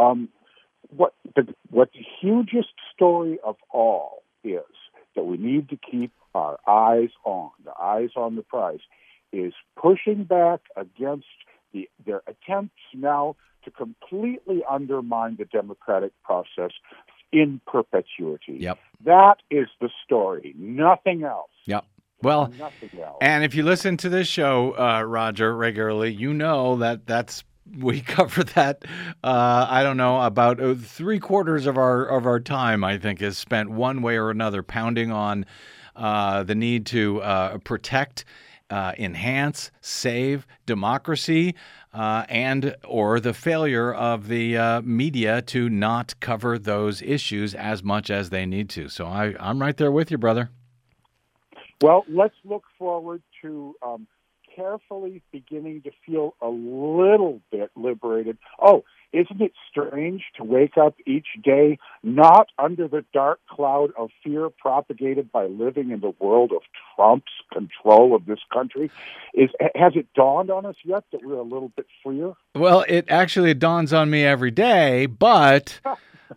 um, 0.02 0.28
what 0.90 1.14
the 1.36 1.46
what 1.70 1.90
the 1.92 2.04
hugest 2.20 2.70
story 2.94 3.38
of 3.44 3.56
all 3.72 4.22
is 4.42 4.62
that 5.14 5.24
we 5.24 5.36
need 5.36 5.68
to 5.70 5.76
keep 5.76 6.12
our 6.34 6.58
eyes 6.66 7.10
on, 7.24 7.50
the 7.64 7.72
eyes 7.80 8.10
on 8.16 8.36
the 8.36 8.42
prize, 8.42 8.80
is 9.32 9.52
pushing 9.80 10.24
back 10.24 10.60
against 10.76 11.26
the 11.72 11.88
their 12.04 12.22
attempts 12.26 12.74
now 12.94 13.36
to 13.64 13.70
completely 13.70 14.62
undermine 14.68 15.36
the 15.36 15.44
democratic 15.46 16.12
process 16.22 16.70
in 17.32 17.60
perpetuity. 17.66 18.58
Yep. 18.58 18.78
That 19.04 19.36
is 19.50 19.66
the 19.80 19.90
story. 20.04 20.54
Nothing 20.56 21.24
else. 21.24 21.50
Yep. 21.66 21.84
Well, 22.22 22.52
Nothing 22.58 23.00
else. 23.02 23.18
And 23.20 23.44
if 23.44 23.54
you 23.54 23.64
listen 23.64 23.96
to 23.98 24.08
this 24.08 24.28
show, 24.28 24.76
uh, 24.78 25.02
Roger, 25.02 25.54
regularly, 25.54 26.12
you 26.12 26.32
know 26.32 26.76
that 26.76 27.06
that's 27.06 27.44
we 27.78 28.00
cover 28.16 28.44
that. 28.44 28.84
Uh, 29.22 29.66
I 29.68 29.82
don't 29.82 29.96
know 29.96 30.20
about 30.20 30.60
uh, 30.60 30.74
three 30.74 31.18
quarters 31.18 31.66
of 31.66 31.76
our 31.78 32.04
of 32.04 32.26
our 32.26 32.40
time. 32.40 32.84
I 32.84 32.98
think 32.98 33.22
is 33.22 33.38
spent 33.38 33.70
one 33.70 34.02
way 34.02 34.16
or 34.16 34.30
another 34.30 34.62
pounding 34.62 35.10
on 35.12 35.46
uh, 35.96 36.42
the 36.42 36.54
need 36.54 36.86
to 36.86 37.22
uh, 37.22 37.58
protect. 37.58 38.24
uh, 38.70 38.92
enhance, 38.98 39.70
save 39.82 40.46
democracy, 40.66 41.54
uh, 41.92 42.24
and 42.28 42.74
or 42.84 43.20
the 43.20 43.34
failure 43.34 43.92
of 43.92 44.26
the 44.26 44.80
media 44.82 45.42
to 45.42 45.68
not 45.68 46.14
cover 46.18 46.58
those 46.58 47.02
issues 47.02 47.54
as 47.54 47.82
much 47.84 48.10
as 48.10 48.30
they 48.30 48.46
need 48.46 48.68
to. 48.70 48.88
So 48.88 49.06
I, 49.06 49.34
I'm 49.38 49.60
right 49.60 49.76
there 49.76 49.92
with 49.92 50.10
you, 50.10 50.18
brother. 50.18 50.50
Well, 51.82 52.04
let's 52.08 52.34
look 52.44 52.64
forward 52.78 53.22
to 53.42 53.76
um, 53.82 54.06
carefully 54.54 55.22
beginning 55.32 55.82
to 55.82 55.90
feel 56.06 56.34
a 56.40 56.48
little 56.48 57.40
bit 57.50 57.70
liberated. 57.76 58.38
Oh, 58.60 58.84
isn't 59.12 59.40
it 59.40 59.52
strange 59.70 60.24
to 60.36 60.44
wake 60.44 60.76
up 60.76 60.96
each 61.06 61.28
day 61.42 61.78
not 62.02 62.48
under 62.58 62.88
the 62.88 63.04
dark 63.12 63.38
cloud 63.48 63.90
of 63.96 64.10
fear 64.24 64.50
propagated 64.50 65.30
by 65.30 65.46
living 65.46 65.90
in 65.90 66.00
the 66.00 66.12
world 66.18 66.50
of 66.52 66.62
Trump's 66.96 67.32
control 67.52 68.14
of 68.16 68.26
this 68.26 68.40
country? 68.52 68.90
Is 69.32 69.50
has 69.74 69.92
it 69.94 70.08
dawned 70.14 70.50
on 70.50 70.66
us 70.66 70.76
yet 70.84 71.04
that 71.12 71.24
we're 71.24 71.38
a 71.38 71.42
little 71.42 71.70
bit 71.76 71.86
freer? 72.02 72.32
Well, 72.56 72.84
it 72.88 73.06
actually 73.08 73.54
dawns 73.54 73.92
on 73.92 74.10
me 74.10 74.24
every 74.24 74.50
day, 74.50 75.06
but 75.06 75.80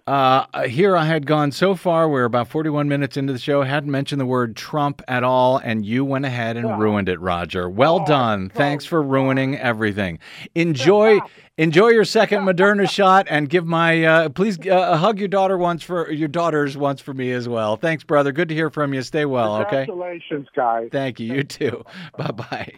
uh, 0.05 0.63
here 0.63 0.95
I 0.95 1.05
had 1.05 1.25
gone 1.25 1.51
so 1.51 1.75
far. 1.75 2.07
We're 2.09 2.25
about 2.25 2.47
41 2.47 2.87
minutes 2.87 3.17
into 3.17 3.33
the 3.33 3.39
show, 3.39 3.63
hadn't 3.63 3.89
mentioned 3.91 4.21
the 4.21 4.25
word 4.25 4.55
Trump 4.55 5.01
at 5.07 5.23
all, 5.23 5.57
and 5.57 5.85
you 5.85 6.05
went 6.05 6.25
ahead 6.25 6.57
and 6.57 6.79
ruined 6.79 7.09
it, 7.09 7.19
Roger. 7.19 7.69
Well 7.69 8.05
done. 8.05 8.49
Thanks 8.49 8.85
for 8.85 9.01
ruining 9.01 9.57
everything. 9.57 10.19
Enjoy. 10.55 11.19
Enjoy 11.59 11.87
your 11.87 12.05
second 12.05 12.43
Moderna 12.43 12.87
shot, 12.87 13.25
and 13.31 13.49
give 13.49 13.65
my 13.65 14.03
uh, 14.03 14.29
please 14.29 14.59
uh, 14.67 14.95
hug 14.95 15.17
your 15.17 15.27
daughter 15.27 15.57
once 15.57 15.81
for 15.81 16.11
your 16.11 16.27
daughters 16.27 16.77
once 16.77 17.01
for 17.01 17.15
me 17.15 17.31
as 17.31 17.49
well. 17.49 17.77
Thanks, 17.77 18.03
brother. 18.03 18.31
Good 18.31 18.49
to 18.49 18.53
hear 18.53 18.69
from 18.69 18.93
you. 18.93 19.01
Stay 19.01 19.25
well. 19.25 19.55
Okay. 19.61 19.87
Congratulations, 19.87 20.47
guys. 20.55 20.89
Thank 20.91 21.19
you. 21.19 21.33
You 21.33 21.43
too. 21.43 21.83
bye 22.15 22.29
bye. 22.29 22.73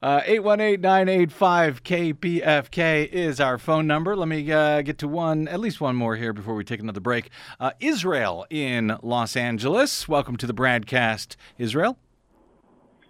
Uh, 0.00 0.22
818 0.24 0.80
985 0.80 1.84
KPFK 1.84 3.12
is 3.12 3.40
our 3.40 3.58
phone 3.58 3.86
number. 3.86 4.16
Let 4.16 4.28
me 4.28 4.50
uh, 4.50 4.80
get 4.80 4.96
to 5.00 5.08
one, 5.08 5.46
at 5.46 5.60
least 5.60 5.82
one 5.82 5.94
more 5.94 6.16
here 6.16 6.32
before 6.32 6.54
we 6.54 6.64
take 6.64 6.80
another 6.80 7.00
break. 7.00 7.28
Uh, 7.60 7.72
Israel 7.78 8.46
in 8.48 8.96
Los 9.02 9.36
Angeles. 9.36 10.08
Welcome 10.08 10.38
to 10.38 10.46
the 10.46 10.54
broadcast, 10.54 11.36
Israel. 11.58 11.98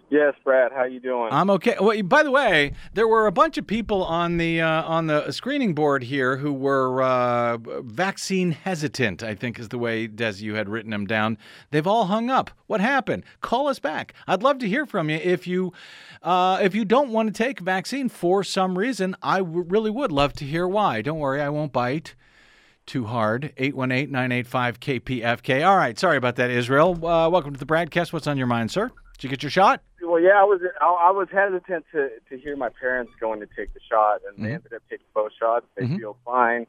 Yes, 0.09 0.35
Brad. 0.43 0.71
How 0.71 0.83
you 0.83 0.99
doing? 0.99 1.29
I'm 1.31 1.49
okay. 1.49 1.75
Well, 1.79 2.01
by 2.03 2.21
the 2.21 2.29
way, 2.29 2.73
there 2.93 3.07
were 3.07 3.25
a 3.25 3.31
bunch 3.31 3.57
of 3.57 3.65
people 3.65 4.03
on 4.03 4.37
the 4.37 4.61
uh, 4.61 4.83
on 4.83 5.07
the 5.07 5.31
screening 5.31 5.73
board 5.73 6.03
here 6.03 6.37
who 6.37 6.53
were 6.53 7.01
uh, 7.01 7.57
vaccine 7.81 8.51
hesitant. 8.51 9.23
I 9.23 9.33
think 9.33 9.59
is 9.59 9.69
the 9.69 9.79
way 9.79 10.05
Des 10.05 10.35
you 10.37 10.55
had 10.55 10.69
written 10.69 10.91
them 10.91 11.07
down. 11.07 11.39
They've 11.71 11.87
all 11.87 12.05
hung 12.05 12.29
up. 12.29 12.51
What 12.67 12.81
happened? 12.81 13.23
Call 13.41 13.67
us 13.67 13.79
back. 13.79 14.13
I'd 14.27 14.43
love 14.43 14.59
to 14.59 14.67
hear 14.67 14.85
from 14.85 15.09
you 15.09 15.17
if 15.17 15.47
you 15.47 15.73
uh, 16.21 16.59
if 16.61 16.75
you 16.75 16.85
don't 16.85 17.09
want 17.09 17.33
to 17.33 17.43
take 17.43 17.59
vaccine 17.59 18.07
for 18.07 18.43
some 18.43 18.77
reason. 18.77 19.15
I 19.23 19.39
w- 19.39 19.65
really 19.67 19.89
would 19.89 20.11
love 20.11 20.33
to 20.33 20.45
hear 20.45 20.67
why. 20.67 21.01
Don't 21.01 21.19
worry, 21.19 21.41
I 21.41 21.49
won't 21.49 21.73
bite 21.73 22.13
too 22.85 23.05
hard. 23.05 23.53
818 23.57 24.11
985 24.11 24.79
KPFK. 24.79 25.67
All 25.67 25.77
right. 25.77 25.97
Sorry 25.97 26.17
about 26.17 26.35
that, 26.35 26.51
Israel. 26.51 26.93
Uh, 27.03 27.27
welcome 27.27 27.53
to 27.53 27.59
the 27.59 27.65
broadcast. 27.65 28.13
What's 28.13 28.27
on 28.27 28.37
your 28.37 28.47
mind, 28.47 28.69
sir? 28.69 28.91
Did 29.17 29.23
you 29.23 29.29
get 29.29 29.43
your 29.43 29.49
shot? 29.49 29.81
well, 30.01 30.19
yeah, 30.19 30.39
I 30.39 30.43
was 30.43 30.61
I, 30.81 31.11
was 31.11 31.27
hesitant 31.31 31.85
to 31.93 32.09
to 32.29 32.37
hear 32.37 32.55
my 32.57 32.69
parents 32.69 33.13
going 33.19 33.39
to 33.39 33.47
take 33.55 33.73
the 33.73 33.79
shot, 33.89 34.21
and 34.27 34.43
they 34.43 34.49
Mhm. 34.49 34.55
ended 34.55 34.73
up 34.73 34.83
taking 34.89 35.05
both 35.13 35.31
shots. 35.39 35.65
They 35.75 35.83
Mhm. 35.85 35.97
feel 35.99 36.17
fine, 36.25 36.67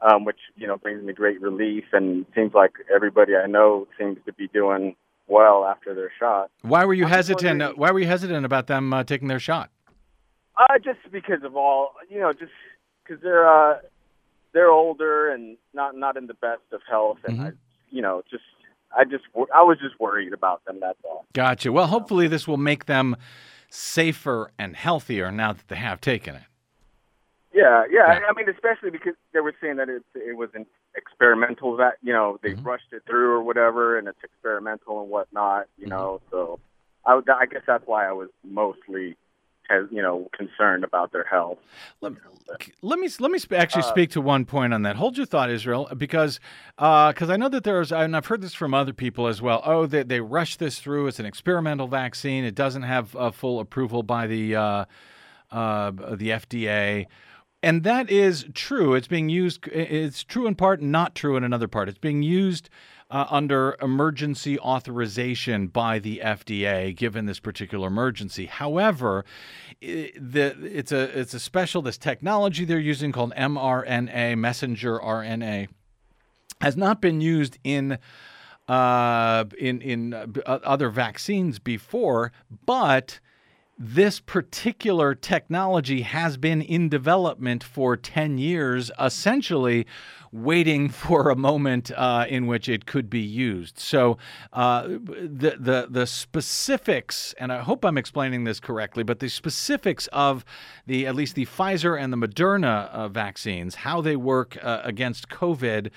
um, 0.00 0.24
which 0.24 0.38
you 0.56 0.66
know 0.66 0.76
brings 0.76 1.02
me 1.02 1.12
great 1.14 1.40
relief, 1.40 1.84
and 1.92 2.26
seems 2.34 2.52
like 2.54 2.72
everybody 2.94 3.36
I 3.36 3.46
know 3.46 3.88
seems 3.98 4.18
to 4.26 4.32
be 4.34 4.48
doing 4.48 4.96
well 5.28 5.64
after 5.64 5.94
their 5.94 6.12
shot. 6.18 6.50
Why 6.60 6.84
were 6.84 6.94
you 6.94 7.04
I'm 7.04 7.10
hesitant? 7.10 7.60
wondering- 7.60 7.78
Why 7.78 7.90
were 7.90 8.00
you 8.00 8.06
hesitant 8.06 8.44
about 8.44 8.66
them 8.66 8.92
uh, 8.92 9.02
taking 9.04 9.28
their 9.28 9.40
shot? 9.40 9.70
Uh, 10.56 10.78
just 10.78 11.00
because 11.10 11.42
of 11.42 11.56
all, 11.56 11.94
you 12.10 12.20
know, 12.20 12.32
just 12.34 12.52
because 13.02 13.22
they're 13.22 13.48
uh, 13.48 13.78
they're 14.52 14.70
older 14.70 15.30
and 15.30 15.56
not 15.72 15.96
not 15.96 16.18
in 16.18 16.26
the 16.26 16.34
best 16.34 16.62
of 16.72 16.82
health, 16.88 17.18
and 17.24 17.38
Mhm. 17.38 17.46
I, 17.46 17.52
you 17.90 18.02
know, 18.02 18.22
just 18.30 18.44
I 18.96 19.04
just 19.04 19.24
I 19.54 19.62
was 19.62 19.78
just 19.80 19.98
worried 20.00 20.32
about 20.32 20.64
them. 20.64 20.78
That's 20.80 20.98
all. 21.04 21.24
Gotcha. 21.32 21.72
Well, 21.72 21.86
hopefully 21.86 22.28
this 22.28 22.46
will 22.46 22.56
make 22.58 22.86
them 22.86 23.16
safer 23.70 24.50
and 24.58 24.76
healthier 24.76 25.30
now 25.30 25.52
that 25.54 25.68
they 25.68 25.76
have 25.76 26.00
taken 26.00 26.34
it. 26.36 26.42
Yeah, 27.54 27.84
yeah. 27.90 28.12
Yeah. 28.14 28.20
I 28.28 28.32
mean, 28.34 28.48
especially 28.48 28.90
because 28.90 29.14
they 29.32 29.40
were 29.40 29.54
saying 29.60 29.76
that 29.76 29.88
it 29.88 30.02
it 30.14 30.36
was 30.36 30.50
an 30.54 30.66
experimental 30.96 31.76
that 31.76 31.94
you 32.02 32.12
know 32.12 32.38
they 32.42 32.50
Mhm. 32.50 32.64
rushed 32.64 32.92
it 32.92 33.02
through 33.06 33.32
or 33.32 33.42
whatever, 33.42 33.98
and 33.98 34.08
it's 34.08 34.22
experimental 34.24 35.00
and 35.02 35.10
whatnot. 35.10 35.66
You 35.76 35.86
Mhm. 35.86 35.90
know, 35.90 36.20
so 36.30 36.60
I 37.04 37.14
would, 37.14 37.28
I 37.28 37.46
guess 37.46 37.62
that's 37.66 37.86
why 37.86 38.06
I 38.06 38.12
was 38.12 38.28
mostly 38.44 39.16
has 39.72 39.86
you 39.90 40.02
know 40.02 40.28
concerned 40.36 40.84
about 40.84 41.12
their 41.12 41.24
health. 41.24 41.58
Let, 42.00 42.12
let 42.82 42.98
me 42.98 43.08
let 43.18 43.30
me 43.30 43.38
sp- 43.40 43.54
actually 43.54 43.82
Uh, 43.82 43.90
speak 43.90 44.10
to 44.10 44.20
one 44.20 44.44
point 44.44 44.74
on 44.74 44.82
that. 44.82 44.96
Hold 44.96 45.16
your 45.16 45.26
thought, 45.26 45.50
Israel, 45.50 45.88
because 45.96 46.38
because 46.76 47.30
I 47.30 47.36
know 47.36 47.48
that 47.48 47.64
there's 47.64 47.90
and 47.92 48.16
I've 48.16 48.26
heard 48.26 48.42
this 48.42 48.54
from 48.54 48.74
other 48.74 48.92
people 48.92 49.26
as 49.26 49.40
well. 49.40 49.62
Oh, 49.64 49.86
they 49.86 50.02
they 50.02 50.20
rush 50.20 50.56
this 50.56 50.78
through. 50.78 51.06
It's 51.08 51.18
an 51.18 51.26
experimental 51.26 51.88
vaccine. 51.88 52.44
It 52.44 52.54
doesn't 52.54 52.82
have 52.82 53.16
uh, 53.16 53.30
full 53.30 53.58
approval 53.60 54.02
by 54.02 54.26
the 54.26 54.56
uh, 54.56 54.84
uh, 55.50 55.90
the 55.90 56.30
FDA. 56.30 57.06
And 57.64 57.84
that 57.84 58.10
is 58.10 58.46
true. 58.54 58.94
It's 58.94 59.06
being 59.06 59.28
used. 59.28 59.68
It's 59.68 60.24
true 60.24 60.46
in 60.48 60.56
part, 60.56 60.82
not 60.82 61.14
true 61.14 61.36
in 61.36 61.44
another 61.44 61.68
part. 61.68 61.88
It's 61.88 61.98
being 61.98 62.22
used 62.22 62.68
uh, 63.12 63.26
under 63.30 63.76
emergency 63.82 64.58
authorization 64.58 65.66
by 65.66 65.98
the 65.98 66.22
FDA, 66.24 66.96
given 66.96 67.26
this 67.26 67.38
particular 67.38 67.86
emergency. 67.88 68.46
However, 68.46 69.24
i 69.82 70.10
the, 70.18 70.56
it's 70.62 70.92
a 70.92 71.18
it's 71.18 71.34
a 71.34 71.40
special 71.40 71.82
this 71.82 71.98
technology 71.98 72.64
they're 72.64 72.78
using 72.78 73.12
called 73.12 73.34
mRNA, 73.34 74.38
messenger 74.38 74.98
RNA, 74.98 75.68
has 76.62 76.76
not 76.76 77.02
been 77.02 77.20
used 77.20 77.58
in 77.62 77.98
uh, 78.66 79.44
in 79.58 79.82
in 79.82 80.14
uh, 80.14 80.26
uh, 80.46 80.58
other 80.64 80.88
vaccines 80.88 81.58
before, 81.58 82.32
but 82.64 83.20
this 83.84 84.20
particular 84.20 85.12
technology 85.12 86.02
has 86.02 86.36
been 86.36 86.62
in 86.62 86.88
development 86.88 87.64
for 87.64 87.96
10 87.96 88.38
years, 88.38 88.92
essentially 89.00 89.86
waiting 90.30 90.88
for 91.04 91.30
a 91.30 91.34
moment 91.34 91.90
uh, 91.96 92.24
in 92.28 92.46
which 92.46 92.68
it 92.68 92.86
could 92.86 93.10
be 93.10 93.20
used. 93.20 93.80
So 93.80 94.18
uh, 94.52 94.86
the, 94.86 95.56
the, 95.58 95.88
the 95.90 96.06
specifics, 96.06 97.34
and 97.40 97.52
I 97.52 97.62
hope 97.62 97.84
I'm 97.84 97.98
explaining 97.98 98.44
this 98.44 98.60
correctly, 98.60 99.02
but 99.02 99.18
the 99.18 99.28
specifics 99.28 100.06
of 100.12 100.44
the 100.86 101.04
at 101.08 101.16
least 101.16 101.34
the 101.34 101.46
Pfizer 101.46 102.00
and 102.00 102.12
the 102.12 102.16
Moderna 102.16 102.88
uh, 102.90 103.08
vaccines, 103.08 103.74
how 103.74 104.00
they 104.00 104.14
work 104.14 104.56
uh, 104.62 104.80
against 104.84 105.28
COVID, 105.28 105.90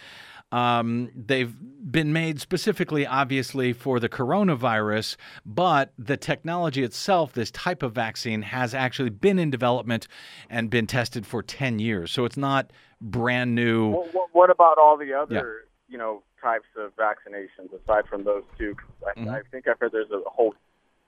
um, 0.51 1.11
they've 1.15 1.53
been 1.91 2.13
made 2.13 2.39
specifically, 2.39 3.05
obviously, 3.05 3.73
for 3.73 3.99
the 3.99 4.09
coronavirus, 4.09 5.17
but 5.45 5.93
the 5.97 6.17
technology 6.17 6.83
itself, 6.83 7.33
this 7.33 7.51
type 7.51 7.83
of 7.83 7.93
vaccine, 7.93 8.41
has 8.41 8.73
actually 8.73 9.09
been 9.09 9.39
in 9.39 9.49
development 9.49 10.07
and 10.49 10.69
been 10.69 10.87
tested 10.87 11.25
for 11.25 11.41
10 11.43 11.79
years. 11.79 12.11
So 12.11 12.25
it's 12.25 12.37
not 12.37 12.71
brand 13.01 13.55
new. 13.55 13.89
What, 13.91 14.29
what, 14.31 14.49
about 14.49 14.77
all 14.77 14.97
the 14.97 15.13
other 15.13 15.65
you 15.87 15.97
know 15.97 16.23
types 16.41 16.67
of 16.77 16.95
vaccinations 16.95 17.73
aside 17.83 18.07
from 18.07 18.23
those 18.23 18.43
two? 18.57 18.75
I, 19.05 19.19
Mhm. 19.19 19.29
I 19.29 19.41
think 19.51 19.67
I've 19.67 19.79
heard 19.79 19.91
there's 19.91 20.11
a 20.11 20.21
whole 20.29 20.55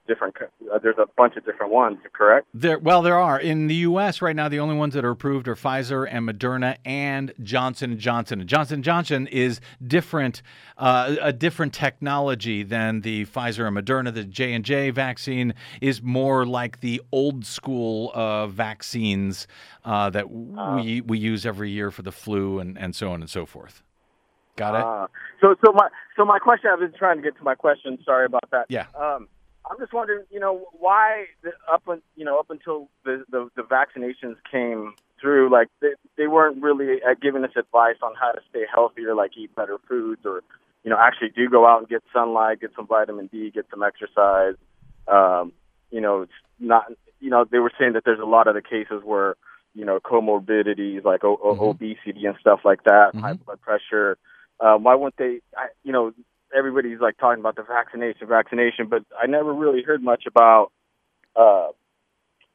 different. 0.08 0.36
Uh, 0.42 0.80
there's 0.82 0.98
a 0.98 1.06
bunch 1.18 1.36
of 1.36 1.46
different 1.46 1.72
ones. 1.72 1.98
Correct? 2.14 2.48
There, 2.54 2.80
well, 2.80 3.02
there 3.02 3.18
are 3.18 3.40
in 3.40 3.68
the 3.68 3.76
U.S. 3.76 4.22
right 4.22 4.36
now. 4.36 4.50
The 4.50 4.60
only 4.60 4.76
ones 4.76 4.94
that 4.94 5.06
are 5.06 5.12
approved 5.12 5.48
are 5.48 5.56
Pfizer 5.56 6.08
and 6.10 6.28
Moderna 6.28 6.78
and 6.86 7.34
Johnson 7.44 7.92
and 7.92 8.00
Johnson. 8.00 8.46
Johnson 8.48 8.84
Johnson 8.84 9.28
is 9.28 9.60
different, 9.86 10.42
uh, 10.78 11.16
a 11.22 11.34
different 11.34 11.74
technology 11.74 12.64
than 12.64 13.02
the 13.02 13.26
Pfizer 13.26 13.68
and 13.68 13.78
Moderna. 13.78 14.14
The 14.14 14.24
J 14.24 14.54
and 14.54 14.64
J 14.64 14.90
vaccine 14.90 15.54
is 15.82 16.02
more 16.02 16.46
like 16.46 16.80
the 16.80 17.02
old 17.12 17.46
school 17.46 18.12
uh, 18.14 18.48
vaccines 18.48 19.48
uh, 19.86 20.10
that 20.12 20.30
we 20.30 21.02
we 21.02 21.18
use 21.18 21.46
every 21.46 21.72
year 21.72 21.92
for 21.92 22.02
the 22.02 22.12
flu 22.12 22.60
and, 22.60 22.78
and 22.78 22.96
so 22.96 23.12
on 23.12 23.22
and 23.22 23.30
so 23.30 23.46
forth. 23.46 23.84
Got 24.58 24.76
it? 24.76 24.84
Ah. 24.84 25.08
so 25.40 25.56
so 25.64 25.72
my 25.72 25.88
so 26.16 26.26
my 26.26 26.40
question. 26.40 26.72
I've 26.74 26.80
been 26.80 26.94
trying 26.98 27.18
to 27.18 27.24
get 27.24 27.38
to 27.38 27.44
my 27.44 27.56
question. 27.56 27.98
Sorry 28.04 28.26
about 28.26 28.50
that. 28.52 28.66
Yeah. 28.70 28.88
Um, 28.96 29.28
I'm 29.70 29.78
just 29.80 29.94
wondering, 29.94 30.24
you 30.30 30.40
know, 30.40 30.66
why 30.74 31.26
the, 31.44 31.52
up 31.72 31.84
un, 31.88 32.02
you 32.16 32.26
know 32.26 32.40
up 32.40 32.50
until 32.50 32.90
the, 33.06 33.24
the 33.30 33.50
the 33.56 33.64
vaccinations 33.64 34.36
came 34.50 34.94
through, 35.20 35.50
like 35.52 35.68
they 35.82 35.94
they 36.18 36.28
weren't 36.28 36.62
really 36.62 37.02
uh, 37.04 37.16
giving 37.22 37.44
us 37.44 37.52
advice 37.56 37.98
on 38.02 38.14
how 38.20 38.32
to 38.32 38.40
stay 38.50 38.64
healthier, 38.74 39.16
like 39.16 39.32
eat 39.38 39.54
better 39.56 39.78
foods, 39.88 40.22
or 40.26 40.44
you 40.84 40.90
know, 40.90 40.98
actually 41.00 41.30
do 41.30 41.50
go 41.50 41.68
out 41.68 41.80
and 41.80 41.90
get 41.90 42.04
sunlight, 42.14 42.62
get 42.62 42.72
some 42.76 42.88
vitamin 42.88 43.28
D, 43.28 43.52
get 43.52 43.66
some 43.70 43.84
exercise. 43.84 44.56
Um, 45.08 45.52
you 45.92 46.02
know, 46.02 46.22
it's 46.24 46.32
not. 46.60 46.86
You 47.20 47.32
know, 47.32 47.46
they 47.50 47.60
were 47.60 47.72
saying 47.80 47.94
that 47.94 48.04
there's 48.06 48.20
a 48.20 48.26
lot 48.26 48.48
of 48.48 48.54
the 48.54 48.62
cases 48.62 49.02
where 49.04 49.36
you 49.74 49.86
know 49.86 50.00
comorbidities 50.00 51.04
like 51.04 51.24
o- 51.24 51.38
Mhm. 51.38 51.60
obesity 51.60 52.26
and 52.26 52.38
stuff 52.40 52.62
like 52.64 52.84
that, 52.84 53.16
high 53.16 53.34
Mhm. 53.34 53.46
blood 53.46 53.62
pressure. 53.62 54.18
Um, 54.60 54.84
why 54.84 54.96
wouldn't 54.96 55.18
they? 55.18 55.42
I, 55.56 55.68
you 55.84 55.92
know, 55.92 56.14
everybody's 56.56 57.00
like 57.00 57.18
talking 57.18 57.40
about 57.40 57.56
the 57.56 57.64
vaccination, 57.64 58.28
vaccination, 58.28 58.88
but 58.88 59.04
I 59.22 59.28
never 59.28 59.54
really 59.54 59.84
heard 59.84 60.04
much 60.04 60.24
about 60.28 60.72
uh, 61.36 61.68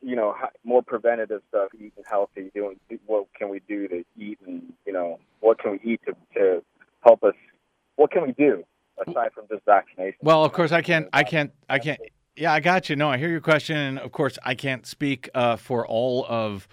you 0.03 0.16
know, 0.16 0.34
more 0.64 0.82
preventative 0.82 1.43
stuff, 1.49 1.68
eating 1.74 2.05
healthy, 2.11 2.51
doing 2.55 2.76
what 3.07 3.26
can 3.38 3.49
we 3.49 3.61
do 3.68 3.86
to 3.88 4.05
eat, 4.18 4.38
and 4.47 4.72
you 4.84 4.93
know, 4.93 5.20
what 5.40 5.59
can 5.59 5.72
we 5.72 5.93
eat 5.93 6.01
to 6.07 6.14
to 6.34 6.62
help 7.01 7.22
us? 7.22 7.34
What 7.97 8.11
can 8.11 8.22
we 8.22 8.32
do 8.32 8.64
aside 9.07 9.32
from 9.32 9.45
just 9.49 9.64
vaccination? 9.64 10.18
Well, 10.20 10.45
of 10.45 10.53
course, 10.53 10.72
I 10.72 10.82
can't. 10.82 11.09
I 11.12 11.22
can't. 11.22 11.53
I 11.68 11.78
can't. 11.78 12.01
Yeah, 12.34 12.53
I 12.53 12.61
got 12.61 12.90
you. 12.90 12.97
No, 12.97 13.11
I 13.11 13.18
hear 13.18 13.28
your 13.28 13.40
question, 13.40 13.76
and 13.76 13.99
of 13.99 14.11
course, 14.11 14.38
I 14.43 14.55
can't 14.55 14.86
speak 14.86 15.30
uh, 15.34 15.57
for 15.57 15.86
all 15.86 16.26
of 16.28 16.66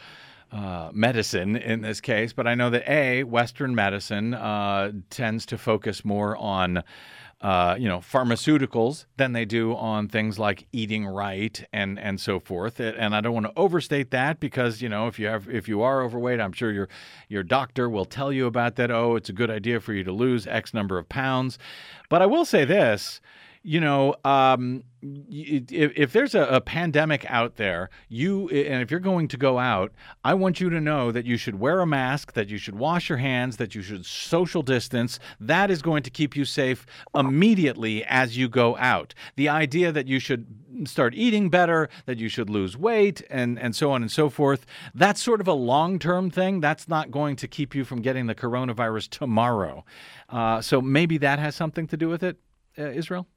uh, 0.51 0.89
medicine 0.93 1.55
in 1.55 1.81
this 1.81 2.01
case, 2.01 2.33
but 2.33 2.47
I 2.47 2.55
know 2.55 2.69
that 2.69 2.89
a 2.89 3.23
Western 3.23 3.75
medicine 3.75 4.33
uh, 4.33 4.91
tends 5.09 5.45
to 5.47 5.57
focus 5.57 6.03
more 6.03 6.37
on. 6.37 6.83
Uh, 7.41 7.73
you 7.79 7.87
know, 7.87 7.99
pharmaceuticals 7.99 9.05
than 9.15 9.31
they 9.31 9.45
do 9.45 9.73
on 9.73 10.09
things 10.09 10.37
like 10.37 10.67
eating 10.73 11.07
right 11.07 11.63
and 11.71 11.97
and 11.97 12.19
so 12.19 12.37
forth. 12.37 12.81
And 12.81 13.15
I 13.15 13.21
don't 13.21 13.33
want 13.33 13.45
to 13.45 13.53
overstate 13.55 14.11
that 14.11 14.41
because 14.41 14.81
you 14.81 14.89
know, 14.89 15.07
if 15.07 15.17
you 15.17 15.27
have 15.27 15.47
if 15.47 15.69
you 15.69 15.81
are 15.81 16.01
overweight, 16.01 16.41
I'm 16.41 16.51
sure 16.51 16.69
your 16.69 16.89
your 17.29 17.43
doctor 17.43 17.89
will 17.89 18.03
tell 18.03 18.33
you 18.33 18.45
about 18.45 18.75
that. 18.75 18.91
Oh, 18.91 19.15
it's 19.15 19.29
a 19.29 19.33
good 19.33 19.49
idea 19.49 19.79
for 19.79 19.93
you 19.93 20.03
to 20.03 20.11
lose 20.11 20.47
X 20.47 20.73
number 20.73 20.97
of 20.97 21.07
pounds. 21.07 21.57
But 22.09 22.21
I 22.21 22.25
will 22.25 22.43
say 22.43 22.65
this 22.65 23.21
you 23.63 23.81
know, 23.81 24.15
um, 24.23 24.83
if, 25.01 25.91
if 25.95 26.13
there's 26.13 26.33
a, 26.33 26.43
a 26.43 26.61
pandemic 26.61 27.29
out 27.29 27.55
there, 27.55 27.89
you 28.07 28.49
and 28.49 28.81
if 28.81 28.89
you're 28.89 28.99
going 28.99 29.27
to 29.29 29.37
go 29.37 29.59
out, 29.59 29.91
I 30.23 30.33
want 30.33 30.59
you 30.59 30.69
to 30.69 30.79
know 30.79 31.11
that 31.11 31.25
you 31.25 31.37
should 31.37 31.59
wear 31.59 31.81
a 31.81 31.85
mask, 31.85 32.33
that 32.33 32.49
you 32.49 32.57
should 32.57 32.75
wash 32.75 33.09
your 33.09 33.17
hands, 33.17 33.57
that 33.57 33.75
you 33.75 33.81
should 33.81 34.05
social 34.05 34.61
distance. 34.61 35.19
That 35.39 35.69
is 35.71 35.81
going 35.81 36.03
to 36.03 36.09
keep 36.09 36.35
you 36.35 36.45
safe 36.45 36.85
immediately 37.13 38.03
as 38.05 38.37
you 38.37 38.47
go 38.49 38.77
out. 38.77 39.13
The 39.35 39.49
idea 39.49 39.91
that 39.91 40.07
you 40.07 40.19
should 40.19 40.47
start 40.85 41.13
eating 41.13 41.49
better, 41.49 41.89
that 42.05 42.17
you 42.17 42.29
should 42.29 42.49
lose 42.49 42.77
weight, 42.77 43.21
and 43.29 43.59
and 43.59 43.75
so 43.75 43.91
on 43.91 44.01
and 44.01 44.11
so 44.11 44.29
forth. 44.29 44.65
That's 44.95 45.21
sort 45.21 45.41
of 45.41 45.47
a 45.47 45.53
long-term 45.53 46.31
thing. 46.31 46.61
That's 46.61 46.87
not 46.87 47.11
going 47.11 47.35
to 47.37 47.47
keep 47.47 47.75
you 47.75 47.83
from 47.83 48.01
getting 48.01 48.27
the 48.27 48.35
coronavirus 48.35 49.09
tomorrow. 49.09 49.83
Uh, 50.29 50.61
so 50.61 50.81
maybe 50.81 51.17
that 51.17 51.39
has 51.39 51.55
something 51.55 51.87
to 51.87 51.97
do 51.97 52.07
with 52.07 52.23
it, 52.23 52.37
uh, 52.77 52.83
Israel. 52.91 53.27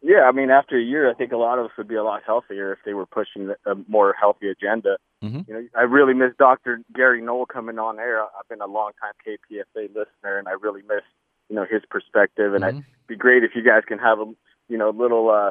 Yeah, 0.00 0.22
I 0.28 0.32
mean, 0.32 0.50
after 0.50 0.78
a 0.78 0.82
year, 0.82 1.10
I 1.10 1.14
think 1.14 1.32
a 1.32 1.36
lot 1.36 1.58
of 1.58 1.66
us 1.66 1.72
would 1.76 1.88
be 1.88 1.96
a 1.96 2.04
lot 2.04 2.22
healthier 2.24 2.72
if 2.72 2.78
they 2.84 2.94
were 2.94 3.06
pushing 3.06 3.52
a 3.66 3.74
more 3.88 4.14
healthy 4.18 4.48
agenda. 4.48 4.96
Mhm. 5.22 5.48
You 5.48 5.54
know, 5.54 5.68
I 5.74 5.82
really 5.82 6.14
miss 6.14 6.32
Dr. 6.38 6.80
Gary 6.94 7.20
Null 7.20 7.46
coming 7.46 7.78
on 7.78 7.98
air. 7.98 8.22
I've 8.22 8.48
been 8.48 8.60
a 8.60 8.66
long 8.66 8.92
time 9.02 9.12
KPFA 9.26 9.88
listener, 9.88 10.38
and 10.38 10.46
I 10.46 10.52
really 10.52 10.82
miss 10.82 11.02
you 11.48 11.56
know 11.56 11.64
his 11.64 11.82
perspective. 11.90 12.54
And 12.54 12.62
it'd 12.64 12.84
be 13.08 13.16
great 13.16 13.42
if 13.42 13.56
you 13.56 13.62
guys 13.62 13.82
can 13.86 13.98
have 13.98 14.20
a 14.20 14.26
you 14.68 14.78
know 14.78 14.90
little 14.90 15.30
uh, 15.30 15.50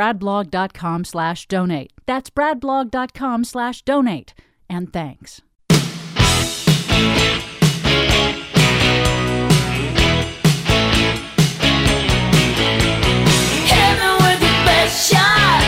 bradblog.com 0.01 1.05
slash 1.05 1.47
donate. 1.47 1.93
That's 2.07 2.31
bradblog.com 2.31 3.43
slash 3.43 3.83
donate. 3.83 4.33
And 4.67 4.91
thanks. 4.91 5.41
Hit 13.69 13.99
me 13.99 14.09
with 14.25 14.41
your 14.41 14.59
best 14.65 15.11
shot. 15.11 15.61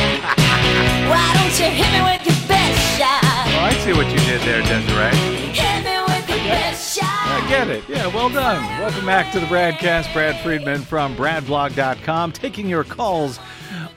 Why 1.09 1.29
don't 1.35 1.59
you 1.59 1.69
hit 1.69 1.91
me 1.93 2.01
with 2.01 2.25
your 2.25 2.47
best 2.47 2.97
shot? 2.97 3.21
Oh, 3.21 3.59
I 3.59 3.73
see 3.83 3.93
what 3.93 4.07
you 4.07 4.17
did 4.25 4.41
there, 4.41 4.61
Desiree. 4.63 5.15
Hit 5.53 5.83
me 5.85 5.97
with 6.07 6.27
your 6.27 6.39
best 6.49 6.97
shot. 6.97 7.05
I 7.05 7.45
get 7.47 7.69
it. 7.69 7.83
Yeah, 7.87 8.07
well 8.07 8.29
done. 8.29 8.63
Welcome 8.79 9.05
back 9.05 9.31
to 9.33 9.39
the 9.39 9.45
broadcast. 9.45 10.11
Brad 10.11 10.39
Friedman 10.41 10.81
from 10.81 11.15
bradblog.com 11.15 12.31
taking 12.31 12.67
your 12.67 12.83
calls 12.83 13.39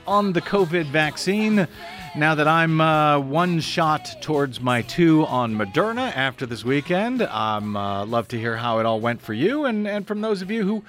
on 0.07 0.33
the 0.33 0.41
COVID 0.41 0.85
vaccine. 0.85 1.67
Now 2.15 2.33
that 2.33 2.47
I'm 2.47 2.81
uh, 2.81 3.19
one 3.19 3.59
shot 3.59 4.15
towards 4.21 4.61
my 4.61 4.81
two 4.81 5.25
on 5.25 5.53
Moderna 5.53 6.15
after 6.15 6.45
this 6.45 6.63
weekend, 6.63 7.21
I'm 7.21 7.75
uh, 7.75 8.05
love 8.05 8.27
to 8.29 8.39
hear 8.39 8.55
how 8.55 8.79
it 8.79 8.85
all 8.85 8.99
went 8.99 9.21
for 9.21 9.33
you 9.33 9.65
and, 9.65 9.87
and 9.87 10.07
from 10.07 10.21
those 10.21 10.41
of 10.41 10.49
you 10.49 10.63
who 10.63 10.83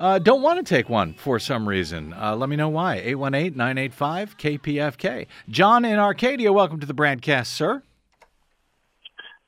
uh, 0.00 0.18
don't 0.18 0.42
want 0.42 0.58
to 0.58 0.74
take 0.74 0.88
one 0.88 1.14
for 1.14 1.38
some 1.38 1.68
reason. 1.68 2.12
Uh, 2.12 2.34
let 2.34 2.48
me 2.48 2.56
know 2.56 2.68
why. 2.68 2.96
818 2.96 3.56
985 3.56 4.36
KPFK. 4.36 5.26
John 5.48 5.84
in 5.84 5.98
Arcadia, 5.98 6.52
welcome 6.52 6.80
to 6.80 6.86
the 6.86 6.94
broadcast, 6.94 7.52
sir. 7.52 7.82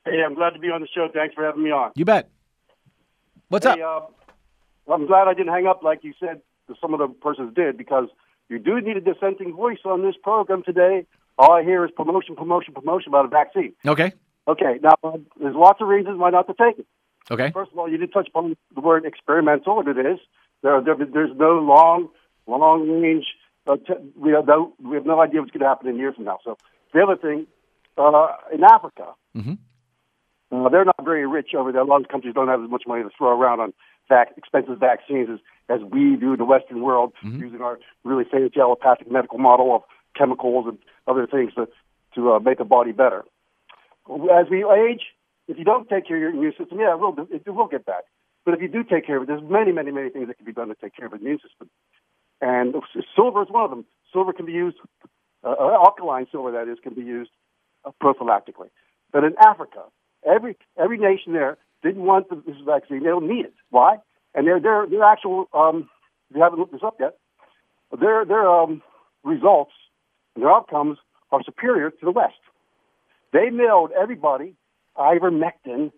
Hey, 0.04 0.22
I'm 0.24 0.34
glad 0.34 0.50
to 0.50 0.60
be 0.60 0.68
on 0.68 0.80
the 0.80 0.88
show. 0.94 1.08
Thanks 1.12 1.34
for 1.34 1.44
having 1.44 1.64
me 1.64 1.72
on. 1.72 1.90
You 1.96 2.04
bet. 2.04 2.30
What's 3.48 3.66
hey, 3.66 3.82
up? 3.82 4.14
Uh, 4.88 4.92
I'm 4.92 5.06
glad 5.06 5.26
I 5.26 5.34
didn't 5.34 5.52
hang 5.52 5.66
up 5.66 5.82
like 5.82 6.04
you 6.04 6.14
said 6.20 6.40
some 6.80 6.94
of 6.94 7.00
the 7.00 7.08
persons 7.08 7.54
did 7.54 7.76
because 7.76 8.08
you 8.48 8.58
do 8.58 8.80
need 8.80 8.96
a 8.96 9.00
dissenting 9.00 9.54
voice 9.54 9.78
on 9.84 10.02
this 10.02 10.14
program 10.22 10.62
today. 10.62 11.06
All 11.38 11.52
I 11.52 11.62
hear 11.62 11.84
is 11.84 11.90
promotion, 11.90 12.36
promotion, 12.36 12.72
promotion 12.74 13.08
about 13.08 13.24
a 13.26 13.28
vaccine. 13.28 13.72
Okay. 13.86 14.12
Okay, 14.48 14.78
now 14.82 14.94
there's 15.40 15.56
lots 15.56 15.80
of 15.80 15.88
reasons 15.88 16.18
why 16.18 16.30
not 16.30 16.46
to 16.46 16.54
take 16.54 16.78
it. 16.78 16.86
Okay. 17.30 17.50
First 17.50 17.72
of 17.72 17.78
all, 17.78 17.90
you 17.90 17.96
did 17.98 18.12
touch 18.12 18.28
upon 18.28 18.56
the 18.74 18.80
word 18.80 19.04
experimental, 19.04 19.80
and 19.80 19.88
it 19.88 19.98
is. 20.06 20.18
There, 20.62 20.80
there 20.80 20.94
there's 20.94 21.36
no 21.36 21.58
long, 21.58 22.08
long 22.46 22.88
range. 23.02 23.24
Uh, 23.66 23.76
t- 23.76 23.94
we 24.16 24.30
have 24.30 24.46
no, 24.46 24.72
we 24.80 24.94
have 24.94 25.04
no 25.04 25.20
idea 25.20 25.40
what's 25.40 25.50
going 25.50 25.62
to 25.62 25.66
happen 25.66 25.88
in 25.88 25.96
a 25.96 25.98
year 25.98 26.12
from 26.12 26.24
now. 26.26 26.38
So 26.44 26.56
the 26.94 27.02
other 27.02 27.16
thing, 27.16 27.48
uh, 27.98 28.28
in 28.54 28.62
Africa, 28.62 29.14
Mhm. 29.36 29.58
uh, 30.52 30.68
they're 30.68 30.84
not 30.84 31.04
very 31.04 31.26
rich 31.26 31.52
over 31.54 31.72
there. 31.72 31.80
A 31.82 31.84
lot 31.84 32.00
of 32.00 32.08
countries 32.08 32.32
don't 32.34 32.46
have 32.48 32.62
as 32.62 32.70
much 32.70 32.84
money 32.86 33.02
to 33.02 33.10
throw 33.18 33.36
around 33.38 33.58
on 33.60 33.72
vac- 34.08 34.34
expensive 34.36 34.78
vaccines 34.78 35.28
as, 35.32 35.38
as 35.68 35.80
we 35.90 36.16
do 36.16 36.32
in 36.32 36.38
the 36.38 36.44
Western 36.44 36.82
world, 36.82 37.12
using 37.40 37.60
our 37.60 37.78
really 38.04 38.24
fancy 38.24 38.60
allopathic 38.60 39.10
medical 39.10 39.38
model 39.38 39.74
of 39.74 39.82
chemicals 40.16 40.66
and 40.68 40.78
other 41.06 41.26
things 41.26 41.52
to 41.54 41.68
to 42.14 42.32
uh, 42.32 42.38
make 42.38 42.58
the 42.58 42.64
body 42.64 42.92
better. 42.92 43.24
As 44.08 44.46
we 44.50 44.64
age, 44.64 45.02
if 45.48 45.58
you 45.58 45.64
don't 45.64 45.88
take 45.88 46.06
care 46.06 46.16
of 46.16 46.20
your 46.20 46.30
immune 46.30 46.54
system, 46.58 46.78
yeah, 46.80 46.94
it 46.94 47.00
will, 47.00 47.14
it, 47.30 47.42
it 47.46 47.50
will 47.50 47.66
get 47.68 47.84
back. 47.84 48.04
But 48.44 48.54
if 48.54 48.62
you 48.62 48.68
do 48.68 48.84
take 48.84 49.06
care 49.06 49.16
of 49.16 49.24
it, 49.24 49.26
there's 49.26 49.42
many, 49.42 49.72
many, 49.72 49.90
many 49.90 50.08
things 50.08 50.28
that 50.28 50.36
can 50.36 50.46
be 50.46 50.52
done 50.52 50.68
to 50.68 50.74
take 50.74 50.96
care 50.96 51.06
of 51.06 51.12
the 51.12 51.18
immune 51.18 51.40
system. 51.46 51.68
And 52.40 52.74
silver 53.14 53.42
is 53.42 53.48
one 53.50 53.64
of 53.64 53.70
them. 53.70 53.84
Silver 54.12 54.32
can 54.32 54.46
be 54.46 54.52
used, 54.52 54.76
uh, 55.44 55.48
uh, 55.50 55.72
alkaline 55.84 56.26
silver 56.30 56.52
that 56.52 56.68
is, 56.70 56.78
can 56.82 56.94
be 56.94 57.02
used 57.02 57.30
uh, 57.84 57.90
prophylactically. 58.02 58.70
But 59.12 59.24
in 59.24 59.34
Africa, 59.44 59.84
every 60.24 60.56
every 60.78 60.98
nation 60.98 61.32
there 61.32 61.58
didn't 61.82 62.02
want 62.02 62.28
the, 62.28 62.36
this 62.46 62.56
vaccine. 62.64 63.00
They 63.00 63.08
don't 63.10 63.28
need 63.28 63.44
it. 63.46 63.54
Why? 63.70 63.98
And 64.34 64.46
their 64.46 64.60
their 64.60 64.86
their 64.86 65.04
actual 65.04 65.48
um, 65.52 65.88
if 66.30 66.36
you 66.36 66.42
haven't 66.42 66.58
looked 66.58 66.72
this 66.72 66.82
up 66.84 66.96
yet, 67.00 67.16
their 67.98 68.24
their 68.24 68.48
um, 68.48 68.82
results 69.24 69.72
and 70.34 70.44
their 70.44 70.50
outcomes 70.52 70.98
are 71.32 71.42
superior 71.42 71.90
to 71.90 72.04
the 72.04 72.10
West. 72.10 72.34
They 73.32 73.50
mailed 73.50 73.90
everybody 73.98 74.54
ivermectin 74.96 75.92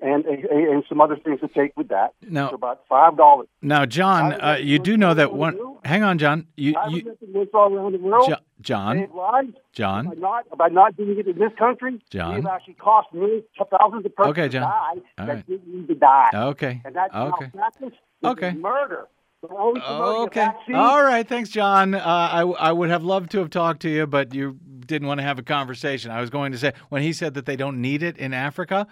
and 0.00 0.24
and 0.26 0.84
some 0.88 1.00
other 1.00 1.16
things 1.16 1.40
to 1.40 1.48
take 1.48 1.72
with 1.76 1.88
that 1.88 2.12
Now- 2.28 2.48
for 2.48 2.54
about 2.56 2.80
five 2.88 3.16
dollars. 3.16 3.48
Now, 3.62 3.86
John, 3.86 4.32
uh, 4.34 4.58
you 4.60 4.78
do 4.78 4.96
know 4.96 5.14
that 5.14 5.32
one. 5.32 5.58
Hang 5.84 6.02
on, 6.02 6.18
John. 6.18 6.46
You, 6.56 6.74
you 6.90 7.16
all 7.54 7.74
around 7.74 7.92
the 7.92 7.98
world. 7.98 8.28
Jo- 8.28 8.36
John, 8.64 8.98
lives. 8.98 9.12
By 9.14 9.42
John. 9.72 10.12
not 10.18 10.58
by 10.58 10.68
not 10.68 10.96
doing 10.96 11.18
it 11.18 11.26
in 11.28 11.38
this 11.38 11.52
country, 11.58 12.00
John. 12.10 12.34
we've 12.34 12.46
actually 12.46 12.74
cost 12.74 13.08
millions, 13.12 13.44
thousands 13.58 14.04
of 14.06 14.14
persons 14.16 14.32
Okay, 14.32 14.48
John. 14.48 14.62
to 14.62 14.66
die 14.68 15.02
All 15.18 15.26
that 15.26 15.34
right. 15.36 15.46
didn't 15.46 15.68
need 15.74 15.88
to 15.88 15.94
die. 15.94 16.30
Okay. 16.34 16.82
And 16.84 16.94
that's 16.96 17.14
Okay. 17.14 17.50
malpractice. 17.54 17.98
Okay. 18.24 18.52
murder. 18.52 19.06
They're 19.42 19.58
only 19.60 19.80
promoting 19.80 20.22
a 20.22 20.24
Okay. 20.24 20.48
All 20.74 21.02
right. 21.02 21.28
Thanks, 21.28 21.50
John. 21.50 21.94
Uh, 21.94 22.00
I, 22.02 22.40
I 22.42 22.72
would 22.72 22.88
have 22.88 23.04
loved 23.04 23.30
to 23.32 23.38
have 23.40 23.50
talked 23.50 23.82
to 23.82 23.90
you, 23.90 24.06
but 24.06 24.32
you 24.34 24.58
didn't 24.86 25.06
want 25.06 25.18
to 25.18 25.24
have 25.24 25.38
a 25.38 25.42
conversation. 25.42 26.10
I 26.10 26.20
was 26.20 26.30
going 26.30 26.52
to 26.52 26.58
say, 26.58 26.72
when 26.88 27.02
he 27.02 27.12
said 27.12 27.34
that 27.34 27.44
they 27.44 27.56
don't 27.56 27.80
need 27.82 28.02
it 28.02 28.16
in 28.16 28.32
Africa, 28.32 28.86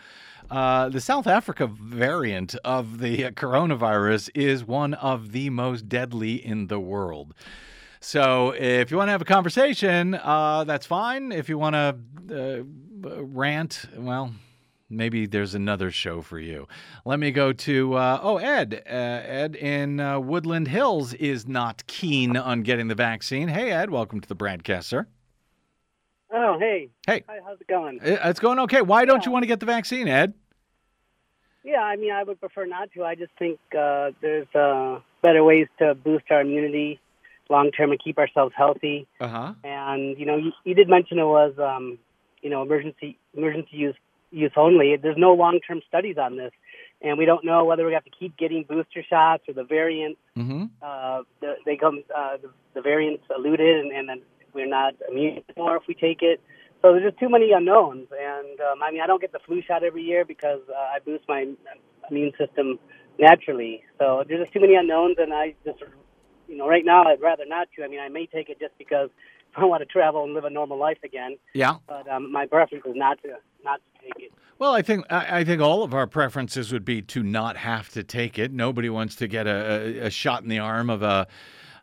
uh, 0.50 0.90
the 0.90 1.00
South 1.00 1.26
Africa 1.26 1.66
variant 1.66 2.54
of 2.64 2.98
the 2.98 3.24
uh, 3.26 3.30
coronavirus 3.30 4.28
is 4.34 4.64
one 4.64 4.92
of 4.94 5.32
the 5.32 5.48
most 5.48 5.88
deadly 5.88 6.34
in 6.44 6.66
the 6.66 6.78
world. 6.80 7.32
So 8.04 8.50
if 8.50 8.90
you 8.90 8.96
want 8.96 9.08
to 9.08 9.12
have 9.12 9.22
a 9.22 9.24
conversation, 9.24 10.14
uh, 10.14 10.64
that's 10.64 10.86
fine. 10.86 11.30
If 11.30 11.48
you 11.48 11.56
want 11.56 11.74
to 11.74 12.66
uh, 13.06 13.22
rant, 13.22 13.84
well, 13.96 14.32
maybe 14.90 15.26
there's 15.26 15.54
another 15.54 15.92
show 15.92 16.20
for 16.20 16.40
you. 16.40 16.66
Let 17.04 17.20
me 17.20 17.30
go 17.30 17.52
to 17.52 17.94
uh, 17.94 18.18
oh 18.20 18.38
Ed. 18.38 18.82
Uh, 18.84 18.90
Ed 18.90 19.54
in 19.54 20.00
uh, 20.00 20.18
Woodland 20.18 20.66
Hills 20.66 21.14
is 21.14 21.46
not 21.46 21.86
keen 21.86 22.36
on 22.36 22.62
getting 22.62 22.88
the 22.88 22.96
vaccine. 22.96 23.46
Hey 23.46 23.70
Ed, 23.70 23.90
welcome 23.90 24.20
to 24.20 24.28
the 24.28 24.34
broadcast, 24.34 24.88
sir. 24.88 25.06
Oh, 26.32 26.58
hey. 26.58 26.88
Hey. 27.06 27.22
Hi, 27.28 27.38
how's 27.46 27.60
it 27.60 27.68
going? 27.68 28.00
Uh, 28.02 28.18
It's 28.24 28.40
going 28.40 28.58
okay. 28.60 28.82
Why 28.82 29.04
don't 29.04 29.24
you 29.24 29.30
want 29.30 29.44
to 29.44 29.46
get 29.46 29.60
the 29.60 29.66
vaccine, 29.66 30.08
Ed? 30.08 30.34
Yeah, 31.62 31.82
I 31.82 31.94
mean, 31.94 32.10
I 32.10 32.24
would 32.24 32.40
prefer 32.40 32.66
not 32.66 32.90
to. 32.94 33.04
I 33.04 33.14
just 33.14 33.30
think 33.38 33.60
uh, 33.78 34.10
there's 34.20 34.52
uh, 34.56 34.98
better 35.22 35.44
ways 35.44 35.68
to 35.78 35.94
boost 35.94 36.24
our 36.30 36.40
immunity 36.40 36.98
long 37.52 37.70
term 37.70 37.90
and 37.92 38.00
keep 38.02 38.18
ourselves 38.18 38.52
healthy. 38.56 39.06
Uh 39.20 39.28
huh. 39.28 39.52
And 39.62 40.18
you 40.18 40.26
know, 40.26 40.36
you, 40.36 40.50
you 40.64 40.74
did 40.74 40.88
mention 40.88 41.18
it 41.18 41.30
was, 41.38 41.52
um, 41.58 41.98
you 42.42 42.50
know, 42.50 42.62
emergency 42.62 43.18
emergency 43.36 43.76
use 43.86 43.98
use 44.32 44.52
only. 44.56 44.96
There's 45.00 45.16
no 45.18 45.32
long 45.34 45.60
term 45.66 45.80
studies 45.86 46.16
on 46.18 46.36
this, 46.36 46.52
and 47.00 47.18
we 47.18 47.24
don't 47.24 47.44
know 47.44 47.64
whether 47.64 47.86
we 47.86 47.92
have 47.92 48.04
to 48.04 48.10
keep 48.18 48.36
getting 48.36 48.64
booster 48.64 49.04
shots 49.08 49.44
or 49.48 49.54
the 49.54 49.64
variants. 49.64 50.20
Mm-hmm. 50.36 50.64
Uh, 50.82 51.22
the, 51.40 51.54
they 51.66 51.76
come, 51.76 52.02
uh, 52.16 52.38
the, 52.42 52.50
the 52.74 52.80
variants 52.80 53.24
eluded, 53.34 53.80
and, 53.80 53.92
and 53.92 54.08
then 54.08 54.22
we're 54.54 54.66
not 54.66 54.94
immune 55.08 55.42
anymore 55.48 55.76
if 55.76 55.84
we 55.86 55.94
take 55.94 56.22
it. 56.22 56.40
So 56.80 56.92
there's 56.92 57.04
just 57.10 57.20
too 57.20 57.28
many 57.28 57.52
unknowns, 57.52 58.08
and 58.10 58.60
um, 58.60 58.82
I 58.82 58.90
mean, 58.90 59.02
I 59.02 59.06
don't 59.06 59.20
get 59.20 59.30
the 59.30 59.38
flu 59.46 59.62
shot 59.62 59.84
every 59.84 60.02
year 60.02 60.24
because 60.24 60.62
uh, 60.68 60.96
I 60.96 60.98
boost 61.04 61.24
my 61.28 61.46
immune 62.10 62.32
system 62.36 62.80
naturally. 63.20 63.84
So 63.98 64.24
there's 64.26 64.40
just 64.42 64.52
too 64.52 64.60
many 64.60 64.74
unknowns, 64.74 65.16
and 65.18 65.32
I 65.32 65.54
just, 65.64 65.78
you 66.52 66.58
know, 66.58 66.68
right 66.68 66.84
now 66.84 67.04
I'd 67.04 67.20
rather 67.20 67.44
not 67.46 67.68
to. 67.76 67.82
I 67.82 67.88
mean, 67.88 67.98
I 67.98 68.10
may 68.10 68.26
take 68.26 68.50
it 68.50 68.60
just 68.60 68.76
because 68.76 69.08
I 69.56 69.64
want 69.64 69.80
to 69.80 69.86
travel 69.86 70.22
and 70.22 70.34
live 70.34 70.44
a 70.44 70.50
normal 70.50 70.78
life 70.78 70.98
again. 71.02 71.38
Yeah. 71.54 71.76
But 71.88 72.08
um, 72.08 72.30
my 72.30 72.46
preference 72.46 72.84
is 72.86 72.94
not 72.94 73.20
to 73.22 73.30
not 73.64 73.80
to 73.80 74.02
take 74.02 74.26
it. 74.26 74.32
Well, 74.58 74.74
I 74.74 74.82
think 74.82 75.10
I, 75.10 75.40
I 75.40 75.44
think 75.44 75.62
all 75.62 75.82
of 75.82 75.94
our 75.94 76.06
preferences 76.06 76.72
would 76.72 76.84
be 76.84 77.02
to 77.02 77.22
not 77.22 77.56
have 77.56 77.88
to 77.90 78.04
take 78.04 78.38
it. 78.38 78.52
Nobody 78.52 78.90
wants 78.90 79.16
to 79.16 79.26
get 79.26 79.46
a, 79.46 80.00
a, 80.02 80.06
a 80.06 80.10
shot 80.10 80.42
in 80.42 80.48
the 80.48 80.58
arm 80.58 80.90
of 80.90 81.02
a 81.02 81.26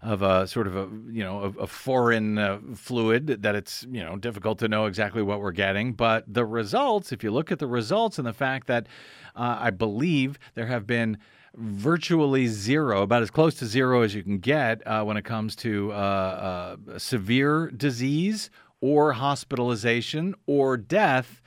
of 0.02 0.22
a 0.22 0.48
sort 0.48 0.66
of 0.66 0.78
a 0.78 0.88
you 1.12 1.24
know 1.24 1.42
a, 1.58 1.64
a 1.64 1.68
foreign 1.68 2.38
uh, 2.38 2.60
fluid 2.76 3.42
that 3.42 3.56
it's 3.56 3.86
you 3.92 4.04
know 4.04 4.16
difficult 4.16 4.60
to 4.60 4.68
know 4.68 4.86
exactly 4.86 5.22
what 5.24 5.42
we're 5.42 5.52
getting. 5.52 5.94
But 5.94 6.24
the 6.32 6.46
results, 6.46 7.12
if 7.12 7.24
you 7.24 7.32
look 7.32 7.52
at 7.52 7.60
the 7.60 7.68
results 7.68 8.18
and 8.18 8.28
the 8.28 8.34
fact 8.34 8.68
that 8.68 8.88
uh, 9.36 9.58
I 9.60 9.72
believe 9.72 10.40
there 10.54 10.68
have 10.68 10.88
been 10.88 11.18
virtually 11.56 12.47
zero, 12.47 13.02
about 13.04 13.22
as 13.22 13.32
close 13.32 13.56
to 13.56 13.66
zero 13.66 14.02
as 14.02 14.16
you 14.16 14.24
can 14.24 14.39
get 14.39 14.86
uh, 14.88 15.04
when 15.04 15.18
it 15.18 15.26
comes 15.26 15.56
to 15.58 15.91
uh, 15.91 15.95
uh, 15.95 17.00
severe 17.00 17.72
disease 17.72 18.50
or 18.82 19.14
hospitalization 19.14 20.36
or 20.45 20.78
death 20.78 21.41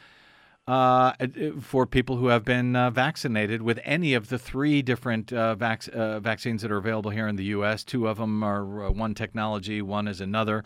uh, 0.68 1.12
for 1.61 1.86
people 1.86 2.16
who 2.16 2.28
have 2.28 2.44
been 2.44 2.76
uh, 2.76 2.90
vaccinated 2.90 3.62
with 3.62 3.80
any 3.84 4.14
of 4.14 4.28
the 4.28 4.38
three 4.38 4.80
different 4.80 5.32
uh, 5.32 5.55
vac- 5.55 5.88
uh, 5.92 6.20
vaccines 6.20 6.62
that 6.62 6.70
are 6.70 6.76
available 6.76 7.11
here 7.11 7.26
in 7.26 7.36
the 7.36 7.44
U.S. 7.46 7.82
Two 7.82 8.07
of 8.07 8.18
them 8.18 8.42
are 8.44 8.86
uh, 8.86 8.90
one 8.90 9.14
technology, 9.14 9.82
one 9.82 10.07
is 10.07 10.20
another. 10.20 10.62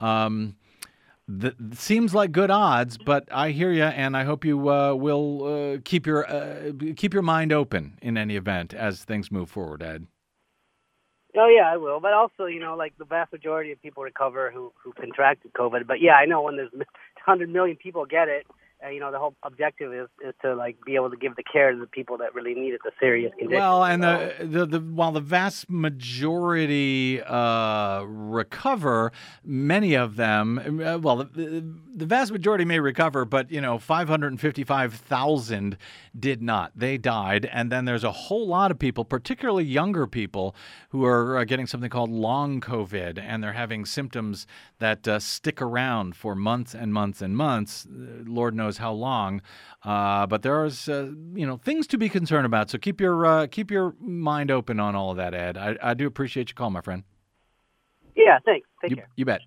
Um, 0.00 0.56
seems 1.74 2.14
like 2.14 2.32
good 2.32 2.50
odds, 2.50 2.98
but 2.98 3.28
I 3.30 3.50
hear 3.50 3.70
you, 3.70 3.84
and 3.84 4.16
I 4.16 4.24
hope 4.24 4.44
you 4.44 4.70
uh, 4.70 4.94
will 4.94 5.44
uh, 5.44 5.78
keep 5.84 6.06
your 6.06 6.28
uh, 6.30 6.72
keep 6.96 7.12
your 7.12 7.22
mind 7.22 7.52
open 7.52 7.98
in 8.00 8.16
any 8.16 8.36
event 8.36 8.74
as 8.74 9.04
things 9.04 9.30
move 9.30 9.50
forward, 9.50 9.82
Ed. 9.82 10.06
Oh 11.36 11.48
yeah, 11.48 11.70
I 11.70 11.76
will. 11.76 12.00
But 12.00 12.14
also, 12.14 12.46
you 12.46 12.60
know, 12.60 12.76
like 12.76 12.96
the 12.98 13.04
vast 13.04 13.32
majority 13.32 13.72
of 13.72 13.82
people 13.82 14.02
recover 14.02 14.50
who 14.50 14.72
who 14.82 14.92
contracted 14.92 15.52
COVID. 15.52 15.86
But 15.86 16.00
yeah, 16.00 16.14
I 16.14 16.24
know 16.24 16.42
when 16.42 16.56
there's 16.56 16.72
100 16.72 17.50
million 17.50 17.76
people 17.76 18.06
get 18.06 18.28
it, 18.28 18.46
uh, 18.84 18.88
you 18.90 19.00
know, 19.00 19.10
the 19.10 19.18
whole 19.18 19.34
objective 19.42 19.92
is 19.92 20.08
is 20.26 20.34
to 20.42 20.54
like 20.54 20.76
be 20.84 20.94
able 20.94 21.10
to 21.10 21.16
give 21.16 21.34
the 21.36 21.42
care 21.42 21.72
to 21.72 21.78
the 21.78 21.86
people 21.86 22.18
that 22.18 22.34
really 22.34 22.54
need 22.54 22.74
it, 22.74 22.80
the 22.84 22.92
serious 23.00 23.32
conditions. 23.38 23.58
Well, 23.58 23.84
and 23.84 24.02
the, 24.02 24.34
the 24.40 24.66
the 24.66 24.80
while 24.80 25.12
the 25.12 25.20
vast 25.20 25.68
majority 25.68 27.20
uh, 27.22 28.02
recover, 28.02 29.12
many 29.44 29.94
of 29.94 30.16
them, 30.16 30.80
uh, 30.84 30.98
well, 30.98 31.16
the, 31.16 31.64
the 31.94 32.06
vast 32.06 32.30
majority 32.30 32.64
may 32.64 32.78
recover, 32.78 33.24
but 33.24 33.50
you 33.50 33.60
know, 33.60 33.78
five 33.78 34.08
hundred 34.08 34.28
and 34.28 34.40
fifty-five 34.40 34.94
thousand 34.94 35.76
did 36.18 36.42
not. 36.42 36.72
They 36.76 36.98
died, 36.98 37.48
and 37.52 37.72
then 37.72 37.84
there's 37.84 38.04
a 38.04 38.12
whole 38.12 38.46
lot 38.46 38.70
of 38.70 38.78
people, 38.78 39.04
particularly 39.04 39.64
younger 39.64 40.06
people, 40.06 40.54
who 40.90 41.04
are 41.04 41.38
uh, 41.38 41.44
getting 41.44 41.66
something 41.66 41.90
called 41.90 42.10
long 42.10 42.60
COVID, 42.60 43.18
and 43.18 43.42
they're 43.42 43.52
having 43.52 43.84
symptoms 43.84 44.46
that 44.78 45.08
uh, 45.08 45.18
stick 45.18 45.60
around 45.60 46.14
for 46.14 46.34
months 46.34 46.74
and 46.74 46.92
months 46.92 47.22
and 47.22 47.36
months. 47.36 47.86
Uh, 47.86 48.22
Lord 48.24 48.54
knows 48.54 48.67
how 48.76 48.92
long. 48.92 49.40
Uh, 49.82 50.26
but 50.26 50.42
there's 50.42 50.90
uh, 50.90 51.10
you 51.34 51.46
know 51.46 51.56
things 51.56 51.86
to 51.86 51.96
be 51.96 52.10
concerned 52.10 52.44
about. 52.44 52.68
So 52.68 52.76
keep 52.76 53.00
your 53.00 53.24
uh, 53.24 53.46
keep 53.46 53.70
your 53.70 53.94
mind 53.98 54.50
open 54.50 54.78
on 54.78 54.94
all 54.94 55.12
of 55.12 55.16
that, 55.16 55.32
Ed. 55.32 55.56
I, 55.56 55.78
I 55.82 55.94
do 55.94 56.06
appreciate 56.06 56.50
your 56.50 56.54
call, 56.56 56.68
my 56.68 56.82
friend. 56.82 57.02
yeah, 58.14 58.38
thanks. 58.44 58.68
Take 58.82 58.90
You, 58.90 58.96
care. 58.96 59.08
you 59.16 59.24
bet. 59.24 59.40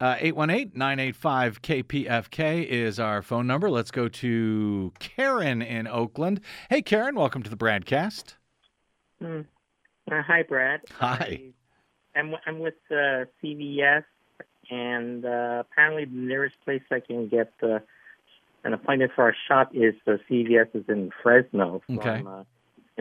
Uh, 0.00 0.16
818-985-KPFK 0.16 2.66
is 2.66 2.98
our 2.98 3.22
phone 3.22 3.46
number. 3.46 3.70
Let's 3.70 3.90
go 3.90 4.08
to 4.08 4.92
Karen 4.98 5.62
in 5.62 5.86
Oakland. 5.86 6.40
Hey, 6.70 6.82
Karen, 6.82 7.14
welcome 7.14 7.42
to 7.42 7.50
the 7.50 7.56
broadcast. 7.56 8.36
Mm. 9.22 9.46
Uh, 10.10 10.22
hi, 10.22 10.42
Brad. 10.42 10.80
Hi. 10.92 11.52
I'm 12.16 12.34
I'm 12.46 12.58
with 12.58 12.74
uh, 12.90 13.24
CVS, 13.42 14.04
and 14.70 15.24
uh, 15.24 15.62
apparently 15.70 16.06
the 16.06 16.16
nearest 16.16 16.56
place 16.64 16.82
I 16.90 17.00
can 17.00 17.28
get 17.28 17.52
uh, 18.64 18.66
an 18.66 18.74
appointment 18.74 19.12
for 19.14 19.28
a 19.28 19.34
shot 19.48 19.74
is 19.74 19.94
uh, 20.06 20.12
CVS 20.28 20.74
is 20.74 20.84
in 20.88 21.10
Fresno. 21.22 21.82
So 21.88 21.94
Okay. 21.94 22.22
Uh, 22.26 22.44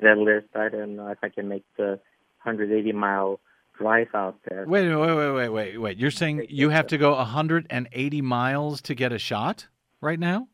that 0.01 0.17
list. 0.17 0.47
I 0.55 0.69
don't 0.69 0.95
know 0.95 1.07
if 1.07 1.17
I 1.21 1.29
can 1.29 1.49
make 1.49 1.65
the 1.77 1.99
180 2.43 2.91
mile 2.93 3.39
drive 3.77 4.07
out 4.13 4.37
there. 4.47 4.65
Wait, 4.67 4.87
wait, 4.87 4.95
wait, 4.95 5.31
wait, 5.31 5.49
wait, 5.49 5.77
wait. 5.77 5.97
You're 5.97 6.11
saying 6.11 6.45
you 6.49 6.69
have 6.69 6.87
to 6.87 6.97
go 6.97 7.15
180 7.15 8.21
miles 8.21 8.81
to 8.83 8.95
get 8.95 9.11
a 9.11 9.19
shot 9.19 9.67
right 10.01 10.19
now? 10.19 10.47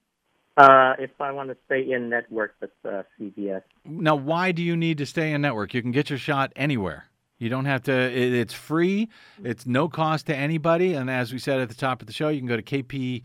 Uh, 0.57 0.93
if 0.99 1.11
I 1.19 1.31
want 1.31 1.49
to 1.49 1.57
stay 1.65 1.91
in 1.91 2.09
network 2.09 2.55
with 2.61 2.71
uh, 2.85 3.03
CVS. 3.19 3.61
Now, 3.83 4.15
why 4.15 4.53
do 4.53 4.63
you 4.63 4.77
need 4.77 4.99
to 4.99 5.05
stay 5.05 5.33
in 5.33 5.41
network? 5.41 5.73
You 5.73 5.81
can 5.81 5.91
get 5.91 6.09
your 6.09 6.19
shot 6.19 6.53
anywhere. 6.55 7.05
You 7.37 7.49
don't 7.49 7.65
have 7.65 7.83
to. 7.83 7.91
It, 7.91 8.33
it's 8.33 8.53
free. 8.53 9.09
It's 9.43 9.65
no 9.65 9.89
cost 9.89 10.27
to 10.27 10.35
anybody. 10.35 10.93
And 10.93 11.09
as 11.09 11.33
we 11.33 11.39
said 11.39 11.59
at 11.59 11.67
the 11.67 11.75
top 11.75 12.01
of 12.01 12.07
the 12.07 12.13
show, 12.13 12.29
you 12.29 12.39
can 12.39 12.47
go 12.47 12.55
to 12.55 12.63
KP 12.63 13.23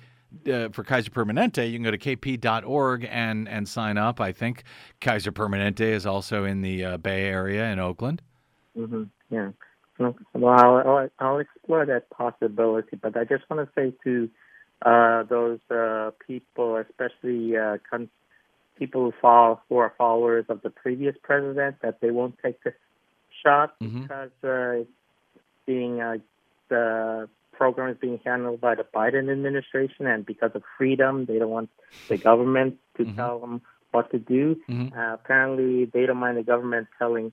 uh, 0.53 0.68
for 0.70 0.85
Kaiser 0.85 1.11
Permanente. 1.11 1.66
You 1.66 1.76
can 1.76 1.83
go 1.83 1.91
to 1.91 1.99
kp.org 1.99 3.07
and 3.11 3.49
and 3.49 3.68
sign 3.68 3.99
up. 3.99 4.20
I 4.20 4.33
think 4.33 4.64
Kaiser 5.01 5.33
Permanente 5.33 5.81
is 5.81 6.07
also 6.07 6.45
in 6.45 6.62
the 6.62 6.85
uh, 6.85 6.97
Bay 6.99 7.24
Area 7.26 7.70
in 7.72 7.78
Oakland. 7.78 8.22
hmm 8.74 9.05
Yeah. 9.31 9.51
Well, 9.99 10.14
I'll, 10.35 11.11
I'll, 11.18 11.39
explore 11.41 11.85
that 11.85 12.09
possibility, 12.09 12.97
but 12.97 13.18
I 13.18 13.24
just 13.24 13.45
want 13.51 13.68
to 13.68 13.72
say 13.74 13.93
to 14.05 14.31
uh, 14.81 15.24
those 15.24 15.59
uh, 15.70 16.12
people, 16.26 16.76
especially 16.76 17.55
uh, 17.59 17.76
con- 17.91 18.09
people 18.78 19.05
who 19.05 19.12
fall 19.20 19.62
who 19.68 19.76
are 19.76 19.93
followers 19.99 20.47
of 20.49 20.62
the 20.62 20.70
previous 20.70 21.14
president, 21.22 21.76
that 21.83 22.01
they 22.01 22.11
won't 22.11 22.39
take 22.43 22.62
the 22.64 22.72
shot 23.43 23.78
Mhm. 23.81 24.03
because 24.03 24.31
uh, 24.43 24.81
it's 24.81 24.91
being 25.66 26.01
uh, 26.01 26.16
the 26.70 27.28
program 27.61 27.91
is 27.91 27.99
being 28.01 28.19
handled 28.25 28.59
by 28.59 28.75
the 28.75 28.87
Biden 28.97 29.31
administration, 29.31 30.07
and 30.07 30.25
because 30.25 30.53
of 30.55 30.63
freedom, 30.79 31.27
they 31.27 31.39
don't 31.39 31.51
want 31.51 31.71
the 32.09 32.17
government 32.17 32.79
to 32.97 33.05
tell 33.15 33.39
them 33.39 33.61
what 33.93 34.11
to 34.13 34.19
do. 34.19 34.57
Mhm. 34.67 34.97
Uh, 34.97 35.13
apparently, 35.19 35.85
they 35.85 36.07
don't 36.07 36.17
mind 36.17 36.39
the 36.39 36.43
government 36.43 36.89
telling 36.99 37.33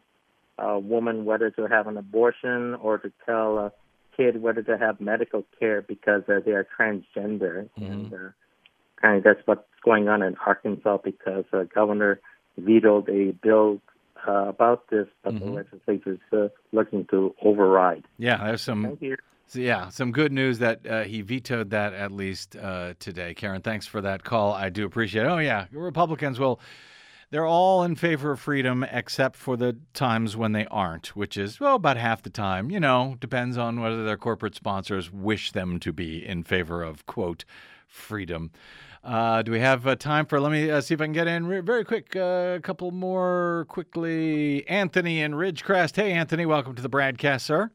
a 0.58 0.78
woman 0.78 1.24
whether 1.24 1.50
to 1.52 1.64
have 1.68 1.88
an 1.88 1.98
abortion 1.98 2.76
or 2.76 2.98
to 2.98 3.10
tell 3.26 3.58
a 3.66 3.72
kid 4.18 4.42
whether 4.42 4.64
to 4.64 4.78
have 4.78 5.00
medical 5.00 5.46
care 5.58 5.82
because 5.82 6.24
uh, 6.28 6.42
they 6.46 6.52
are 6.60 6.68
transgender, 6.78 7.70
and 7.78 8.14
uh, 8.14 8.30
kind 9.02 9.16
of 9.20 9.24
that's 9.24 9.44
what's 9.48 9.70
going 9.90 10.10
on 10.10 10.22
in 10.28 10.36
Arkansas 10.46 10.98
because 11.12 11.46
uh, 11.54 11.64
governor 11.80 12.20
vetoed 12.58 13.08
a 13.08 13.32
bill 13.32 13.80
uh, 14.28 14.48
about 14.56 14.90
this, 14.90 15.08
but 15.24 15.34
the 15.40 15.46
Mhm. 15.46 15.56
legislature 15.62 16.14
is 16.20 16.34
uh, 16.34 16.50
looking 16.74 17.06
to 17.14 17.34
override. 17.50 18.06
Yeah, 18.18 18.38
there's 18.46 18.64
some. 18.64 18.98
So, 19.50 19.60
yeah, 19.60 19.88
some 19.89 20.12
good 20.12 20.34
news 20.34 20.60
that 20.60 20.86
uh, 20.86 21.04
he 21.04 21.22
vetoed 21.22 21.70
that 21.70 21.93
at 21.93 22.12
least 22.12 22.58
uh, 22.58 22.95
today. 23.00 23.34
Karen, 23.34 23.62
thanks 23.62 23.88
for 23.88 24.02
that 24.02 24.26
call. 24.26 24.52
I 24.54 24.70
do 24.70 24.86
appreciate 24.86 25.24
it. 25.26 25.30
Oh, 25.30 25.38
yeah, 25.38 25.68
Republicans 25.72 26.38
will. 26.38 26.60
They're 27.30 27.45
all 27.45 27.84
in 27.84 27.95
favor 27.95 28.32
of 28.32 28.39
freedom 28.41 28.86
except 28.89 29.36
for 29.38 29.56
the 29.58 29.78
times 29.93 30.36
when 30.38 30.52
they 30.54 30.66
aren't, 30.68 31.16
which 31.16 31.38
is, 31.38 31.60
well, 31.60 31.76
about 31.76 31.98
half 31.98 32.22
the 32.24 32.30
time. 32.30 32.70
You 32.72 32.80
know, 32.82 33.16
depends 33.20 33.58
on 33.58 33.80
whether 33.82 34.04
their 34.06 34.18
corporate 34.18 34.56
sponsors 34.56 35.12
wish 35.12 35.52
them 35.54 35.80
to 35.80 35.91
be 35.93 36.26
in 36.26 36.43
favor 36.43 36.84
of, 36.84 37.06
quote, 37.06 37.43
freedom. 37.88 38.52
Uh, 39.04 39.41
do 39.41 39.52
we 39.54 39.60
have 39.62 39.86
uh, 39.88 39.95
time 39.95 40.26
for? 40.26 40.39
Let 40.41 40.52
me 40.52 40.70
uh, 40.70 40.82
see 40.82 40.93
if 40.93 41.00
I 41.02 41.06
can 41.06 41.14
get 41.14 41.28
in 41.28 41.48
re- 41.48 41.60
very 41.62 41.86
quick. 41.86 42.16
uh, 42.16 42.56
A 42.58 42.60
couple 42.62 42.91
more 42.91 43.66
quickly. 43.70 44.68
Anthony 44.68 45.22
in 45.22 45.34
Ridgecrest. 45.34 45.95
Hey, 45.95 46.12
Anthony, 46.12 46.45
welcome 46.45 46.76
to 46.76 46.82
the 46.82 46.89
broadcast, 46.89 47.45
sir. 47.45 47.72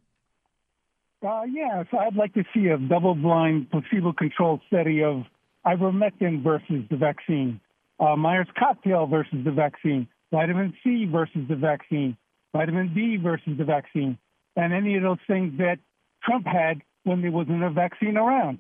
Uh, 1.25 1.43
yeah, 1.45 1.85
so 1.91 1.99
I'd 1.99 2.16
like 2.16 2.35
to 2.35 2.45
see 2.53 2.66
a 2.66 2.79
double-blind, 2.79 3.70
placebo-controlled 3.70 4.61
study 4.66 5.05
of 5.05 5.23
ivermectin 5.64 6.43
versus 6.43 6.85
the 6.91 6.97
vaccine, 6.97 7.61
uh, 8.01 8.16
Myers 8.16 8.49
cocktail 8.59 9.07
versus 9.07 9.39
the 9.45 9.53
vaccine, 9.53 10.09
vitamin 10.33 10.75
C 10.83 11.05
versus 11.05 11.43
the 11.49 11.55
vaccine, 11.55 12.16
vitamin 12.53 12.93
D 12.93 13.16
versus 13.16 13.57
the 13.57 13.64
vaccine, 13.64 14.18
and 14.57 14.73
any 14.73 14.97
of 14.97 15.05
those 15.05 15.18
things 15.29 15.57
that 15.59 15.79
Trump 16.25 16.47
had 16.47 16.83
when 17.05 17.23
there 17.23 17.31
wasn't 17.31 17.62
a 17.62 17.70
vaccine 17.70 18.16
around. 18.16 18.59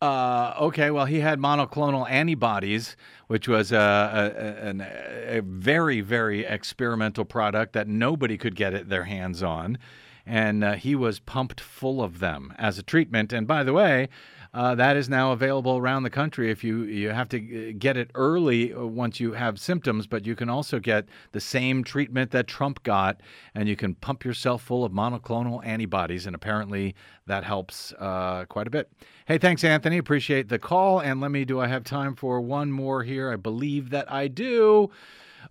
Uh, 0.00 0.54
okay, 0.58 0.90
well, 0.90 1.06
he 1.06 1.20
had 1.20 1.38
monoclonal 1.38 2.08
antibodies, 2.10 2.96
which 3.26 3.46
was 3.46 3.72
a, 3.72 3.76
a, 3.76 4.68
an- 4.68 4.80
a 4.80 5.40
very, 5.42 6.00
very 6.00 6.44
experimental 6.44 7.24
product 7.24 7.74
that 7.74 7.88
nobody 7.88 8.38
could 8.38 8.54
get 8.54 8.88
their 8.88 9.04
hands 9.04 9.42
on. 9.42 9.78
And 10.26 10.64
uh, 10.64 10.72
he 10.74 10.94
was 10.94 11.20
pumped 11.20 11.60
full 11.60 12.02
of 12.02 12.18
them 12.18 12.54
as 12.58 12.78
a 12.78 12.82
treatment. 12.82 13.32
And 13.32 13.46
by 13.46 13.62
the 13.62 13.72
way, 13.72 14.08
uh, 14.54 14.72
that 14.76 14.96
is 14.96 15.08
now 15.08 15.32
available 15.32 15.76
around 15.76 16.04
the 16.04 16.10
country. 16.10 16.48
If 16.48 16.62
you 16.62 16.84
you 16.84 17.08
have 17.10 17.28
to 17.30 17.38
uh, 17.70 17.72
get 17.76 17.96
it 17.96 18.12
early 18.14 18.72
uh, 18.72 18.84
once 18.84 19.18
you 19.18 19.32
have 19.32 19.58
symptoms, 19.58 20.06
but 20.06 20.24
you 20.24 20.36
can 20.36 20.48
also 20.48 20.78
get 20.78 21.06
the 21.32 21.40
same 21.40 21.82
treatment 21.82 22.30
that 22.30 22.46
Trump 22.46 22.80
got, 22.84 23.20
and 23.56 23.68
you 23.68 23.74
can 23.74 23.96
pump 23.96 24.24
yourself 24.24 24.62
full 24.62 24.84
of 24.84 24.92
monoclonal 24.92 25.64
antibodies, 25.66 26.24
and 26.24 26.36
apparently 26.36 26.94
that 27.26 27.42
helps 27.42 27.92
uh, 27.98 28.44
quite 28.48 28.68
a 28.68 28.70
bit. 28.70 28.92
Hey, 29.26 29.38
thanks, 29.38 29.64
Anthony. 29.64 29.98
Appreciate 29.98 30.48
the 30.48 30.58
call. 30.60 31.00
And 31.00 31.20
let 31.20 31.32
me 31.32 31.44
do 31.44 31.58
I 31.58 31.66
have 31.66 31.82
time 31.82 32.14
for 32.14 32.40
one 32.40 32.70
more 32.70 33.02
here? 33.02 33.32
I 33.32 33.36
believe 33.36 33.90
that 33.90 34.10
I 34.12 34.28
do. 34.28 34.90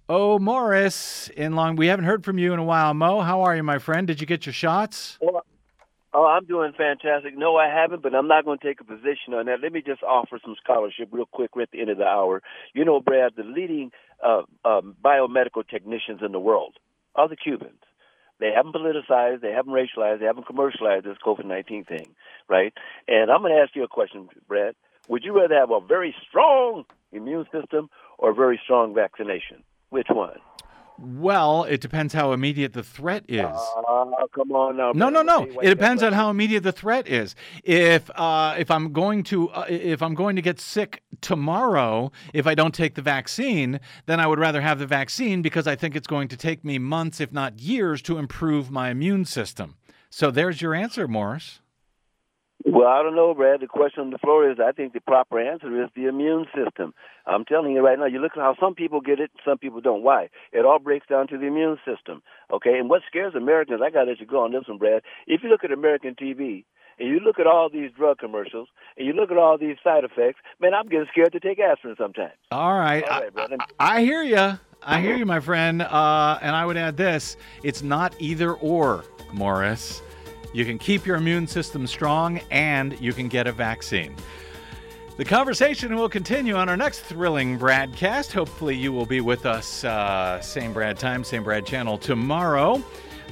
Oh, 0.09 0.39
Morris 0.39 1.29
in 1.35 1.55
Long. 1.55 1.75
We 1.75 1.87
haven't 1.87 2.05
heard 2.05 2.23
from 2.23 2.37
you 2.37 2.53
in 2.53 2.59
a 2.59 2.63
while, 2.63 2.93
Mo. 2.93 3.21
How 3.21 3.41
are 3.41 3.55
you, 3.55 3.63
my 3.63 3.79
friend? 3.79 4.07
Did 4.07 4.19
you 4.21 4.27
get 4.27 4.45
your 4.45 4.53
shots? 4.53 5.17
Oh, 6.15 6.27
I'm 6.27 6.45
doing 6.45 6.73
fantastic. 6.77 7.35
No, 7.35 7.55
I 7.55 7.67
haven't, 7.67 8.03
but 8.03 8.13
I'm 8.13 8.27
not 8.27 8.45
going 8.45 8.59
to 8.59 8.65
take 8.65 8.79
a 8.79 8.83
position 8.83 9.33
on 9.33 9.47
that. 9.47 9.61
Let 9.61 9.73
me 9.73 9.81
just 9.81 10.03
offer 10.03 10.39
some 10.43 10.55
scholarship 10.63 11.09
real 11.11 11.25
quick 11.25 11.55
right 11.55 11.63
at 11.63 11.71
the 11.71 11.81
end 11.81 11.89
of 11.89 11.97
the 11.97 12.05
hour. 12.05 12.43
You 12.73 12.85
know, 12.85 12.99
Brad, 12.99 13.33
the 13.35 13.43
leading 13.43 13.91
uh, 14.23 14.43
um, 14.63 14.95
biomedical 15.03 15.67
technicians 15.67 16.21
in 16.23 16.31
the 16.31 16.39
world 16.39 16.75
are 17.15 17.27
the 17.27 17.35
Cubans. 17.35 17.81
They 18.39 18.51
haven't 18.55 18.75
politicized, 18.75 19.41
they 19.41 19.51
haven't 19.51 19.73
racialized, 19.73 20.19
they 20.19 20.25
haven't 20.25 20.45
commercialized 20.45 21.05
this 21.05 21.17
COVID 21.25 21.45
19 21.45 21.85
thing, 21.85 22.13
right? 22.47 22.73
And 23.07 23.31
I'm 23.31 23.41
going 23.41 23.53
to 23.53 23.61
ask 23.61 23.75
you 23.75 23.83
a 23.83 23.87
question, 23.87 24.27
Brad. 24.47 24.75
Would 25.07 25.23
you 25.23 25.35
rather 25.35 25.55
have 25.55 25.71
a 25.71 25.79
very 25.79 26.15
strong 26.27 26.85
immune 27.11 27.45
system 27.51 27.89
or 28.17 28.31
a 28.31 28.33
very 28.35 28.59
strong 28.63 28.93
vaccination? 28.93 29.63
Which 29.93 30.07
one? 30.09 30.39
Well, 30.97 31.65
it 31.65 31.79
depends 31.79 32.15
how 32.15 32.31
immediate 32.33 32.73
the 32.73 32.81
threat 32.81 33.25
is. 33.27 33.45
Uh, 33.45 34.05
come 34.33 34.51
on 34.51 34.75
now. 34.75 34.91
No, 34.95 35.09
no, 35.09 35.21
no. 35.21 35.37
tell 35.37 35.47
you 35.47 35.53
why 35.53 35.63
It 35.65 35.69
depends 35.69 36.01
on 36.01 36.13
how 36.13 36.31
immediate 36.31 36.63
the 36.63 36.71
threat 36.71 37.07
is. 37.07 37.35
If 37.63 38.09
uh, 38.15 38.55
if 38.57 38.71
I'm 38.71 38.91
going 38.91 39.21
to 39.25 39.49
uh, 39.51 39.65
if 39.69 40.01
I'm 40.01 40.15
going 40.15 40.35
to 40.35 40.41
get 40.41 40.59
sick 40.59 41.03
tomorrow 41.21 42.11
if 42.33 42.47
I 42.47 42.55
don't 42.55 42.73
take 42.73 42.95
the 42.95 43.03
vaccine, 43.03 43.79
then 44.07 44.19
I 44.19 44.25
would 44.25 44.39
rather 44.39 44.61
have 44.61 44.79
the 44.79 44.87
vaccine 44.87 45.43
because 45.43 45.67
I 45.67 45.75
think 45.75 45.95
it's 45.95 46.07
going 46.07 46.27
to 46.29 46.37
take 46.37 46.65
me 46.65 46.79
months, 46.79 47.21
if 47.21 47.31
not 47.31 47.59
years, 47.59 48.01
to 48.03 48.17
improve 48.17 48.71
my 48.71 48.89
immune 48.89 49.25
system. 49.25 49.75
So 50.09 50.31
there's 50.31 50.59
your 50.59 50.73
answer, 50.73 51.07
Morris. 51.07 51.59
Well, 52.66 52.88
I 52.88 53.03
don't 53.03 53.16
know, 53.16 53.34
Brad. 53.34 53.59
The 53.59 53.68
question 53.68 54.01
on 54.03 54.09
the 54.11 54.18
floor 54.18 54.49
is 54.49 54.57
I 54.59 54.72
think 54.72 54.93
the 54.93 55.01
proper 55.01 55.39
answer 55.39 55.84
is 55.84 55.89
the 55.95 56.07
immune 56.07 56.45
system. 56.55 56.93
I'm 57.26 57.43
telling 57.43 57.74
you 57.74 57.86
right 57.86 57.99
now, 57.99 58.05
you 58.05 58.20
look 58.20 58.34
at 58.38 58.41
how 58.41 58.55
some 58.59 58.74
people 58.74 59.01
get 59.01 59.20
it, 59.20 59.32
some 59.43 59.57
people 59.57 59.82
don't. 59.82 60.01
Why? 60.01 60.30
It 60.53 60.66
all 60.66 60.80
breaks 60.80 61.07
down 61.07 61.28
to 61.28 61.38
the 61.38 61.45
immune 61.45 61.78
system. 61.86 62.22
Okay? 62.51 62.78
And 62.80 62.89
what 62.89 63.01
scares 63.07 63.36
Americans, 63.36 63.82
I 63.84 63.89
got 63.89 64.05
to 64.05 64.11
let 64.11 64.20
you 64.22 64.26
go 64.26 64.43
on 64.43 64.53
this 64.53 64.64
one, 64.68 64.78
Brad. 64.78 65.01
If 65.28 65.43
you 65.43 65.49
look 65.49 65.64
at 65.66 65.72
American 65.72 66.16
TV, 66.16 66.64
and 66.99 67.09
you 67.09 67.20
look 67.20 67.39
at 67.39 67.47
all 67.47 67.70
these 67.70 67.91
drug 67.91 68.20
commercials, 68.20 68.70
and 68.97 69.07
you 69.07 69.14
look 69.14 69.32
at 69.32 69.38
all 69.38 69.57
these 69.57 69.78
side 69.84 70.03
effects, 70.03 70.39
man, 70.61 70.74
I'm 70.74 70.88
getting 70.88 71.07
scared 71.11 71.32
to 71.34 71.39
take 71.39 71.59
aspirin 71.59 71.95
sometimes. 71.97 72.34
All 72.51 72.78
right. 72.78 73.03
All 73.03 73.18
I- 73.18 73.22
right, 73.22 73.34
brother. 73.34 73.57
I 73.80 74.01
hear 74.03 74.24
you. 74.24 74.57
I 74.86 74.99
hear 75.01 75.16
you, 75.16 75.26
my 75.26 75.39
friend. 75.39 75.82
Uh, 75.82 76.38
and 76.41 76.55
I 76.55 76.66
would 76.66 76.78
add 76.78 76.97
this 76.97 77.36
it's 77.64 77.82
not 77.82 78.16
either 78.20 78.53
or, 78.53 79.05
Morris. 79.32 80.01
You 80.53 80.65
can 80.65 80.77
keep 80.77 81.05
your 81.05 81.17
immune 81.17 81.47
system 81.47 81.85
strong 81.87 82.39
and 82.51 82.99
you 83.01 83.11
can 83.11 83.27
get 83.27 83.47
a 83.47 83.51
vaccine. 83.51 84.15
The 85.15 85.25
conversation 85.25 85.95
will 85.95 86.09
continue 86.09 86.55
on 86.55 86.69
our 86.69 86.77
next 86.77 87.01
thrilling 87.01 87.57
broadcast. 87.57 88.33
Hopefully, 88.33 88.75
you 88.75 88.91
will 88.91 89.05
be 89.05 89.21
with 89.21 89.45
us, 89.45 89.83
uh, 89.83 90.41
same 90.41 90.73
Brad 90.73 90.97
time, 90.97 91.23
same 91.23 91.43
Brad 91.43 91.67
channel 91.67 91.99
tomorrow. 91.99 92.83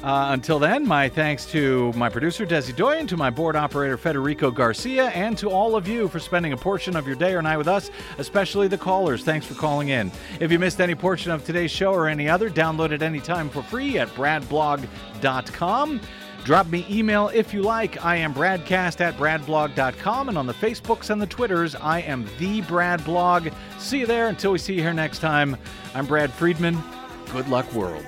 Uh, 0.04 0.30
until 0.32 0.58
then, 0.58 0.88
my 0.88 1.10
thanks 1.10 1.46
to 1.46 1.92
my 1.94 2.10
producer, 2.10 2.46
Desi 2.46 2.76
Doyen, 2.76 3.08
to 3.08 3.18
my 3.18 3.30
board 3.30 3.56
operator, 3.56 3.98
Federico 3.98 4.50
Garcia, 4.50 5.10
and 5.10 5.38
to 5.38 5.50
all 5.50 5.76
of 5.76 5.88
you 5.88 6.08
for 6.08 6.20
spending 6.20 6.54
a 6.54 6.58
portion 6.58 6.96
of 6.96 7.06
your 7.06 7.16
day 7.16 7.34
or 7.34 7.42
night 7.42 7.58
with 7.58 7.68
us, 7.68 7.92
especially 8.18 8.68
the 8.68 8.78
callers. 8.78 9.24
Thanks 9.24 9.46
for 9.46 9.54
calling 9.54 9.90
in. 9.90 10.12
If 10.40 10.52
you 10.52 10.58
missed 10.58 10.82
any 10.82 10.96
portion 10.96 11.32
of 11.32 11.46
today's 11.46 11.72
show 11.72 11.94
or 11.94 12.08
any 12.08 12.28
other, 12.28 12.50
download 12.50 12.92
it 12.92 13.04
anytime 13.04 13.50
for 13.50 13.62
free 13.62 14.00
at 14.00 14.08
bradblog.com. 14.10 16.02
Drop 16.44 16.68
me 16.68 16.86
email 16.90 17.30
if 17.30 17.54
you 17.54 17.62
like. 17.62 18.04
I 18.04 18.16
am 18.16 18.34
bradcast 18.34 19.00
at 19.02 19.16
bradblog.com. 19.18 20.30
And 20.30 20.38
on 20.38 20.48
the 20.48 20.54
Facebooks 20.54 21.10
and 21.10 21.22
the 21.22 21.28
Twitters, 21.28 21.76
I 21.76 22.02
am 22.02 22.28
the 22.40 22.62
Brad 22.62 23.04
Blog. 23.06 23.50
See 23.78 24.00
you 24.00 24.08
there. 24.08 24.28
Until 24.28 24.52
we 24.52 24.58
see 24.58 24.74
you 24.74 24.82
here 24.82 24.94
next 24.94 25.20
time, 25.20 25.56
I'm 25.94 26.06
Brad 26.06 26.32
Friedman. 26.34 26.82
Good 27.32 27.48
luck, 27.48 27.72
world. 27.74 28.06